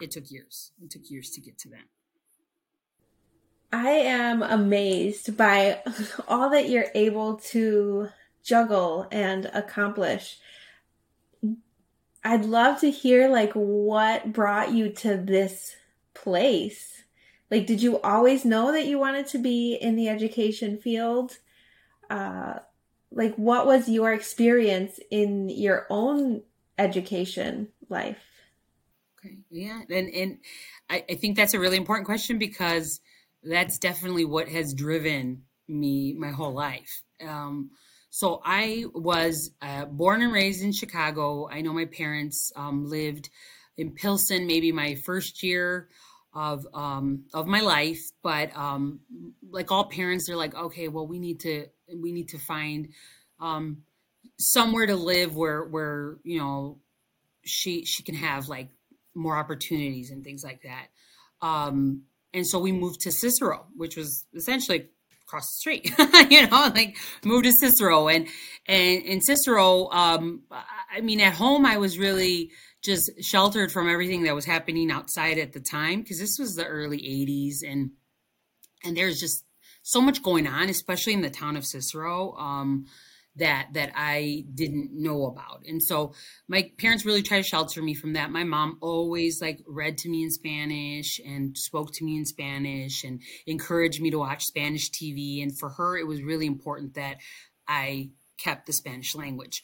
It 0.00 0.10
took 0.10 0.30
years. 0.30 0.72
It 0.82 0.90
took 0.90 1.10
years 1.10 1.30
to 1.30 1.40
get 1.40 1.58
to 1.58 1.70
that. 1.70 1.84
I 3.72 3.90
am 3.90 4.42
amazed 4.42 5.36
by 5.36 5.80
all 6.28 6.50
that 6.50 6.68
you're 6.68 6.90
able 6.94 7.36
to 7.36 8.08
juggle 8.42 9.06
and 9.10 9.46
accomplish. 9.46 10.38
I'd 12.24 12.44
love 12.44 12.80
to 12.80 12.90
hear 12.90 13.28
like 13.28 13.52
what 13.52 14.32
brought 14.32 14.72
you 14.72 14.90
to 14.90 15.16
this 15.16 15.76
place. 16.14 16.97
Like 17.50 17.66
did 17.66 17.82
you 17.82 18.00
always 18.00 18.44
know 18.44 18.72
that 18.72 18.86
you 18.86 18.98
wanted 18.98 19.26
to 19.28 19.38
be 19.38 19.74
in 19.74 19.96
the 19.96 20.08
education 20.08 20.78
field? 20.78 21.38
Uh 22.10 22.60
like 23.10 23.34
what 23.36 23.66
was 23.66 23.88
your 23.88 24.12
experience 24.12 25.00
in 25.10 25.48
your 25.48 25.86
own 25.90 26.42
education 26.78 27.68
life? 27.88 28.18
Okay. 29.18 29.38
Yeah. 29.50 29.80
And 29.90 30.14
and 30.14 30.38
I, 30.88 31.04
I 31.10 31.14
think 31.14 31.36
that's 31.36 31.54
a 31.54 31.60
really 31.60 31.76
important 31.76 32.06
question 32.06 32.38
because 32.38 33.00
that's 33.42 33.78
definitely 33.78 34.24
what 34.24 34.48
has 34.48 34.74
driven 34.74 35.44
me 35.68 36.14
my 36.14 36.30
whole 36.30 36.52
life. 36.52 37.02
Um, 37.26 37.70
so 38.10 38.40
I 38.44 38.84
was 38.94 39.50
uh, 39.60 39.84
born 39.84 40.22
and 40.22 40.32
raised 40.32 40.62
in 40.62 40.72
Chicago. 40.72 41.48
I 41.48 41.60
know 41.60 41.72
my 41.72 41.84
parents 41.84 42.52
um, 42.56 42.88
lived 42.88 43.28
in 43.76 43.92
Pilsen, 43.92 44.46
maybe 44.46 44.72
my 44.72 44.94
first 44.94 45.42
year 45.42 45.88
of 46.32 46.66
um, 46.74 47.24
of 47.34 47.46
my 47.46 47.60
life. 47.60 48.00
But 48.22 48.56
um, 48.56 49.00
like 49.50 49.70
all 49.70 49.84
parents, 49.84 50.26
they're 50.26 50.36
like, 50.36 50.54
okay, 50.54 50.88
well, 50.88 51.06
we 51.06 51.18
need 51.18 51.40
to 51.40 51.66
we 51.94 52.12
need 52.12 52.28
to 52.28 52.38
find 52.38 52.88
um, 53.40 53.82
somewhere 54.38 54.86
to 54.86 54.96
live 54.96 55.36
where 55.36 55.64
where 55.64 56.18
you 56.24 56.38
know 56.38 56.78
she 57.44 57.84
she 57.84 58.02
can 58.02 58.14
have 58.14 58.48
like 58.48 58.70
more 59.14 59.36
opportunities 59.36 60.10
and 60.10 60.24
things 60.24 60.44
like 60.44 60.62
that. 60.62 60.86
Um, 61.40 62.02
and 62.34 62.46
so 62.46 62.58
we 62.58 62.72
moved 62.72 63.00
to 63.00 63.12
Cicero, 63.12 63.66
which 63.76 63.96
was 63.96 64.26
essentially 64.34 64.88
across 65.28 65.46
the 65.46 65.58
street, 65.58 65.92
you 66.30 66.46
know, 66.46 66.70
like 66.74 66.96
moved 67.24 67.44
to 67.44 67.52
Cicero 67.52 68.08
and, 68.08 68.26
and 68.66 69.02
in 69.02 69.20
Cicero, 69.20 69.90
um, 69.90 70.42
I 70.90 71.00
mean, 71.02 71.20
at 71.20 71.34
home, 71.34 71.66
I 71.66 71.76
was 71.76 71.98
really 71.98 72.50
just 72.82 73.10
sheltered 73.22 73.72
from 73.72 73.88
everything 73.88 74.22
that 74.24 74.34
was 74.34 74.44
happening 74.44 74.90
outside 74.90 75.38
at 75.38 75.52
the 75.52 75.60
time. 75.60 76.04
Cause 76.04 76.18
this 76.18 76.38
was 76.38 76.54
the 76.54 76.66
early 76.66 76.98
eighties 76.98 77.62
and, 77.66 77.90
and 78.84 78.96
there's 78.96 79.20
just 79.20 79.44
so 79.82 80.00
much 80.00 80.22
going 80.22 80.46
on, 80.46 80.68
especially 80.68 81.14
in 81.14 81.22
the 81.22 81.30
town 81.30 81.56
of 81.56 81.66
Cicero. 81.66 82.32
Um, 82.36 82.86
that 83.38 83.68
that 83.72 83.92
I 83.94 84.44
didn't 84.54 84.90
know 84.92 85.26
about. 85.26 85.62
And 85.66 85.82
so 85.82 86.12
my 86.48 86.70
parents 86.78 87.04
really 87.04 87.22
tried 87.22 87.38
to 87.38 87.48
shelter 87.48 87.82
me 87.82 87.94
from 87.94 88.12
that. 88.12 88.30
My 88.30 88.44
mom 88.44 88.78
always 88.80 89.40
like 89.40 89.62
read 89.66 89.98
to 89.98 90.08
me 90.08 90.24
in 90.24 90.30
Spanish 90.30 91.20
and 91.24 91.56
spoke 91.56 91.92
to 91.94 92.04
me 92.04 92.16
in 92.16 92.26
Spanish 92.26 93.04
and 93.04 93.22
encouraged 93.46 94.00
me 94.00 94.10
to 94.10 94.18
watch 94.18 94.44
Spanish 94.44 94.90
TV. 94.90 95.42
And 95.42 95.56
for 95.56 95.70
her, 95.70 95.96
it 95.96 96.06
was 96.06 96.22
really 96.22 96.46
important 96.46 96.94
that 96.94 97.18
I 97.66 98.10
kept 98.38 98.66
the 98.66 98.72
Spanish 98.72 99.14
language. 99.14 99.62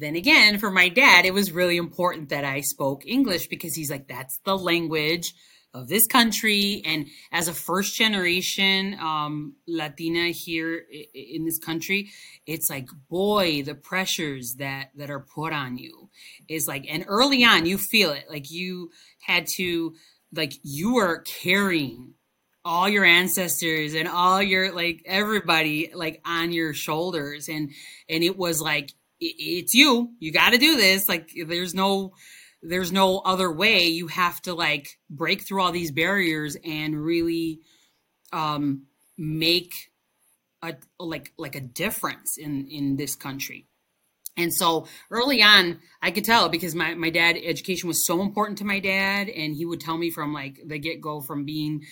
Then 0.00 0.16
again, 0.16 0.58
for 0.58 0.70
my 0.70 0.88
dad, 0.88 1.26
it 1.26 1.34
was 1.34 1.52
really 1.52 1.76
important 1.76 2.30
that 2.30 2.44
I 2.44 2.62
spoke 2.62 3.06
English 3.06 3.48
because 3.48 3.74
he's 3.74 3.90
like, 3.90 4.08
that's 4.08 4.40
the 4.44 4.56
language 4.56 5.34
of 5.72 5.88
this 5.88 6.06
country. 6.06 6.82
And 6.84 7.06
as 7.30 7.46
a 7.46 7.54
first 7.54 7.94
generation 7.94 8.98
um, 8.98 9.54
latina 9.68 10.28
here 10.30 10.84
in 11.14 11.44
this 11.44 11.58
country 11.58 12.10
it's 12.46 12.68
like 12.68 12.88
boy 13.08 13.62
the 13.62 13.76
pressures 13.76 14.56
that 14.58 14.90
that 14.96 15.10
are 15.10 15.20
put 15.20 15.52
on 15.52 15.78
you. 15.78 16.10
Is 16.48 16.66
like 16.66 16.86
and 16.88 17.04
early 17.06 17.44
on 17.44 17.66
you 17.66 17.78
feel 17.78 18.10
it. 18.10 18.24
Like 18.28 18.50
you 18.50 18.90
had 19.22 19.46
to 19.56 19.94
like 20.34 20.54
you 20.62 20.96
are 20.98 21.22
carrying 21.22 22.14
all 22.64 22.88
your 22.88 23.04
ancestors 23.04 23.94
and 23.94 24.08
all 24.08 24.42
your 24.42 24.74
like 24.74 25.02
everybody 25.06 25.92
like 25.94 26.20
on 26.24 26.52
your 26.52 26.74
shoulders. 26.74 27.48
And 27.48 27.70
and 28.08 28.24
it 28.24 28.36
was 28.36 28.60
like 28.60 28.90
it's 29.20 29.74
you 29.74 30.12
you 30.18 30.32
got 30.32 30.50
to 30.50 30.58
do 30.58 30.76
this 30.76 31.08
like 31.08 31.30
there's 31.46 31.74
no 31.74 32.12
there's 32.62 32.92
no 32.92 33.18
other 33.18 33.50
way. 33.50 33.86
You 33.86 34.08
have 34.08 34.40
to 34.42 34.54
like 34.54 34.98
break 35.08 35.42
through 35.42 35.62
all 35.62 35.72
these 35.72 35.92
barriers 35.92 36.56
and 36.64 37.02
really 37.02 37.60
um, 38.32 38.86
make 39.16 39.90
a 40.62 40.74
like 40.98 41.32
like 41.38 41.56
a 41.56 41.60
difference 41.60 42.36
in 42.36 42.66
in 42.68 42.96
this 42.96 43.14
country. 43.16 43.66
And 44.36 44.54
so 44.54 44.86
early 45.10 45.42
on, 45.42 45.80
I 46.00 46.12
could 46.12 46.24
tell 46.24 46.48
because 46.48 46.74
my, 46.74 46.94
my 46.94 47.10
dad 47.10 47.36
education 47.42 47.88
was 47.88 48.06
so 48.06 48.22
important 48.22 48.58
to 48.58 48.64
my 48.64 48.78
dad, 48.78 49.28
and 49.28 49.54
he 49.54 49.66
would 49.66 49.80
tell 49.80 49.98
me 49.98 50.10
from 50.10 50.32
like 50.32 50.60
the 50.64 50.78
get 50.78 51.00
go, 51.00 51.20
from 51.20 51.44
being 51.44 51.82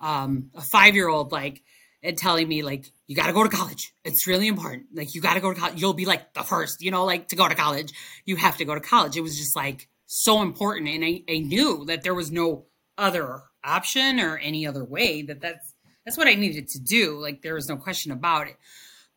um, 0.00 0.50
a 0.54 0.60
five 0.60 0.94
year 0.94 1.08
old, 1.08 1.32
like 1.32 1.62
and 2.04 2.18
telling 2.18 2.46
me 2.46 2.62
like 2.62 2.92
you 3.06 3.16
got 3.16 3.26
to 3.26 3.32
go 3.32 3.42
to 3.42 3.48
college. 3.48 3.94
It's 4.04 4.26
really 4.26 4.46
important. 4.46 4.86
Like 4.92 5.14
you 5.14 5.20
got 5.20 5.34
to 5.34 5.40
go 5.40 5.52
to 5.52 5.58
college. 5.58 5.80
You'll 5.80 5.94
be 5.94 6.04
like 6.04 6.34
the 6.34 6.42
first 6.42 6.82
you 6.82 6.90
know 6.90 7.04
like 7.04 7.28
to 7.28 7.36
go 7.36 7.48
to 7.48 7.54
college. 7.54 7.92
You 8.26 8.36
have 8.36 8.58
to 8.58 8.64
go 8.64 8.74
to 8.74 8.80
college. 8.80 9.16
It 9.16 9.22
was 9.22 9.36
just 9.36 9.56
like 9.56 9.88
so 10.06 10.42
important 10.42 10.88
and 10.88 11.04
I, 11.04 11.22
I 11.28 11.38
knew 11.38 11.86
that 11.86 12.02
there 12.02 12.14
was 12.14 12.30
no 12.30 12.66
other 12.98 13.40
option 13.64 14.20
or 14.20 14.36
any 14.36 14.66
other 14.66 14.84
way 14.84 15.22
that 15.22 15.40
that's 15.40 15.74
that's 16.04 16.18
what 16.18 16.28
i 16.28 16.34
needed 16.34 16.68
to 16.68 16.78
do. 16.78 17.18
Like 17.18 17.40
there 17.42 17.54
was 17.54 17.68
no 17.68 17.76
question 17.78 18.12
about 18.12 18.46
it. 18.48 18.56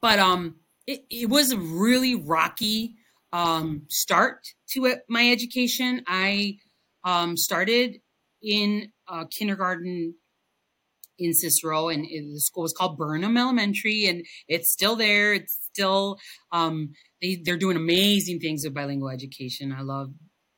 But 0.01 0.19
um 0.19 0.55
it, 0.87 1.01
it 1.09 1.29
was 1.29 1.51
a 1.51 1.57
really 1.57 2.15
rocky 2.15 2.95
um 3.33 3.83
start 3.89 4.47
to 4.69 4.85
it, 4.85 5.01
my 5.09 5.29
education. 5.29 6.03
I 6.07 6.57
um 7.03 7.35
started 7.35 7.99
in 8.41 8.91
uh, 9.07 9.25
kindergarten 9.25 10.15
in 11.17 11.33
Cicero, 11.33 11.89
and 11.89 12.05
the 12.05 12.39
school 12.39 12.63
was 12.63 12.73
called 12.73 12.97
Burnham 12.97 13.37
Elementary, 13.37 14.05
and 14.05 14.25
it's 14.47 14.71
still 14.71 14.95
there. 14.95 15.33
It's 15.33 15.57
still 15.71 16.17
um, 16.51 16.93
they 17.21 17.41
they're 17.43 17.57
doing 17.57 17.77
amazing 17.77 18.39
things 18.39 18.63
with 18.63 18.73
bilingual 18.73 19.09
education. 19.09 19.73
I 19.77 19.81
love 19.81 20.11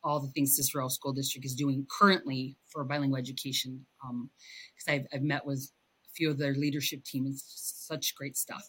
all 0.04 0.20
the 0.20 0.30
things 0.30 0.56
Cicero 0.56 0.88
School 0.88 1.14
District 1.14 1.46
is 1.46 1.56
doing 1.56 1.86
currently 2.00 2.58
for 2.72 2.84
bilingual 2.84 3.20
education. 3.20 3.86
Because 4.02 4.88
um, 4.88 4.94
I've 4.94 5.06
I've 5.14 5.24
met 5.24 5.46
with 5.46 5.70
a 6.06 6.10
few 6.16 6.30
of 6.30 6.38
their 6.38 6.54
leadership 6.54 7.04
team. 7.04 7.26
It's 7.28 7.44
such 7.88 8.16
great 8.16 8.38
stuff. 8.38 8.64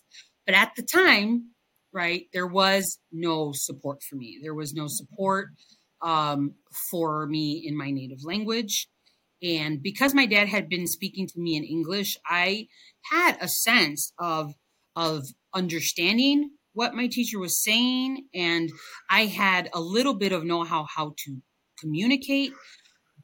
But 0.47 0.55
at 0.55 0.73
the 0.77 0.83
time, 0.83 1.51
right, 1.93 2.27
there 2.33 2.47
was 2.47 2.99
no 3.13 3.53
support 3.53 4.03
for 4.03 4.17
me. 4.17 4.39
There 4.43 4.55
was 4.55 4.75
no 4.75 4.87
support 4.87 5.49
um, 6.03 6.55
for 6.91 7.27
me 7.27 7.63
in 7.67 7.77
my 7.77 7.91
native 7.91 8.25
language. 8.25 8.89
And 9.43 9.83
because 9.83 10.15
my 10.15 10.27
dad 10.27 10.49
had 10.49 10.69
been 10.69 10.87
speaking 10.87 11.27
to 11.27 11.41
me 11.41 11.57
in 11.57 11.65
English, 11.65 12.17
I 12.27 12.67
had 13.11 13.39
a 13.41 13.49
sense 13.49 14.13
of 14.19 14.53
of 14.97 15.25
understanding 15.55 16.51
what 16.73 16.95
my 16.95 17.07
teacher 17.07 17.39
was 17.39 17.63
saying 17.63 18.27
and 18.35 18.71
I 19.11 19.27
had 19.27 19.69
a 19.73 19.81
little 19.81 20.15
bit 20.15 20.33
of 20.33 20.45
know-how 20.45 20.87
how 20.95 21.15
to 21.25 21.39
communicate, 21.79 22.53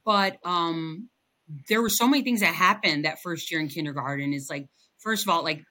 but 0.05 0.39
um 0.45 1.09
there 1.69 1.83
were 1.83 1.91
so 1.91 2.09
many 2.09 2.25
things 2.25 2.41
that 2.41 2.55
happened 2.55 3.05
that 3.05 3.19
first 3.23 3.51
year 3.51 3.61
in 3.61 3.69
kindergarten. 3.69 4.33
Is 4.33 4.49
like 4.51 4.67
first 4.99 5.25
of 5.25 5.29
all, 5.29 5.45
like 5.45 5.63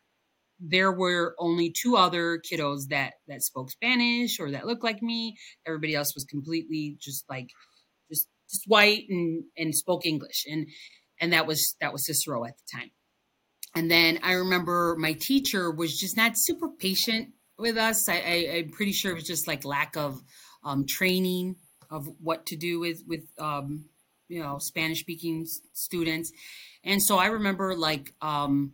there 0.60 0.92
were 0.92 1.36
only 1.38 1.72
two 1.72 1.98
other 1.98 2.40
kiddos 2.40 2.88
that 2.90 3.14
that 3.28 3.42
spoke 3.42 3.72
Spanish 3.72 4.40
or 4.40 4.52
that 4.52 4.66
looked 4.66 4.84
like 4.84 5.02
me. 5.02 5.36
Everybody 5.68 5.96
else 5.96 6.14
was 6.16 6.24
completely 6.24 6.98
just 7.02 7.26
like 7.30 7.48
just 8.50 8.64
white 8.68 9.06
and 9.10 9.44
and 9.58 9.76
spoke 9.76 10.06
English, 10.06 10.46
and 10.48 10.68
and 11.20 11.34
that 11.34 11.48
was 11.48 11.76
that 11.82 11.92
was 11.92 12.06
Cicero 12.06 12.46
at 12.46 12.56
the 12.58 12.78
time. 12.78 12.92
And 13.76 13.92
then 13.92 14.20
I 14.24 14.34
remember 14.34 14.96
my 14.98 15.14
teacher 15.14 15.70
was 15.70 15.98
just 15.98 16.16
not 16.16 16.34
super 16.36 16.70
patient 16.70 17.34
with 17.58 17.78
us. 17.78 18.08
I, 18.08 18.14
I, 18.14 18.58
am 18.60 18.70
pretty 18.70 18.94
sure 18.94 19.12
it 19.12 19.16
was 19.16 19.28
just 19.28 19.48
like 19.48 19.66
lack 19.66 19.98
of 19.98 20.22
um, 20.64 20.86
training 20.88 21.58
of 21.90 22.08
what 22.22 22.46
to 22.48 22.56
do 22.56 22.80
with 22.80 23.04
with 23.08 23.26
um, 23.38 23.86
you 24.28 24.42
know 24.42 24.58
Spanish 24.60 25.02
speaking 25.02 25.46
students. 25.74 26.32
And 26.84 27.02
so 27.02 27.18
I 27.18 27.28
remember 27.28 27.76
like 27.76 28.14
um, 28.22 28.74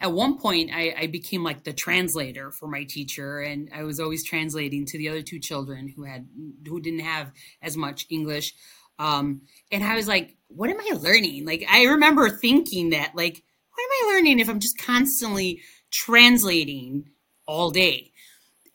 at 0.00 0.12
one 0.12 0.38
point 0.38 0.70
I, 0.72 0.94
I, 0.98 1.06
became 1.06 1.44
like 1.44 1.64
the 1.64 1.72
translator 1.72 2.50
for 2.50 2.68
my 2.68 2.84
teacher, 2.84 3.40
and 3.40 3.70
I 3.74 3.84
was 3.84 4.00
always 4.00 4.24
translating 4.24 4.84
to 4.86 4.98
the 4.98 5.08
other 5.08 5.22
two 5.22 5.38
children 5.38 5.88
who 5.94 6.04
had 6.04 6.26
who 6.66 6.80
didn't 6.80 7.00
have 7.00 7.32
as 7.62 7.76
much 7.76 8.06
English. 8.10 8.54
Um, 9.02 9.42
and 9.72 9.82
I 9.82 9.96
was 9.96 10.06
like, 10.06 10.36
what 10.46 10.70
am 10.70 10.78
I 10.80 10.94
learning? 10.96 11.44
Like, 11.44 11.64
I 11.68 11.84
remember 11.84 12.28
thinking 12.28 12.90
that, 12.90 13.16
like, 13.16 13.42
what 13.74 13.82
am 13.82 13.90
I 13.90 14.14
learning 14.14 14.38
if 14.38 14.48
I'm 14.48 14.60
just 14.60 14.78
constantly 14.78 15.60
translating 15.90 17.10
all 17.44 17.70
day? 17.70 18.12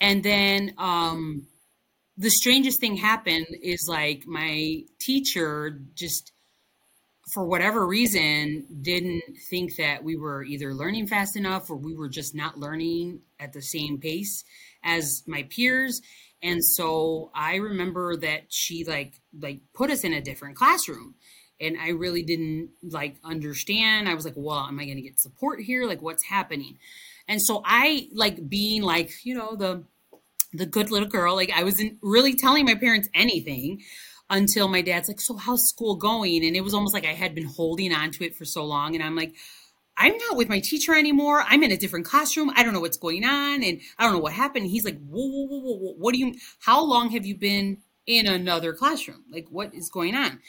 And 0.01 0.21
then 0.23 0.73
um, 0.77 1.47
the 2.17 2.29
strangest 2.29 2.81
thing 2.81 2.97
happened 2.97 3.47
is 3.63 3.87
like 3.89 4.27
my 4.27 4.81
teacher 4.99 5.79
just, 5.93 6.33
for 7.33 7.45
whatever 7.45 7.87
reason, 7.87 8.65
didn't 8.81 9.23
think 9.49 9.77
that 9.77 10.03
we 10.03 10.17
were 10.17 10.43
either 10.43 10.73
learning 10.73 11.07
fast 11.07 11.37
enough 11.37 11.69
or 11.69 11.77
we 11.77 11.95
were 11.95 12.09
just 12.09 12.35
not 12.35 12.59
learning 12.59 13.21
at 13.39 13.53
the 13.53 13.61
same 13.61 13.97
pace 13.97 14.43
as 14.83 15.23
my 15.25 15.43
peers 15.43 16.01
and 16.41 16.63
so 16.63 17.31
I 17.33 17.55
remember 17.55 18.15
that 18.17 18.45
she 18.49 18.83
like 18.83 19.19
like 19.39 19.61
put 19.73 19.89
us 19.89 20.03
in 20.03 20.13
a 20.13 20.21
different 20.21 20.55
classroom 20.55 21.15
and 21.59 21.77
I 21.79 21.89
really 21.89 22.23
didn't 22.23 22.69
like 22.83 23.17
understand. 23.23 24.07
I 24.07 24.13
was 24.13 24.25
like, 24.25 24.35
well, 24.37 24.59
am 24.67 24.79
I 24.79 24.85
going 24.85 24.97
to 24.97 25.01
get 25.01 25.19
support 25.19 25.61
here? 25.61 25.85
Like 25.85 26.01
what's 26.01 26.25
happening? 26.25 26.77
And 27.27 27.41
so 27.41 27.61
I 27.65 28.07
like 28.13 28.47
being 28.47 28.83
like, 28.83 29.11
you 29.23 29.35
know, 29.35 29.55
the 29.55 29.83
the 30.53 30.65
good 30.65 30.91
little 30.91 31.07
girl, 31.09 31.35
like 31.35 31.51
I 31.51 31.63
wasn't 31.63 31.97
really 32.01 32.33
telling 32.33 32.65
my 32.65 32.75
parents 32.75 33.09
anything 33.13 33.81
until 34.29 34.67
my 34.67 34.81
dad's 34.81 35.07
like, 35.07 35.19
"So 35.19 35.35
how's 35.35 35.67
school 35.67 35.95
going?" 35.95 36.45
And 36.45 36.55
it 36.55 36.61
was 36.61 36.73
almost 36.73 36.93
like 36.93 37.05
I 37.05 37.13
had 37.13 37.35
been 37.35 37.45
holding 37.45 37.93
on 37.93 38.11
to 38.11 38.25
it 38.25 38.35
for 38.35 38.45
so 38.45 38.63
long 38.63 38.95
and 38.95 39.03
I'm 39.03 39.15
like, 39.15 39.33
I'm 39.97 40.15
not 40.17 40.37
with 40.37 40.49
my 40.49 40.59
teacher 40.59 40.95
anymore. 40.95 41.43
I'm 41.47 41.63
in 41.63 41.71
a 41.71 41.77
different 41.77 42.05
classroom. 42.05 42.51
I 42.55 42.63
don't 42.63 42.73
know 42.73 42.79
what's 42.79 42.97
going 42.97 43.25
on. 43.25 43.63
And 43.63 43.81
I 43.97 44.03
don't 44.03 44.13
know 44.13 44.19
what 44.19 44.33
happened. 44.33 44.67
He's 44.67 44.85
like, 44.85 44.99
whoa, 45.07 45.27
whoa, 45.27 45.47
whoa, 45.47 45.77
whoa, 45.77 45.93
what 45.97 46.13
do 46.13 46.19
you, 46.19 46.35
how 46.59 46.83
long 46.83 47.09
have 47.11 47.25
you 47.25 47.35
been 47.35 47.79
in 48.05 48.27
another 48.27 48.73
classroom? 48.73 49.23
Like, 49.31 49.47
what 49.49 49.73
is 49.73 49.89
going 49.89 50.15
on? 50.15 50.39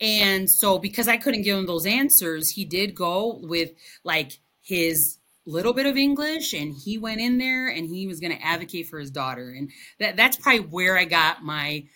And 0.00 0.48
so, 0.48 0.78
because 0.78 1.08
I 1.08 1.16
couldn't 1.16 1.42
give 1.42 1.58
him 1.58 1.66
those 1.66 1.86
answers, 1.86 2.50
he 2.50 2.64
did 2.64 2.94
go 2.94 3.40
with 3.42 3.72
like 4.04 4.38
his 4.62 5.18
little 5.44 5.72
bit 5.72 5.86
of 5.86 5.96
English 5.96 6.52
and 6.52 6.74
he 6.74 6.98
went 6.98 7.20
in 7.20 7.38
there 7.38 7.68
and 7.68 7.88
he 7.88 8.06
was 8.06 8.20
going 8.20 8.36
to 8.36 8.44
advocate 8.44 8.86
for 8.86 8.98
his 8.98 9.10
daughter. 9.10 9.50
And 9.50 9.70
that, 9.98 10.16
that's 10.16 10.36
probably 10.36 10.60
where 10.60 10.96
I 10.96 11.04
got 11.04 11.42
my 11.42 11.86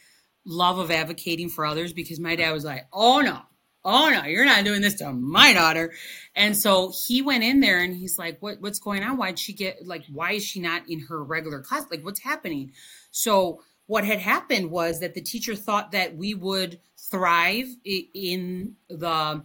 love 0.44 0.78
of 0.78 0.90
advocating 0.90 1.48
for 1.48 1.64
others 1.64 1.92
because 1.92 2.18
my 2.18 2.34
dad 2.34 2.52
was 2.52 2.64
like, 2.64 2.86
oh 2.92 3.20
no, 3.20 3.40
oh 3.84 4.10
no, 4.10 4.24
you're 4.24 4.44
not 4.44 4.64
doing 4.64 4.80
this 4.80 4.94
to 4.94 5.12
my 5.12 5.52
daughter. 5.52 5.92
And 6.34 6.56
so 6.56 6.92
he 7.06 7.22
went 7.22 7.44
in 7.44 7.60
there 7.60 7.80
and 7.80 7.96
he's 7.96 8.18
like, 8.18 8.40
what, 8.40 8.60
what's 8.60 8.78
going 8.78 9.02
on? 9.02 9.16
Why'd 9.16 9.38
she 9.38 9.52
get 9.52 9.86
like, 9.86 10.04
why 10.12 10.32
is 10.32 10.44
she 10.44 10.60
not 10.60 10.88
in 10.88 11.00
her 11.00 11.22
regular 11.22 11.60
class? 11.60 11.84
Like, 11.90 12.04
what's 12.04 12.20
happening? 12.20 12.72
So 13.10 13.62
what 13.86 14.04
had 14.04 14.20
happened 14.20 14.70
was 14.70 15.00
that 15.00 15.14
the 15.14 15.20
teacher 15.20 15.54
thought 15.54 15.92
that 15.92 16.16
we 16.16 16.34
would 16.34 16.80
thrive 16.96 17.66
in 17.84 18.76
the 18.88 19.42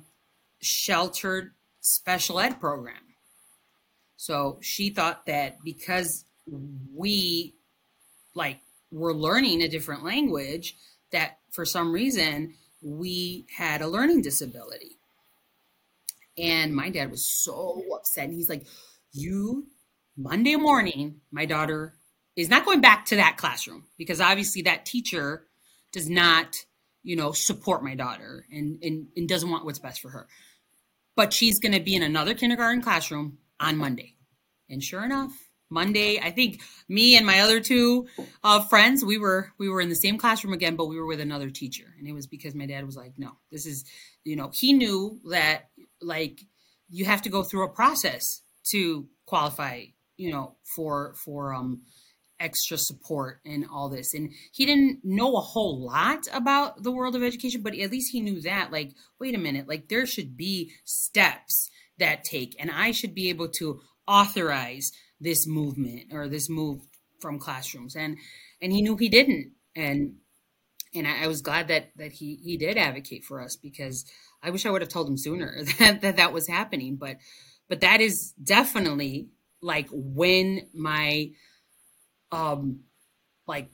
sheltered 0.62 1.52
special 1.82 2.40
ed 2.40 2.60
program. 2.60 2.96
So 4.16 4.60
she 4.62 4.90
thought 4.90 5.26
that 5.26 5.58
because 5.64 6.26
we 6.96 7.56
like 8.36 8.60
were 8.92 9.14
learning 9.14 9.62
a 9.62 9.68
different 9.68 10.04
language, 10.04 10.76
that 11.12 11.40
for 11.52 11.66
some 11.66 11.92
reason 11.92 12.54
we 12.88 13.46
had 13.56 13.82
a 13.82 13.88
learning 13.88 14.22
disability. 14.22 14.98
And 16.38 16.74
my 16.76 16.90
dad 16.90 17.12
was 17.12 17.26
so 17.26 17.84
upset. 17.96 18.26
And 18.26 18.34
he's 18.34 18.50
like, 18.50 18.66
You, 19.12 19.68
Monday 20.16 20.56
morning, 20.56 21.22
my 21.32 21.46
daughter 21.46 21.94
is 22.36 22.50
not 22.50 22.66
going 22.66 22.82
back 22.82 23.06
to 23.08 23.16
that 23.16 23.38
classroom 23.38 23.86
because 23.98 24.22
obviously 24.22 24.62
that 24.64 24.86
teacher 24.86 25.44
does 25.92 26.10
not, 26.10 26.56
you 27.04 27.16
know, 27.16 27.32
support 27.32 27.84
my 27.84 27.96
daughter 27.96 28.46
and, 28.52 28.78
and, 28.84 29.08
and 29.16 29.28
doesn't 29.28 29.50
want 29.50 29.66
what's 29.66 29.80
best 29.80 30.02
for 30.02 30.10
her. 30.10 30.28
But 31.16 31.34
she's 31.34 31.60
going 31.60 31.74
to 31.74 31.80
be 31.80 31.96
in 31.96 32.04
another 32.04 32.36
kindergarten 32.36 32.82
classroom 32.82 33.40
on 33.60 33.78
Monday. 33.78 34.14
And 34.70 34.84
sure 34.84 35.04
enough, 35.04 35.32
Monday. 35.70 36.20
I 36.20 36.32
think 36.32 36.62
me 36.88 37.16
and 37.16 37.26
my 37.26 37.42
other 37.42 37.60
two 37.60 38.08
uh, 38.44 38.62
friends, 38.66 39.04
we 39.04 39.18
were 39.18 39.52
we 39.58 39.70
were 39.70 39.82
in 39.82 39.90
the 39.90 39.96
same 39.96 40.18
classroom 40.18 40.54
again, 40.54 40.76
but 40.76 40.88
we 40.88 40.98
were 40.98 41.06
with 41.06 41.20
another 41.20 41.50
teacher, 41.50 41.94
and 41.98 42.08
it 42.08 42.14
was 42.14 42.28
because 42.28 42.56
my 42.56 42.66
dad 42.66 42.86
was 42.86 42.96
like, 42.96 43.14
"No, 43.18 43.32
this 43.52 43.66
is," 43.66 43.86
you 44.24 44.36
know, 44.36 44.52
he 44.54 44.74
knew 44.74 45.20
that 45.30 45.70
like 46.02 46.42
you 46.90 47.06
have 47.06 47.22
to 47.24 47.30
go 47.30 47.44
through 47.44 47.66
a 47.66 47.74
process 47.74 48.42
to 48.72 49.08
qualify, 49.26 49.84
you 50.16 50.32
know, 50.32 50.56
for 50.76 51.14
for 51.26 51.54
um 51.54 51.82
extra 52.40 52.78
support 52.78 53.40
and 53.46 53.66
all 53.72 53.90
this. 53.90 54.14
And 54.14 54.32
he 54.52 54.66
didn't 54.66 55.00
know 55.04 55.36
a 55.36 55.42
whole 55.42 55.84
lot 55.84 56.28
about 56.32 56.84
the 56.84 56.92
world 56.92 57.16
of 57.16 57.24
education, 57.24 57.62
but 57.62 57.76
at 57.76 57.92
least 57.92 58.12
he 58.12 58.22
knew 58.22 58.42
that 58.42 58.72
like, 58.72 58.94
wait 59.20 59.36
a 59.36 59.40
minute, 59.40 59.68
like 59.68 59.90
there 59.90 60.06
should 60.06 60.38
be 60.38 60.72
steps 60.86 61.70
that 61.98 62.24
take, 62.24 62.56
and 62.60 62.70
I 62.70 62.92
should 62.92 63.16
be 63.16 63.30
able 63.30 63.50
to 63.60 63.82
authorize 64.08 64.92
this 65.20 65.48
movement 65.48 66.06
or 66.12 66.28
this 66.28 66.50
move 66.50 66.82
from 67.20 67.40
classrooms 67.40 67.96
and 67.96 68.18
and 68.62 68.72
he 68.72 68.82
knew 68.82 68.96
he 68.96 69.10
didn't 69.10 69.52
and 69.76 70.16
and 70.96 71.08
I, 71.08 71.24
I, 71.24 71.28
was 71.28 71.42
glad 71.42 71.68
that 71.68 71.92
that 71.98 72.12
he 72.12 72.40
he 72.44 72.58
did 72.58 72.78
advocate 72.78 73.24
for 73.24 73.42
us 73.42 73.56
because 73.56 74.06
I 74.44 74.52
wish 74.52 74.66
I 74.66 74.70
would 74.70 74.82
have 74.82 74.90
told 74.90 75.10
him 75.10 75.18
sooner 75.18 75.64
that 75.80 76.02
that, 76.02 76.18
that 76.18 76.34
was 76.34 76.48
happening 76.48 76.98
but 76.98 77.18
but 77.68 77.82
that 77.82 78.02
is 78.02 78.34
definitely 78.42 79.30
like 79.62 79.88
when 79.92 80.68
my 80.74 81.32
um 82.32 82.82
like 83.48 83.70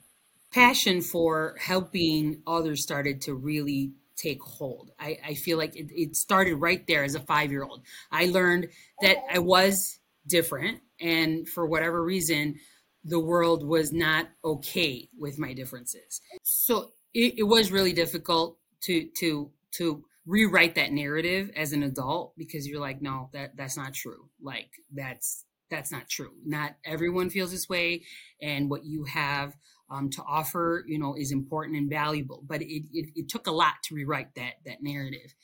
passion 0.52 1.02
for 1.02 1.56
helping 1.60 2.40
others 2.46 2.82
started 2.82 3.22
to 3.22 3.34
really 3.34 3.92
take 4.16 4.40
hold. 4.40 4.90
I, 4.98 5.18
I 5.26 5.34
feel 5.34 5.58
like 5.58 5.76
it, 5.76 5.88
it 5.90 6.16
started 6.16 6.54
right 6.54 6.86
there 6.86 7.02
as 7.02 7.16
a 7.16 7.20
five 7.20 7.50
year 7.50 7.64
old. 7.64 7.82
I 8.10 8.26
learned 8.26 8.68
that 9.00 9.16
I 9.30 9.40
was 9.40 9.98
different. 10.26 10.80
And 11.00 11.48
for 11.48 11.66
whatever 11.66 12.02
reason, 12.02 12.56
the 13.04 13.20
world 13.20 13.66
was 13.66 13.92
not 13.92 14.28
okay 14.44 15.08
with 15.18 15.38
my 15.38 15.52
differences. 15.52 16.20
So 16.42 16.92
it, 17.12 17.34
it 17.38 17.42
was 17.42 17.70
really 17.70 17.92
difficult 17.92 18.58
to 18.84 19.08
to 19.18 19.50
to 19.72 20.04
rewrite 20.26 20.74
that 20.76 20.92
narrative 20.92 21.50
as 21.54 21.72
an 21.72 21.82
adult 21.82 22.32
because 22.36 22.66
you're 22.66 22.80
like, 22.80 23.02
no, 23.02 23.28
that 23.32 23.56
that's 23.56 23.76
not 23.76 23.94
true. 23.94 24.28
Like 24.42 24.70
that's 24.92 25.44
that's 25.70 25.92
not 25.92 26.08
true. 26.08 26.32
Not 26.44 26.76
everyone 26.84 27.30
feels 27.30 27.50
this 27.50 27.68
way, 27.68 28.04
and 28.40 28.70
what 28.70 28.84
you 28.84 29.04
have 29.04 29.54
um, 29.90 30.10
to 30.10 30.22
offer, 30.22 30.84
you 30.86 30.98
know, 30.98 31.14
is 31.14 31.32
important 31.32 31.76
and 31.76 31.90
valuable. 31.90 32.42
But 32.46 32.62
it, 32.62 32.84
it, 32.92 33.10
it 33.14 33.28
took 33.28 33.46
a 33.46 33.52
lot 33.52 33.74
to 33.84 33.94
rewrite 33.94 34.34
that 34.36 34.54
that 34.66 34.82
narrative, 34.82 35.34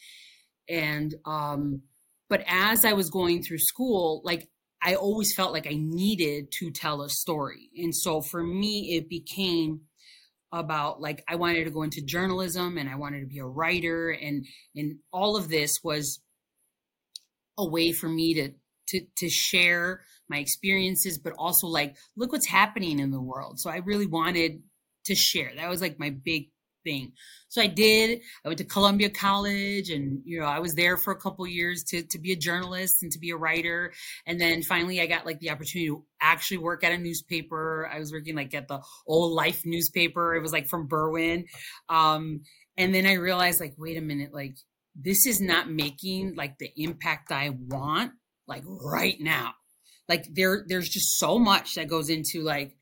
and 0.69 1.15
um, 1.25 1.83
but 2.29 2.43
as 2.47 2.85
I 2.85 2.93
was 2.95 3.11
going 3.11 3.43
through 3.43 3.59
school, 3.59 4.23
like 4.25 4.49
I 4.83 4.95
always 4.95 5.35
felt 5.35 5.53
like 5.53 5.67
I 5.67 5.77
needed 5.79 6.53
to 6.59 6.71
tell 6.71 7.03
a 7.03 7.11
story, 7.11 7.71
and 7.77 7.95
so 7.95 8.21
for 8.21 8.43
me, 8.43 8.97
it 8.97 9.09
became 9.09 9.83
about 10.53 11.01
like 11.01 11.23
I 11.29 11.37
wanted 11.37 11.65
to 11.65 11.71
go 11.71 11.83
into 11.83 12.03
journalism 12.03 12.77
and 12.77 12.89
I 12.89 12.97
wanted 12.97 13.21
to 13.21 13.27
be 13.27 13.39
a 13.39 13.45
writer 13.45 14.11
and 14.11 14.45
and 14.75 14.99
all 15.13 15.37
of 15.37 15.49
this 15.49 15.79
was 15.85 16.21
a 17.57 17.65
way 17.65 17.93
for 17.93 18.09
me 18.09 18.35
to 18.35 18.53
to 18.89 19.07
to 19.19 19.29
share 19.29 20.03
my 20.29 20.39
experiences 20.39 21.19
but 21.19 21.35
also 21.39 21.69
like 21.69 21.97
look 22.17 22.33
what's 22.33 22.49
happening 22.49 22.99
in 22.99 23.11
the 23.11 23.21
world. 23.21 23.61
So 23.61 23.71
I 23.71 23.77
really 23.77 24.07
wanted 24.07 24.63
to 25.05 25.15
share. 25.15 25.53
That 25.55 25.71
was 25.71 25.81
like 25.81 25.99
my 25.99 26.11
big 26.11 26.49
thing. 26.85 27.13
So 27.49 27.61
I 27.61 27.67
did. 27.67 28.21
I 28.45 28.49
went 28.49 28.59
to 28.59 28.65
Columbia 28.65 29.11
College 29.11 29.91
and 29.91 30.21
you 30.25 30.41
know, 30.41 30.47
I 30.47 30.59
was 30.61 30.75
there 30.75 30.97
for 30.97 31.13
a 31.13 31.21
couple 31.21 31.47
years 31.47 31.85
to 31.89 32.03
to 32.03 32.19
be 32.19 32.33
a 32.33 32.37
journalist 32.37 33.03
and 33.03 33.11
to 33.13 33.19
be 33.19 33.31
a 33.31 33.37
writer. 33.37 33.93
And 34.27 34.41
then 34.41 34.63
finally 34.63 35.01
I 35.01 35.07
got 35.07 35.27
like 35.27 35.41
the 35.41 35.51
opportunity 35.51 35.89
to 35.89 36.05
actually 36.21 36.59
work 36.59 36.85
at 36.85 36.93
a 36.93 36.99
newspaper. 36.99 37.89
I 37.93 37.99
was 37.99 38.13
working 38.13 38.37
like 38.37 38.55
at 38.55 38.69
the 38.69 38.81
old 39.07 39.33
life 39.33 39.63
newspaper. 39.65 40.35
It 40.35 40.43
was 40.43 40.53
like 40.53 40.69
from 40.69 40.89
Berwyn. 40.89 41.45
Um 41.89 42.43
and 42.77 42.95
then 42.95 43.07
I 43.07 43.15
realized 43.15 43.61
like 43.61 43.75
wait 43.77 43.97
a 43.97 44.03
minute, 44.03 44.33
like 44.33 44.57
this 44.95 45.27
is 45.27 45.41
not 45.41 45.71
making 45.71 46.35
like 46.35 46.59
the 46.59 46.71
impact 46.77 47.33
I 47.33 47.51
want 47.51 48.13
like 48.47 48.65
right 48.67 49.21
now. 49.21 49.55
Like 50.09 50.27
there 50.33 50.65
there's 50.67 50.89
just 50.89 51.19
so 51.19 51.39
much 51.39 51.75
that 51.75 51.89
goes 51.89 52.11
into 52.11 52.43
like 52.43 52.77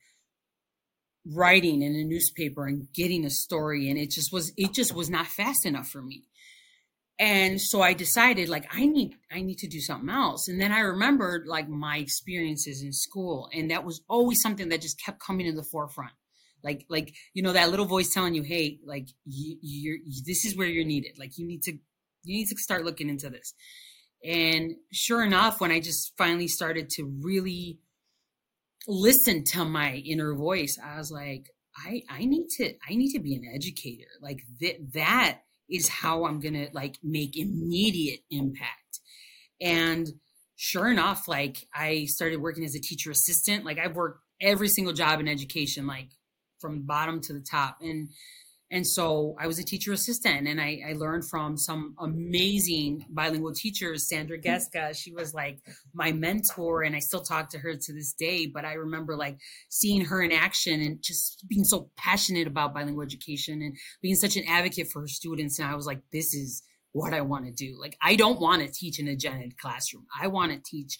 writing 1.25 1.81
in 1.81 1.95
a 1.95 2.03
newspaper 2.03 2.65
and 2.65 2.87
getting 2.93 3.25
a 3.25 3.29
story 3.29 3.89
and 3.89 3.99
it 3.99 4.11
just 4.11 4.31
was 4.31 4.51
it 4.57 4.73
just 4.73 4.93
was 4.95 5.09
not 5.09 5.27
fast 5.27 5.65
enough 5.65 5.87
for 5.87 6.01
me. 6.01 6.23
And 7.19 7.59
so 7.59 7.81
i 7.81 7.93
decided 7.93 8.47
like 8.49 8.65
i 8.73 8.85
need 8.85 9.15
i 9.31 9.41
need 9.41 9.57
to 9.59 9.67
do 9.67 9.79
something 9.79 10.09
else. 10.09 10.47
And 10.47 10.59
then 10.59 10.71
i 10.71 10.79
remembered 10.79 11.47
like 11.47 11.67
my 11.67 11.97
experiences 11.97 12.81
in 12.81 12.93
school 12.93 13.49
and 13.53 13.71
that 13.71 13.83
was 13.83 14.01
always 14.09 14.41
something 14.41 14.69
that 14.69 14.81
just 14.81 15.03
kept 15.03 15.19
coming 15.19 15.45
to 15.47 15.55
the 15.55 15.67
forefront. 15.71 16.13
Like 16.63 16.85
like 16.89 17.13
you 17.33 17.43
know 17.43 17.53
that 17.53 17.69
little 17.69 17.85
voice 17.85 18.13
telling 18.13 18.33
you 18.33 18.43
hey 18.43 18.79
like 18.85 19.09
you, 19.25 19.57
you're 19.61 19.97
you, 20.03 20.23
this 20.25 20.45
is 20.45 20.55
where 20.55 20.67
you're 20.67 20.85
needed. 20.85 21.17
Like 21.19 21.37
you 21.37 21.45
need 21.45 21.63
to 21.63 21.73
you 22.23 22.37
need 22.37 22.47
to 22.47 22.55
start 22.57 22.85
looking 22.85 23.09
into 23.09 23.29
this. 23.29 23.53
And 24.23 24.75
sure 24.91 25.23
enough 25.23 25.61
when 25.61 25.71
i 25.71 25.79
just 25.79 26.13
finally 26.17 26.47
started 26.47 26.89
to 26.91 27.11
really 27.21 27.79
listen 28.89 29.43
to 29.43 29.63
my 29.63 29.93
inner 29.97 30.33
voice 30.33 30.79
i 30.83 30.97
was 30.97 31.11
like 31.11 31.51
i 31.85 32.01
i 32.09 32.25
need 32.25 32.47
to 32.49 32.73
i 32.89 32.95
need 32.95 33.11
to 33.11 33.19
be 33.19 33.35
an 33.35 33.43
educator. 33.53 34.07
Like 34.21 34.41
that 34.61 34.93
that 34.93 35.39
is 35.69 35.87
how 35.87 36.25
i'm 36.25 36.39
gonna 36.39 36.67
like 36.73 36.97
make 37.03 37.37
immediate 37.37 38.21
impact. 38.31 38.99
And 39.61 40.07
sure 40.55 40.91
enough 40.91 41.27
like 41.27 41.67
i 41.73 42.05
started 42.05 42.41
working 42.41 42.65
as 42.65 42.75
a 42.75 42.81
teacher 42.81 43.11
assistant. 43.11 43.65
Like 43.65 43.77
i've 43.77 43.95
worked 43.95 44.21
every 44.41 44.69
single 44.69 44.93
job 44.93 45.19
in 45.19 45.27
education 45.27 45.85
like 45.85 46.09
from 46.59 46.85
bottom 46.85 47.21
to 47.21 47.33
the 47.33 47.45
top. 47.49 47.77
And 47.81 48.09
and 48.71 48.85
so 48.85 49.35
I 49.39 49.47
was 49.47 49.57
a 49.57 49.63
teacher 49.63 49.93
assistant 49.93 50.47
and 50.47 50.61
I, 50.61 50.81
I, 50.87 50.93
learned 50.93 51.27
from 51.27 51.57
some 51.57 51.95
amazing 51.97 53.03
bilingual 53.09 53.53
teachers. 53.53 54.07
Sandra 54.07 54.37
mm-hmm. 54.37 54.47
Geska, 54.47 54.95
she 54.95 55.11
was 55.11 55.33
like 55.33 55.59
my 55.93 56.11
mentor 56.11 56.83
and 56.83 56.95
I 56.95 56.99
still 56.99 57.21
talk 57.21 57.49
to 57.49 57.57
her 57.57 57.75
to 57.75 57.93
this 57.93 58.13
day. 58.13 58.45
But 58.45 58.65
I 58.65 58.73
remember 58.73 59.15
like 59.15 59.37
seeing 59.69 60.05
her 60.05 60.21
in 60.21 60.31
action 60.31 60.81
and 60.81 61.01
just 61.01 61.47
being 61.47 61.63
so 61.63 61.89
passionate 61.97 62.45
about 62.45 62.75
bilingual 62.75 63.03
education 63.03 63.61
and 63.63 63.75
being 64.03 64.15
such 64.15 64.37
an 64.37 64.43
advocate 64.47 64.91
for 64.91 65.01
her 65.01 65.07
students. 65.07 65.57
And 65.57 65.67
I 65.67 65.75
was 65.75 65.87
like, 65.87 66.01
this 66.13 66.35
is 66.35 66.61
what 66.91 67.13
I 67.13 67.21
want 67.21 67.45
to 67.45 67.51
do. 67.51 67.75
Like, 67.79 67.97
I 68.03 68.15
don't 68.15 68.39
want 68.39 68.61
to 68.61 68.71
teach 68.71 68.99
in 68.99 69.07
a 69.07 69.15
gen 69.15 69.41
ed 69.41 69.57
classroom. 69.57 70.05
I 70.19 70.27
want 70.27 70.51
to 70.51 70.59
teach 70.59 70.99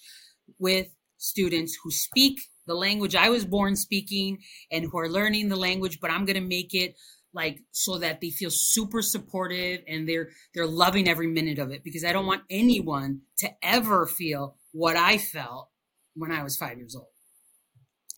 with 0.58 0.88
students 1.18 1.78
who 1.84 1.92
speak 1.92 2.42
the 2.66 2.76
language 2.76 3.16
I 3.16 3.30
was 3.30 3.46
born 3.46 3.76
speaking 3.76 4.40
and 4.72 4.86
who 4.86 4.98
are 5.00 5.10
learning 5.10 5.50
the 5.50 5.56
language, 5.56 6.00
but 6.00 6.12
I'm 6.12 6.26
going 6.26 6.36
to 6.36 6.48
make 6.48 6.74
it 6.74 6.96
like 7.34 7.60
so 7.72 7.98
that 8.00 8.22
they 8.22 8.30
feel 8.32 8.50
super 8.52 9.02
supportive 9.02 9.82
and 9.88 10.08
they're 10.08 10.30
they're 10.54 10.68
loving 10.68 11.08
every 11.08 11.28
minute 11.28 11.60
of 11.60 11.72
it 11.72 11.84
because 11.84 12.04
I 12.04 12.12
don't 12.12 12.26
want 12.26 12.44
anyone 12.50 13.22
to 13.40 13.50
ever 13.62 14.08
feel 14.08 14.56
what 14.72 14.96
I 14.96 15.18
felt 15.18 15.70
when 16.16 16.32
I 16.32 16.44
was 16.44 16.58
5 16.58 16.78
years 16.78 16.96
old. 16.96 17.08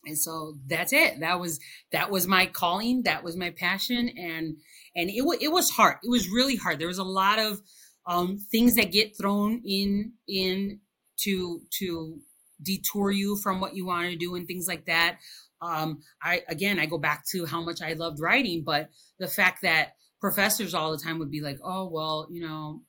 And 0.04 0.18
so 0.18 0.54
that's 0.66 0.92
it. 0.92 1.20
That 1.20 1.38
was 1.38 1.60
that 1.92 2.10
was 2.10 2.26
my 2.26 2.46
calling, 2.46 3.02
that 3.04 3.22
was 3.22 3.36
my 3.36 3.50
passion 3.50 4.08
and 4.16 4.56
and 4.96 5.10
it 5.10 5.24
it 5.40 5.52
was 5.52 5.70
hard. 5.70 5.98
It 6.02 6.10
was 6.10 6.28
really 6.28 6.56
hard. 6.56 6.78
There 6.78 6.88
was 6.88 6.98
a 6.98 7.04
lot 7.04 7.38
of 7.38 7.60
um 8.06 8.38
things 8.50 8.74
that 8.74 8.92
get 8.92 9.16
thrown 9.16 9.62
in 9.64 10.12
in 10.26 10.80
to 11.20 11.60
to 11.78 12.18
detour 12.62 13.10
you 13.10 13.36
from 13.36 13.60
what 13.60 13.74
you 13.74 13.86
want 13.86 14.10
to 14.10 14.16
do 14.16 14.34
and 14.34 14.46
things 14.46 14.66
like 14.68 14.86
that 14.86 15.18
um, 15.62 16.02
I 16.20 16.42
again, 16.48 16.78
I 16.78 16.86
go 16.86 16.98
back 16.98 17.24
to 17.30 17.46
how 17.46 17.62
much 17.62 17.80
I 17.80 17.92
loved 17.92 18.20
writing, 18.20 18.64
but 18.64 18.90
the 19.18 19.28
fact 19.28 19.62
that 19.62 19.94
professors 20.20 20.74
all 20.74 20.90
the 20.90 21.02
time 21.02 21.20
would 21.20 21.30
be 21.30 21.40
like, 21.40 21.58
"Oh, 21.62 21.88
well, 21.88 22.26
you 22.30 22.42
know, 22.42 22.82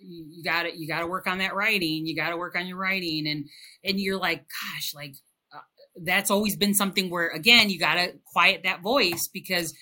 you 0.00 0.42
got 0.42 0.62
to 0.62 0.76
you 0.76 0.88
got 0.88 1.00
to 1.00 1.06
work 1.06 1.26
on 1.26 1.38
that 1.38 1.54
writing. 1.54 2.06
You 2.06 2.16
got 2.16 2.30
to 2.30 2.38
work 2.38 2.56
on 2.56 2.66
your 2.66 2.78
writing," 2.78 3.28
and 3.28 3.44
and 3.84 4.00
you're 4.00 4.18
like, 4.18 4.40
"Gosh, 4.40 4.94
like." 4.94 5.14
Uh, 5.54 5.60
that's 6.04 6.30
always 6.30 6.56
been 6.56 6.74
something 6.74 7.10
where 7.10 7.28
again 7.28 7.70
you 7.70 7.78
got 7.78 7.94
to 7.94 8.12
quiet 8.32 8.62
that 8.62 8.82
voice 8.82 9.28
because 9.32 9.74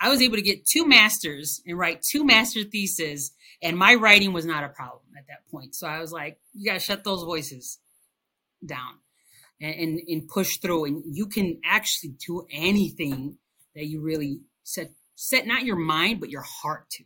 I 0.00 0.08
was 0.08 0.20
able 0.20 0.36
to 0.36 0.42
get 0.42 0.66
two 0.66 0.86
masters 0.86 1.62
and 1.66 1.78
write 1.78 2.02
two 2.02 2.24
master 2.24 2.64
theses, 2.64 3.32
and 3.62 3.76
my 3.76 3.94
writing 3.94 4.32
was 4.32 4.46
not 4.46 4.64
a 4.64 4.68
problem 4.68 5.02
at 5.16 5.26
that 5.28 5.46
point. 5.50 5.74
So 5.74 5.86
I 5.86 6.00
was 6.00 6.12
like, 6.12 6.38
you 6.54 6.66
got 6.66 6.74
to 6.74 6.80
shut 6.80 7.04
those 7.04 7.22
voices 7.22 7.78
down 8.64 8.94
and, 9.64 9.74
and, 9.74 10.00
and 10.08 10.28
push 10.28 10.58
through. 10.58 10.84
And 10.84 11.02
you 11.06 11.26
can 11.26 11.58
actually 11.64 12.14
do 12.26 12.46
anything 12.50 13.38
that 13.74 13.86
you 13.86 14.00
really 14.02 14.40
set 14.62 14.90
set 15.16 15.46
not 15.46 15.64
your 15.64 15.76
mind 15.76 16.20
but 16.20 16.30
your 16.30 16.42
heart 16.42 16.90
to. 16.90 17.04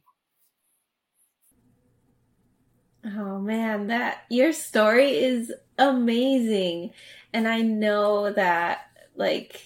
Oh 3.04 3.38
man 3.38 3.86
that 3.86 4.24
your 4.28 4.52
story 4.52 5.10
is 5.18 5.52
amazing. 5.78 6.92
And 7.32 7.46
i 7.46 7.60
know 7.60 8.32
that 8.32 8.80
like 9.14 9.62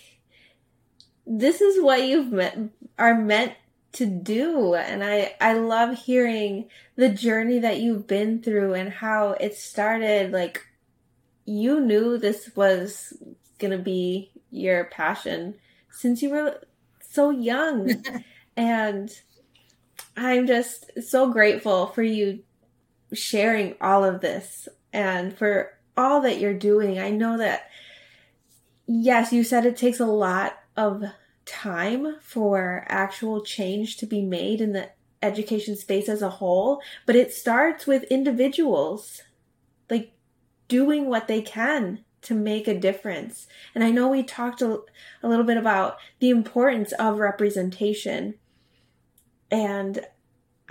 this 1.26 1.61
is 1.61 1.82
what 1.82 2.03
you've 2.03 2.32
met 2.32 2.59
are 2.99 3.14
meant 3.18 3.55
to 3.93 4.07
do. 4.07 4.74
And 4.74 5.03
i 5.03 5.34
i 5.40 5.55
love 5.55 5.97
hearing 5.97 6.68
the 6.97 7.09
journey 7.09 7.59
that 7.61 7.80
you've 7.80 8.07
been 8.07 8.43
through 8.43 8.74
and 8.74 8.93
how 8.93 9.32
it 9.32 9.55
started 9.57 10.32
like 10.32 10.66
you 11.45 11.80
knew 11.80 12.18
this 12.18 12.51
was 12.55 13.12
going 13.59 13.76
to 13.76 13.82
be 13.82 14.30
your 14.51 14.84
passion 14.84 15.55
since 15.90 16.22
you 16.22 16.30
were 16.30 16.61
so 17.01 17.30
young. 17.30 18.05
and 18.57 19.11
I'm 20.16 20.47
just 20.47 20.90
so 21.03 21.32
grateful 21.32 21.86
for 21.88 22.03
you 22.03 22.43
sharing 23.12 23.74
all 23.80 24.05
of 24.05 24.20
this 24.20 24.68
and 24.93 25.36
for 25.36 25.72
all 25.97 26.20
that 26.22 26.38
you're 26.38 26.55
doing. 26.55 26.99
I 26.99 27.11
know 27.11 27.38
that, 27.38 27.68
yes, 28.86 29.32
you 29.32 29.45
said 29.45 29.66
it 29.66 29.76
takes 29.76 30.01
a 30.01 30.07
lot 30.07 30.59
of 30.76 31.05
time 31.45 32.16
for 32.20 32.84
actual 32.88 33.43
change 33.43 33.97
to 33.99 34.07
be 34.07 34.22
made 34.22 34.61
in 34.61 34.72
the 34.72 34.90
education 35.22 35.76
space 35.76 36.09
as 36.09 36.22
a 36.22 36.30
whole, 36.30 36.80
but 37.07 37.16
it 37.16 37.32
starts 37.32 37.86
with 37.86 38.05
individuals. 38.05 39.22
Like 39.90 40.12
doing 40.73 41.05
what 41.07 41.29
they 41.29 41.43
can 41.43 42.03
to 42.23 42.35
make 42.35 42.66
a 42.66 42.79
difference. 42.79 43.47
And 43.75 43.85
I 43.85 43.91
know 43.91 44.09
we 44.09 44.23
talked 44.23 44.62
a, 44.62 44.81
a 45.23 45.29
little 45.29 45.45
bit 45.45 45.59
about 45.59 45.99
the 46.18 46.31
importance 46.31 46.93
of 46.93 47.18
representation. 47.18 48.37
And 49.51 50.01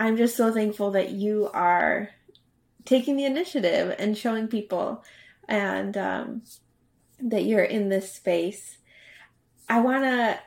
I'm 0.00 0.16
just 0.16 0.36
so 0.36 0.52
thankful 0.52 0.90
that 0.90 1.10
you 1.10 1.48
are 1.54 2.10
taking 2.84 3.16
the 3.16 3.26
initiative 3.26 3.94
and 3.96 4.18
showing 4.18 4.48
people 4.48 5.04
and 5.48 5.96
um, 5.96 6.42
that 7.20 7.44
you're 7.44 7.62
in 7.62 7.88
this 7.88 8.12
space. 8.12 8.78
I 9.68 9.78
want 9.82 10.02
to 10.02 10.40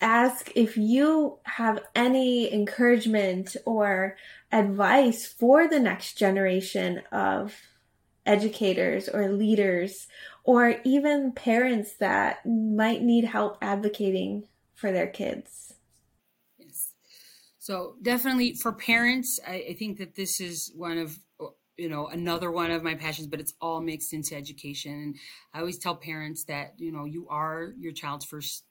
ask 0.00 0.52
if 0.54 0.76
you 0.76 1.38
have 1.42 1.80
any 1.96 2.54
encouragement 2.54 3.56
or 3.66 4.16
advice 4.52 5.26
for 5.26 5.66
the 5.66 5.80
next 5.80 6.16
generation 6.16 7.02
of 7.10 7.52
educators 8.26 9.08
or 9.08 9.28
leaders 9.28 10.06
or 10.44 10.76
even 10.84 11.32
parents 11.32 11.94
that 11.94 12.44
might 12.46 13.02
need 13.02 13.24
help 13.24 13.58
advocating 13.60 14.44
for 14.74 14.92
their 14.92 15.06
kids? 15.06 15.74
Yes. 16.58 16.92
So, 17.58 17.94
definitely 18.02 18.54
for 18.60 18.72
parents, 18.72 19.38
I, 19.46 19.66
I 19.70 19.76
think 19.78 19.98
that 19.98 20.14
this 20.16 20.40
is 20.40 20.72
one 20.74 20.98
of 20.98 21.18
you 21.76 21.88
know 21.88 22.06
another 22.06 22.50
one 22.50 22.70
of 22.70 22.82
my 22.82 22.94
passions 22.94 23.26
but 23.26 23.40
it's 23.40 23.54
all 23.60 23.80
mixed 23.80 24.12
into 24.12 24.36
education 24.36 24.92
and 24.92 25.16
i 25.54 25.60
always 25.60 25.78
tell 25.78 25.96
parents 25.96 26.44
that 26.44 26.74
you 26.76 26.92
know 26.92 27.04
you 27.04 27.26
are 27.28 27.72
your 27.78 27.92
child's 27.92 28.24
first 28.24 28.64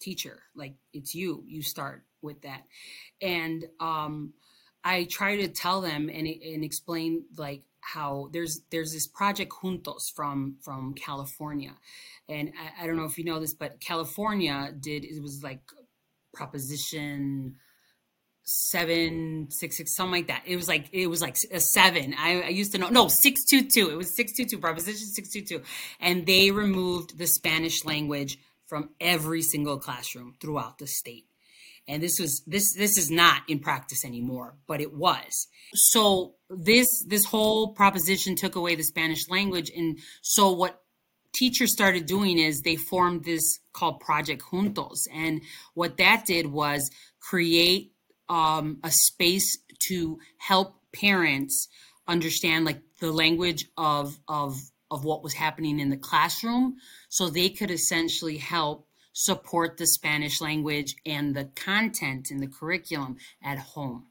teacher 0.00 0.42
like 0.54 0.74
it's 0.92 1.14
you 1.14 1.42
you 1.46 1.62
start 1.62 2.04
with 2.20 2.42
that 2.42 2.62
and 3.22 3.64
um 3.80 4.32
i 4.84 5.04
try 5.10 5.36
to 5.36 5.48
tell 5.48 5.80
them 5.80 6.10
and, 6.12 6.26
and 6.26 6.64
explain 6.64 7.24
like 7.36 7.62
how 7.92 8.28
there's 8.32 8.60
there's 8.70 8.92
this 8.92 9.06
project 9.06 9.52
juntos 9.52 10.10
from 10.14 10.56
from 10.62 10.94
california. 10.94 11.72
And 12.28 12.52
I, 12.58 12.84
I 12.84 12.86
don't 12.86 12.96
know 12.96 13.04
if 13.04 13.18
you 13.18 13.24
know 13.24 13.40
this 13.40 13.54
but 13.54 13.80
california 13.80 14.72
did 14.78 15.04
it 15.04 15.20
was 15.22 15.42
like 15.42 15.60
proposition 16.32 17.56
seven 18.44 19.48
six 19.50 19.76
six 19.76 19.94
something 19.96 20.12
like 20.12 20.28
that. 20.28 20.42
It 20.46 20.56
was 20.56 20.68
like 20.68 20.88
it 20.92 21.06
was 21.06 21.20
like 21.20 21.36
a 21.50 21.60
seven. 21.60 22.14
I, 22.18 22.42
I 22.42 22.48
used 22.48 22.72
to 22.72 22.78
know 22.78 22.88
no 22.88 23.08
622 23.08 23.90
it 23.90 23.96
was 23.96 24.16
622 24.16 24.60
proposition 24.60 25.06
622 25.06 25.64
and 26.00 26.26
they 26.26 26.50
removed 26.50 27.18
the 27.18 27.26
spanish 27.26 27.84
language 27.84 28.38
from 28.66 28.90
every 29.00 29.42
single 29.42 29.78
classroom 29.78 30.34
throughout 30.40 30.78
the 30.78 30.86
state 30.86 31.26
and 31.86 32.02
this 32.02 32.18
was 32.18 32.42
this 32.46 32.74
this 32.74 32.96
is 32.96 33.10
not 33.10 33.42
in 33.48 33.58
practice 33.58 34.04
anymore 34.04 34.56
but 34.66 34.80
it 34.80 34.92
was. 34.94 35.48
So 35.74 36.34
this 36.48 37.04
this 37.06 37.24
whole 37.24 37.72
proposition 37.74 38.36
took 38.36 38.56
away 38.56 38.74
the 38.74 38.84
spanish 38.84 39.28
language. 39.28 39.70
And 39.74 39.98
so 40.22 40.52
what 40.52 40.80
teachers 41.34 41.72
started 41.72 42.06
doing 42.06 42.38
is 42.38 42.60
they 42.60 42.76
formed 42.76 43.24
this 43.24 43.58
called 43.72 44.00
project 44.00 44.42
juntos. 44.42 45.00
And 45.12 45.42
what 45.74 45.96
that 45.98 46.24
did 46.26 46.46
was 46.46 46.90
create 47.20 47.92
um, 48.28 48.78
a 48.82 48.90
space 48.90 49.58
to 49.88 50.18
help 50.38 50.76
parents 50.94 51.68
understand 52.06 52.64
like 52.64 52.80
the 53.00 53.12
language 53.12 53.66
of 53.76 54.18
of 54.28 54.56
of 54.90 55.04
what 55.04 55.22
was 55.22 55.34
happening 55.34 55.80
in 55.80 55.90
the 55.90 55.96
classroom 55.96 56.76
so 57.08 57.28
they 57.28 57.48
could 57.48 57.70
essentially 57.70 58.36
help 58.36 58.86
support 59.14 59.78
the 59.78 59.86
spanish 59.86 60.40
language 60.40 60.94
and 61.06 61.34
the 61.34 61.44
content 61.56 62.30
in 62.30 62.40
the 62.40 62.46
curriculum 62.46 63.16
at 63.42 63.58
home. 63.58 64.06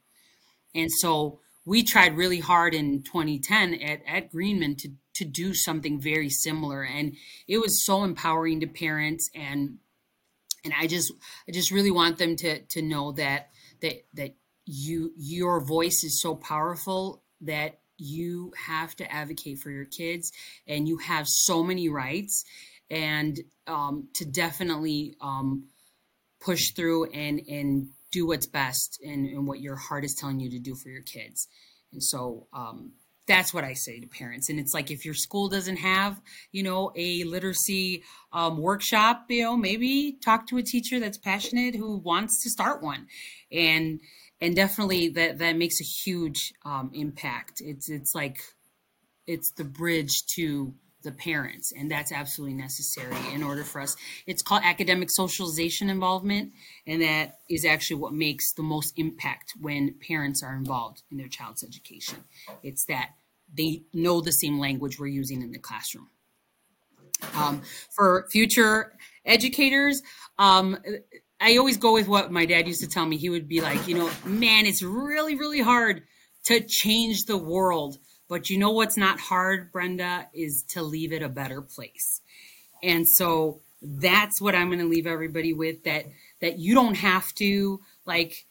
And 0.74 0.92
so 0.92 1.40
we 1.66 1.84
tried 1.84 2.18
really 2.18 2.40
hard 2.40 2.74
in 2.74 3.04
2010 3.04 3.76
at, 3.76 4.02
at 4.08 4.32
greenman 4.32 4.76
to 4.78 4.90
to 5.16 5.26
do 5.26 5.54
something 5.54 6.02
very 6.02 6.28
similar. 6.28 6.82
And 6.82 7.16
it 7.48 7.60
was 7.60 7.86
so 7.86 8.04
empowering 8.04 8.62
to 8.62 8.68
parents 8.68 9.30
and 9.36 9.78
and 10.64 10.74
i 10.80 10.88
just 10.88 11.12
i 11.48 11.52
just 11.52 11.72
really 11.72 11.92
want 11.92 12.18
them 12.18 12.36
to 12.36 12.60
to 12.70 12.82
know 12.82 13.12
that 13.14 13.50
that 13.82 14.06
that 14.14 14.36
you 14.66 15.12
your 15.18 15.64
voice 15.64 16.04
is 16.04 16.22
so 16.22 16.36
powerful 16.36 17.22
that 17.42 17.80
you 17.98 18.52
have 18.68 18.96
to 18.96 19.12
advocate 19.12 19.60
for 19.60 19.70
your 19.70 19.86
kids 19.86 20.32
and 20.68 20.88
you 20.88 20.98
have 20.98 21.28
so 21.28 21.64
many 21.64 21.90
rights 21.90 22.44
and 22.94 23.40
um, 23.66 24.08
to 24.14 24.26
definitely 24.26 25.16
um, 25.20 25.66
push 26.40 26.72
through 26.72 27.06
and 27.12 27.42
and 27.48 27.90
do 28.12 28.28
what's 28.28 28.46
best 28.46 29.00
and, 29.04 29.26
and, 29.26 29.48
what 29.48 29.60
your 29.60 29.76
heart 29.76 30.06
is 30.06 30.14
telling 30.14 30.40
you 30.40 30.52
to 30.52 30.60
do 30.60 30.76
for 30.76 30.90
your 30.90 31.02
kids 31.02 31.48
and 31.92 32.04
so 32.04 32.46
um, 32.54 32.92
that's 33.28 33.54
what 33.54 33.64
I 33.64 33.74
say 33.74 34.00
to 34.00 34.08
parents. 34.08 34.50
And 34.50 34.60
it's 34.60 34.74
like 34.74 34.92
if 34.92 35.06
your 35.06 35.14
school 35.14 35.48
doesn't 35.48 35.78
have, 35.78 36.20
you 36.52 36.64
know, 36.64 36.92
a 36.96 37.24
literacy 37.24 38.04
um, 38.34 38.58
workshop, 38.58 39.26
you 39.30 39.44
know, 39.44 39.56
maybe 39.56 40.18
talk 40.24 40.48
to 40.48 40.58
a 40.58 40.64
teacher 40.64 41.00
that's 41.00 41.18
passionate 41.18 41.76
who 41.76 41.98
wants 41.98 42.44
to 42.44 42.50
start 42.50 42.84
one, 42.84 43.08
and 43.52 44.02
and 44.42 44.56
definitely 44.56 45.10
that 45.10 45.38
that 45.38 45.56
makes 45.56 45.80
a 45.80 45.86
huge 45.86 46.54
um, 46.66 46.92
impact. 46.94 47.62
It's 47.62 47.90
it's 47.90 48.14
like 48.14 48.40
it's 49.26 49.52
the 49.52 49.64
bridge 49.64 50.26
to 50.36 50.74
the 51.04 51.12
parents 51.12 51.72
and 51.78 51.92
that's 51.92 52.12
absolutely 52.12 52.56
necessary 52.56 53.16
in 53.34 53.44
order 53.44 53.64
for 53.64 53.82
us 53.82 53.96
it's 54.26 54.42
called 54.42 54.62
academic 54.64 55.10
socialization 55.12 55.90
involvement 55.90 56.52
and 56.88 57.02
that 57.02 57.40
is 57.50 57.66
actually 57.66 57.98
what 57.98 58.14
makes 58.14 58.54
the 58.54 58.64
most 58.64 58.94
impact 58.98 59.54
when 59.60 59.96
parents 60.06 60.44
are 60.44 60.56
involved 60.56 61.04
in 61.12 61.18
their 61.18 61.28
child's 61.28 61.64
education. 61.64 62.24
It's 62.62 62.86
that 62.86 63.12
they 63.56 63.84
know 63.94 64.22
the 64.22 64.32
same 64.32 64.60
language 64.60 65.00
we're 65.00 65.08
using 65.08 65.42
in 65.42 65.52
the 65.52 65.60
classroom. 65.60 66.10
Um, 67.36 67.62
for 67.96 68.28
future 68.30 68.94
educators 69.26 70.02
um, 70.38 70.78
i 71.40 71.56
always 71.56 71.78
go 71.78 71.94
with 71.94 72.10
what 72.10 72.34
my 72.34 72.46
dad 72.46 72.68
used 72.68 72.82
to 72.82 72.88
tell 72.88 73.06
me. 73.06 73.16
He 73.16 73.30
would 73.30 73.48
be 73.48 73.62
like 73.62 73.88
you 73.88 73.96
know 73.96 74.10
man 74.26 74.66
it's 74.66 74.84
really 74.84 75.36
really 75.36 75.62
hard 75.62 76.04
to 76.46 76.60
change 76.68 77.24
the 77.24 77.38
world 77.38 77.98
but 78.34 78.50
you 78.50 78.58
know 78.58 78.72
what's 78.72 78.98
not 78.98 79.20
hard, 79.20 79.72
Brenda, 79.72 80.28
is 80.34 80.64
to 80.70 80.82
leave 80.82 81.14
it 81.14 81.22
a 81.22 81.30
better 81.30 81.62
place. 81.62 82.20
And 82.82 83.08
so 83.08 83.62
that's 83.80 84.42
what 84.42 84.56
I'm 84.56 84.70
going 84.70 84.80
to 84.80 84.90
leave 84.90 85.06
everybody 85.06 85.54
with 85.54 85.84
that 85.84 86.06
that 86.42 86.58
you 86.58 86.74
don't 86.74 86.96
have 86.96 87.32
to 87.36 87.80
like 88.08 88.48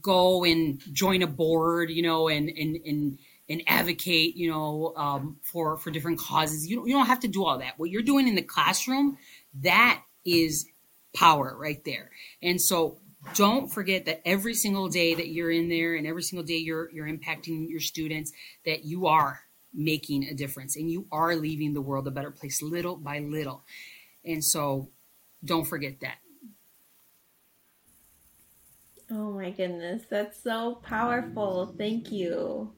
go 0.00 0.44
and 0.44 0.80
join 0.92 1.22
a 1.22 1.26
board, 1.26 1.90
you 1.90 2.02
know, 2.02 2.28
and 2.28 2.48
and 2.48 2.76
and 2.86 3.18
and 3.48 3.62
advocate, 3.66 4.36
you 4.36 4.52
know, 4.52 4.92
um, 4.96 5.38
for 5.42 5.78
for 5.78 5.90
different 5.90 6.20
causes. 6.20 6.70
You 6.70 6.86
you 6.86 6.94
don't 6.94 7.06
have 7.06 7.20
to 7.20 7.28
do 7.28 7.44
all 7.44 7.58
that. 7.58 7.76
What 7.76 7.90
you're 7.90 8.02
doing 8.02 8.28
in 8.28 8.36
the 8.36 8.42
classroom, 8.42 9.18
that 9.62 10.00
is 10.24 10.64
power 11.12 11.56
right 11.58 11.84
there. 11.84 12.12
And 12.40 12.62
so 12.62 12.98
don't 13.34 13.72
forget 13.72 14.04
that 14.06 14.26
every 14.26 14.54
single 14.54 14.88
day 14.88 15.14
that 15.14 15.28
you're 15.28 15.50
in 15.50 15.68
there 15.68 15.94
and 15.94 16.06
every 16.06 16.22
single 16.22 16.44
day 16.44 16.56
you're 16.56 16.90
you're 16.90 17.08
impacting 17.08 17.68
your 17.68 17.80
students 17.80 18.32
that 18.64 18.84
you 18.84 19.06
are 19.06 19.40
making 19.72 20.24
a 20.24 20.34
difference 20.34 20.76
and 20.76 20.90
you 20.90 21.06
are 21.10 21.34
leaving 21.34 21.74
the 21.74 21.80
world 21.80 22.06
a 22.06 22.10
better 22.10 22.30
place 22.30 22.62
little 22.62 22.96
by 22.96 23.18
little. 23.18 23.64
And 24.24 24.44
so 24.44 24.90
don't 25.44 25.64
forget 25.64 26.00
that. 26.00 26.18
Oh 29.10 29.32
my 29.32 29.50
goodness 29.50 30.02
that's 30.08 30.42
so 30.42 30.76
powerful. 30.76 31.74
Thank 31.76 32.10
you. 32.10 32.72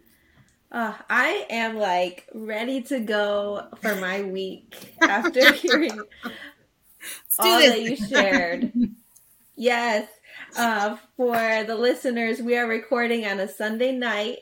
Uh, 0.72 0.94
I 1.08 1.46
am 1.48 1.76
like 1.76 2.28
ready 2.34 2.82
to 2.82 2.98
go 2.98 3.68
for 3.80 3.94
my 3.96 4.22
week 4.22 4.94
after 5.00 5.52
hearing 5.54 6.02
all 7.38 7.58
this. 7.58 7.70
that 7.70 7.80
you 7.82 7.96
shared. 7.96 8.72
yes, 9.56 10.08
uh, 10.56 10.96
for 11.16 11.36
the 11.64 11.76
listeners, 11.76 12.40
we 12.40 12.56
are 12.56 12.66
recording 12.66 13.26
on 13.26 13.40
a 13.40 13.48
Sunday 13.48 13.92
night, 13.92 14.38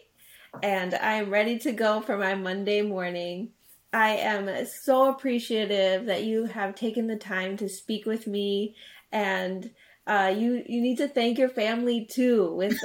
and 0.63 0.95
I 0.95 1.15
am 1.15 1.31
ready 1.31 1.59
to 1.61 1.73
go 1.73 2.01
for 2.01 2.17
my 2.17 2.35
Monday 2.35 2.83
morning. 2.83 3.51
I 3.93 4.17
am 4.17 4.67
so 4.67 5.11
appreciative 5.11 6.07
that 6.07 6.25
you 6.25 6.45
have 6.47 6.75
taken 6.75 7.07
the 7.07 7.17
time 7.17 7.57
to 7.59 7.69
speak 7.69 8.07
with 8.07 8.27
me, 8.27 8.77
and 9.13 9.71
uh, 10.07 10.35
you 10.37 10.63
you 10.67 10.81
need 10.81 10.99
to 10.99 11.09
thank 11.09 11.39
your 11.39 11.49
family 11.49 12.07
too, 12.11 12.55
with 12.55 12.77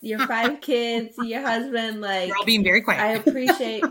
your 0.00 0.18
five 0.26 0.60
kids, 0.60 1.14
your 1.18 1.42
husband. 1.42 2.00
Like, 2.00 2.30
we're 2.30 2.36
all 2.36 2.44
being 2.44 2.64
very 2.64 2.82
quiet. 2.82 3.00
I 3.00 3.08
appreciate. 3.28 3.84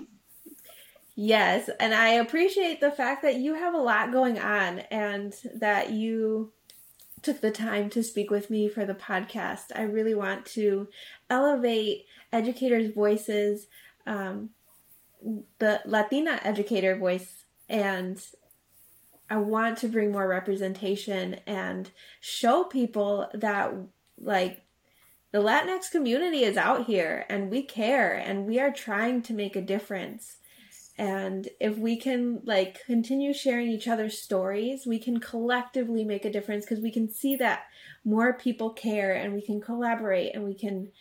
yes, 1.15 1.69
and 1.79 1.93
I 1.93 2.13
appreciate 2.13 2.81
the 2.81 2.91
fact 2.91 3.21
that 3.21 3.35
you 3.35 3.53
have 3.53 3.73
a 3.73 3.79
lot 3.79 4.11
going 4.11 4.39
on, 4.39 4.79
and 4.91 5.33
that 5.55 5.91
you 5.91 6.53
took 7.22 7.41
the 7.41 7.51
time 7.51 7.89
to 7.91 8.03
speak 8.03 8.30
with 8.30 8.49
me 8.49 8.67
for 8.67 8.86
the 8.86 8.93
podcast. 8.93 9.65
I 9.76 9.84
really 9.84 10.15
want 10.15 10.45
to 10.47 10.88
elevate 11.30 12.05
educators' 12.32 12.93
voices, 12.93 13.67
um, 14.05 14.51
the 15.59 15.82
Latina 15.86 16.39
educator 16.43 16.95
voice, 16.95 17.45
and 17.67 18.22
I 19.30 19.38
want 19.38 19.78
to 19.80 19.88
bring 19.88 20.11
more 20.11 20.28
representation 20.28 21.39
and 21.45 21.91
show 22.20 22.63
people 22.63 23.30
that, 23.34 23.74
like, 24.20 24.61
the 25.32 25.39
Latinx 25.39 25.91
community 25.91 26.43
is 26.43 26.57
out 26.57 26.88
here 26.88 27.26
and 27.30 27.51
we 27.51 27.61
care 27.61 28.13
and 28.15 28.47
we 28.47 28.59
are 28.59 28.72
trying 28.72 29.22
to 29.24 29.34
make 29.34 29.55
a 29.55 29.61
difference. 29.61 30.38
And 30.99 31.47
if 31.61 31.77
we 31.77 31.95
can 31.95 32.41
like 32.43 32.85
continue 32.85 33.33
sharing 33.33 33.69
each 33.69 33.87
other's 33.87 34.21
stories, 34.21 34.85
we 34.85 34.99
can 34.99 35.21
collectively 35.21 36.03
make 36.03 36.25
a 36.25 36.29
difference 36.29 36.65
because 36.65 36.83
we 36.83 36.91
can 36.91 37.09
see 37.09 37.37
that 37.37 37.67
more 38.03 38.33
people 38.33 38.71
care 38.71 39.13
and 39.13 39.33
we 39.33 39.41
can 39.41 39.61
collaborate 39.61 40.35
and 40.35 40.43
we 40.43 40.53
can, 40.53 40.91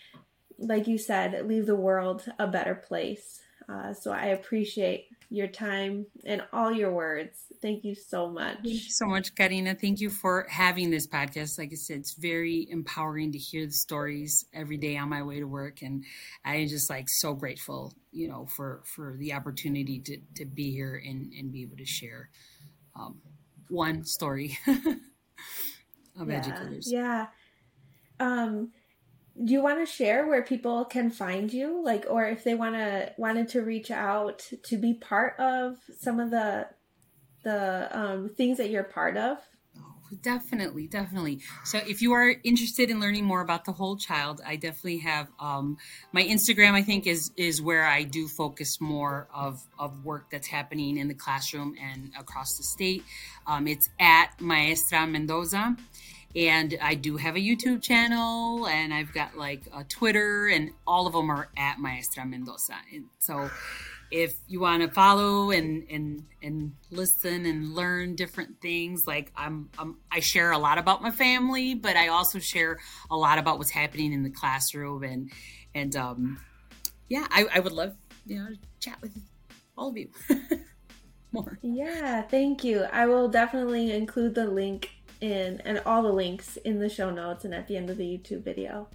like 0.57 0.87
you 0.87 0.99
said, 0.99 1.45
leave 1.49 1.67
the 1.67 1.75
world 1.75 2.31
a 2.39 2.47
better 2.47 2.77
place. 2.77 3.41
Uh, 3.69 3.93
so 3.93 4.13
I 4.13 4.27
appreciate 4.27 5.09
your 5.31 5.47
time 5.47 6.07
and 6.25 6.43
all 6.53 6.73
your 6.73 6.91
words. 6.91 7.39
Thank 7.61 7.85
you 7.85 7.95
so 7.95 8.31
much. 8.31 8.57
Thank 8.57 8.67
you 8.67 8.91
so 8.91 9.07
much, 9.07 9.35
Karina. 9.35 9.75
Thank 9.75 10.01
you 10.01 10.09
for 10.09 10.47
having 10.49 10.91
this 10.91 11.07
podcast. 11.07 11.59
Like 11.59 11.71
I 11.73 11.75
said, 11.75 11.99
it's 11.99 12.15
very 12.15 12.67
empowering 12.71 13.33
to 13.33 13.39
hear 13.39 13.67
the 13.67 13.73
stories 13.73 14.47
every 14.55 14.79
day 14.79 14.97
on 14.97 15.11
my 15.11 15.23
way 15.23 15.41
to 15.41 15.47
work. 15.47 15.83
And 15.83 16.05
I 16.45 16.57
am 16.57 16.69
just 16.69 16.89
like 16.89 17.07
so 17.09 17.35
grateful, 17.35 17.93
you 18.11 18.29
know, 18.29 18.47
for, 18.57 18.83
for 18.95 19.17
the 19.19 19.35
opportunity 19.35 20.01
to, 20.01 20.19
to 20.37 20.47
be 20.47 20.71
here 20.71 21.03
and, 21.05 21.33
and 21.35 21.53
be 21.53 21.63
able 21.63 21.77
to 21.77 21.87
share 21.87 22.31
um, 22.97 23.21
one 23.69 24.05
story 24.05 24.59
of 24.67 26.29
yeah, 26.29 26.37
educators. 26.37 26.91
Yeah. 26.91 27.27
Um, 28.19 28.71
do 29.45 29.53
you 29.53 29.63
want 29.63 29.79
to 29.79 29.87
share 29.87 30.27
where 30.27 30.43
people 30.43 30.85
can 30.85 31.11
find 31.11 31.53
you? 31.53 31.83
Like 31.85 32.07
or 32.09 32.27
if 32.27 32.45
they 32.45 32.55
want 32.55 32.75
to 32.75 33.13
wanted 33.17 33.49
to 33.51 33.63
reach 33.63 33.91
out 33.91 34.51
to 34.65 34.77
be 34.77 34.95
part 34.95 35.39
of 35.39 35.79
some 35.99 36.21
of 36.21 36.31
the 36.31 36.67
the 37.45 37.89
um, 37.97 38.31
things 38.31 38.59
that 38.59 38.71
you're 38.71 38.83
part 38.83 39.17
of? 39.17 39.39
Oh, 39.77 40.17
definitely 40.23 40.89
definitely. 40.89 41.41
So 41.65 41.79
if 41.79 42.03
you 42.03 42.13
are 42.13 42.35
interested 42.43 42.91
in 42.91 42.99
learning 42.99 43.25
more 43.25 43.41
about 43.41 43.65
the 43.65 43.73
whole 43.73 43.97
child 43.97 44.41
i 44.45 44.57
definitely 44.57 44.99
have 44.99 45.29
um, 45.39 45.77
my 46.13 46.23
instagram 46.23 46.73
i 46.73 46.83
think 46.83 47.07
is 47.07 47.31
is 47.37 47.63
where 47.63 47.87
i 47.87 48.03
do 48.03 48.27
focus 48.27 48.81
more 48.81 49.29
of 49.35 49.63
of 49.79 50.05
work 50.05 50.31
that's 50.31 50.49
happening 50.49 50.97
in 50.97 51.07
the 51.09 51.15
classroom 51.15 51.75
and 51.81 52.13
across 52.19 52.57
the 52.57 52.65
state. 52.65 53.05
Um, 53.47 53.69
it's 53.69 53.89
at 54.01 54.41
maestra 54.41 55.07
mendoza 55.07 55.77
and 56.37 56.77
I 56.81 56.95
do 56.95 57.17
have 57.17 57.37
a 57.37 57.41
YouTube 57.41 57.83
channel 57.83 58.67
and 58.67 58.93
I've 58.93 59.13
got 59.13 59.37
like 59.37 59.63
a 59.75 59.85
Twitter 59.85 60.49
and 60.49 60.71
all 60.87 61.07
of 61.07 61.15
them 61.15 61.31
are 61.31 61.49
at 61.57 61.79
Maestra 61.79 62.27
Mendoza. 62.27 62.77
And 62.93 63.07
so 63.19 63.51
if 64.11 64.35
you 64.47 64.61
want 64.61 64.83
to 64.83 64.89
follow 64.91 65.51
and 65.51 65.87
and 65.91 66.25
and 66.43 66.73
listen 66.91 67.45
and 67.47 67.75
learn 67.75 68.15
different 68.15 68.61
things 68.61 69.07
like 69.07 69.31
I'm, 69.37 69.69
I'm, 69.79 69.99
i 70.11 70.21
share 70.21 70.53
a 70.53 70.59
lot 70.59 70.79
about 70.79 71.03
my 71.03 71.11
family 71.11 71.75
but 71.75 71.95
i 71.95 72.09
also 72.09 72.39
share 72.39 72.79
a 73.11 73.17
lot 73.17 73.39
about 73.39 73.59
what's 73.59 73.71
happening 73.71 74.15
in 74.15 74.23
the 74.23 74.31
classroom. 74.31 75.03
And 75.03 75.31
and 75.75 75.95
um 75.95 76.41
yeah 77.09 77.27
i, 77.31 77.47
I 77.55 77.61
would 77.61 77.73
love 77.73 77.97
you 78.27 78.39
know 78.39 78.49
chat 78.81 78.99
with 79.03 79.13
all 79.77 79.91
of 79.91 79.97
you. 79.97 80.09
More. 81.33 81.59
Yeah 81.61 82.23
thank 82.23 82.65
you. 82.65 82.85
I 82.91 83.07
will 83.07 83.29
definitely 83.29 83.93
include 83.93 84.35
the 84.35 84.47
link 84.47 84.91
in 85.21 85.61
and 85.65 85.81
all 85.87 86.03
the 86.03 86.13
links 86.13 86.57
in 86.59 86.79
the 86.79 86.89
show 86.89 87.11
notes 87.11 87.45
and 87.45 87.55
at 87.55 87.67
the 87.67 87.77
end 87.77 87.91
of 87.91 87.97
the 87.97 88.05
YouTube 88.05 88.43
video 88.43 88.89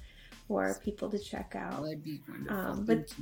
for 0.47 0.78
people 0.84 1.09
to 1.09 1.19
check 1.19 1.55
out. 1.55 1.84
That'd 1.84 2.03
be 2.03 2.21
wonderful. 2.28 2.57
Um, 2.57 2.86
but 2.86 3.13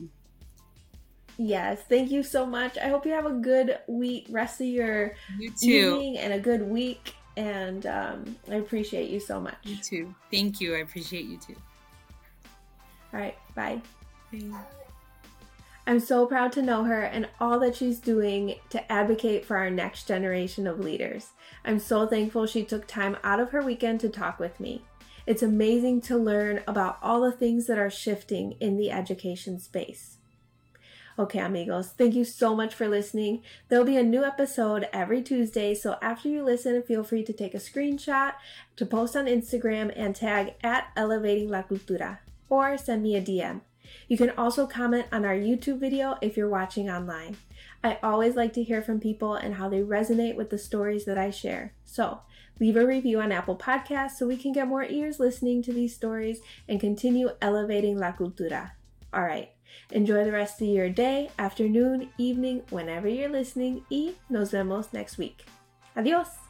yes, 1.37 1.81
thank 1.87 2.11
you 2.11 2.23
so 2.23 2.45
much. 2.45 2.77
I 2.77 2.87
hope 2.87 3.05
you 3.05 3.11
have 3.11 3.25
a 3.25 3.33
good 3.33 3.79
week, 3.87 4.27
rest 4.29 4.61
of 4.61 4.67
your 4.67 5.15
you 5.39 5.51
evening, 5.61 6.17
and 6.17 6.33
a 6.33 6.39
good 6.39 6.61
week. 6.61 7.15
And 7.37 7.85
um, 7.85 8.35
I 8.49 8.55
appreciate 8.55 9.09
you 9.09 9.19
so 9.19 9.39
much. 9.39 9.55
You 9.63 9.77
too. 9.77 10.15
Thank 10.31 10.59
you. 10.59 10.75
I 10.75 10.79
appreciate 10.79 11.25
you 11.25 11.37
too. 11.37 11.55
All 13.13 13.19
right. 13.19 13.37
Bye. 13.55 13.81
Bye. 14.31 14.80
I'm 15.87 15.99
so 15.99 16.27
proud 16.27 16.51
to 16.53 16.61
know 16.61 16.83
her 16.83 17.01
and 17.01 17.27
all 17.39 17.59
that 17.59 17.75
she's 17.75 17.99
doing 17.99 18.55
to 18.69 18.91
advocate 18.91 19.45
for 19.45 19.57
our 19.57 19.69
next 19.69 20.07
generation 20.07 20.67
of 20.67 20.79
leaders. 20.79 21.31
I'm 21.65 21.79
so 21.79 22.05
thankful 22.05 22.45
she 22.45 22.63
took 22.63 22.85
time 22.85 23.17
out 23.23 23.39
of 23.39 23.49
her 23.49 23.63
weekend 23.63 23.99
to 24.01 24.09
talk 24.09 24.39
with 24.39 24.59
me. 24.59 24.83
It's 25.25 25.43
amazing 25.43 26.01
to 26.01 26.17
learn 26.17 26.61
about 26.67 26.97
all 27.01 27.21
the 27.21 27.31
things 27.31 27.67
that 27.67 27.77
are 27.77 27.89
shifting 27.89 28.53
in 28.59 28.77
the 28.77 28.91
education 28.91 29.59
space. 29.59 30.17
Okay, 31.19 31.39
amigos, 31.39 31.89
thank 31.89 32.15
you 32.15 32.23
so 32.23 32.55
much 32.55 32.73
for 32.73 32.87
listening. 32.87 33.43
There'll 33.67 33.85
be 33.85 33.97
a 33.97 34.03
new 34.03 34.23
episode 34.23 34.87
every 34.93 35.21
Tuesday, 35.21 35.75
so 35.75 35.97
after 36.01 36.29
you 36.29 36.43
listen, 36.43 36.81
feel 36.83 37.03
free 37.03 37.23
to 37.23 37.33
take 37.33 37.53
a 37.53 37.57
screenshot, 37.57 38.33
to 38.77 38.85
post 38.85 39.15
on 39.15 39.25
Instagram, 39.25 39.91
and 39.95 40.15
tag 40.15 40.53
at 40.63 40.87
Elevating 40.95 41.49
La 41.49 41.63
Cultura, 41.63 42.19
or 42.49 42.77
send 42.77 43.03
me 43.03 43.15
a 43.15 43.21
DM. 43.21 43.61
You 44.07 44.17
can 44.17 44.31
also 44.31 44.67
comment 44.67 45.05
on 45.11 45.25
our 45.25 45.35
YouTube 45.35 45.79
video 45.79 46.17
if 46.21 46.37
you're 46.37 46.49
watching 46.49 46.89
online. 46.89 47.37
I 47.83 47.97
always 48.03 48.35
like 48.35 48.53
to 48.53 48.63
hear 48.63 48.81
from 48.81 48.99
people 48.99 49.35
and 49.35 49.55
how 49.55 49.69
they 49.69 49.81
resonate 49.81 50.35
with 50.35 50.49
the 50.49 50.57
stories 50.57 51.05
that 51.05 51.17
I 51.17 51.31
share. 51.31 51.73
So, 51.85 52.21
leave 52.59 52.75
a 52.75 52.85
review 52.85 53.19
on 53.19 53.31
Apple 53.31 53.57
Podcasts 53.57 54.11
so 54.11 54.27
we 54.27 54.37
can 54.37 54.53
get 54.53 54.67
more 54.67 54.83
ears 54.83 55.19
listening 55.19 55.63
to 55.63 55.73
these 55.73 55.95
stories 55.95 56.41
and 56.67 56.79
continue 56.79 57.29
elevating 57.41 57.97
La 57.97 58.11
Cultura. 58.11 58.71
All 59.13 59.23
right. 59.23 59.49
Enjoy 59.91 60.23
the 60.23 60.31
rest 60.31 60.61
of 60.61 60.67
your 60.67 60.89
day, 60.89 61.29
afternoon, 61.39 62.09
evening, 62.17 62.63
whenever 62.69 63.07
you're 63.07 63.29
listening, 63.29 63.83
y 63.89 64.13
nos 64.29 64.51
vemos 64.51 64.93
next 64.93 65.17
week. 65.17 65.45
Adios! 65.95 66.40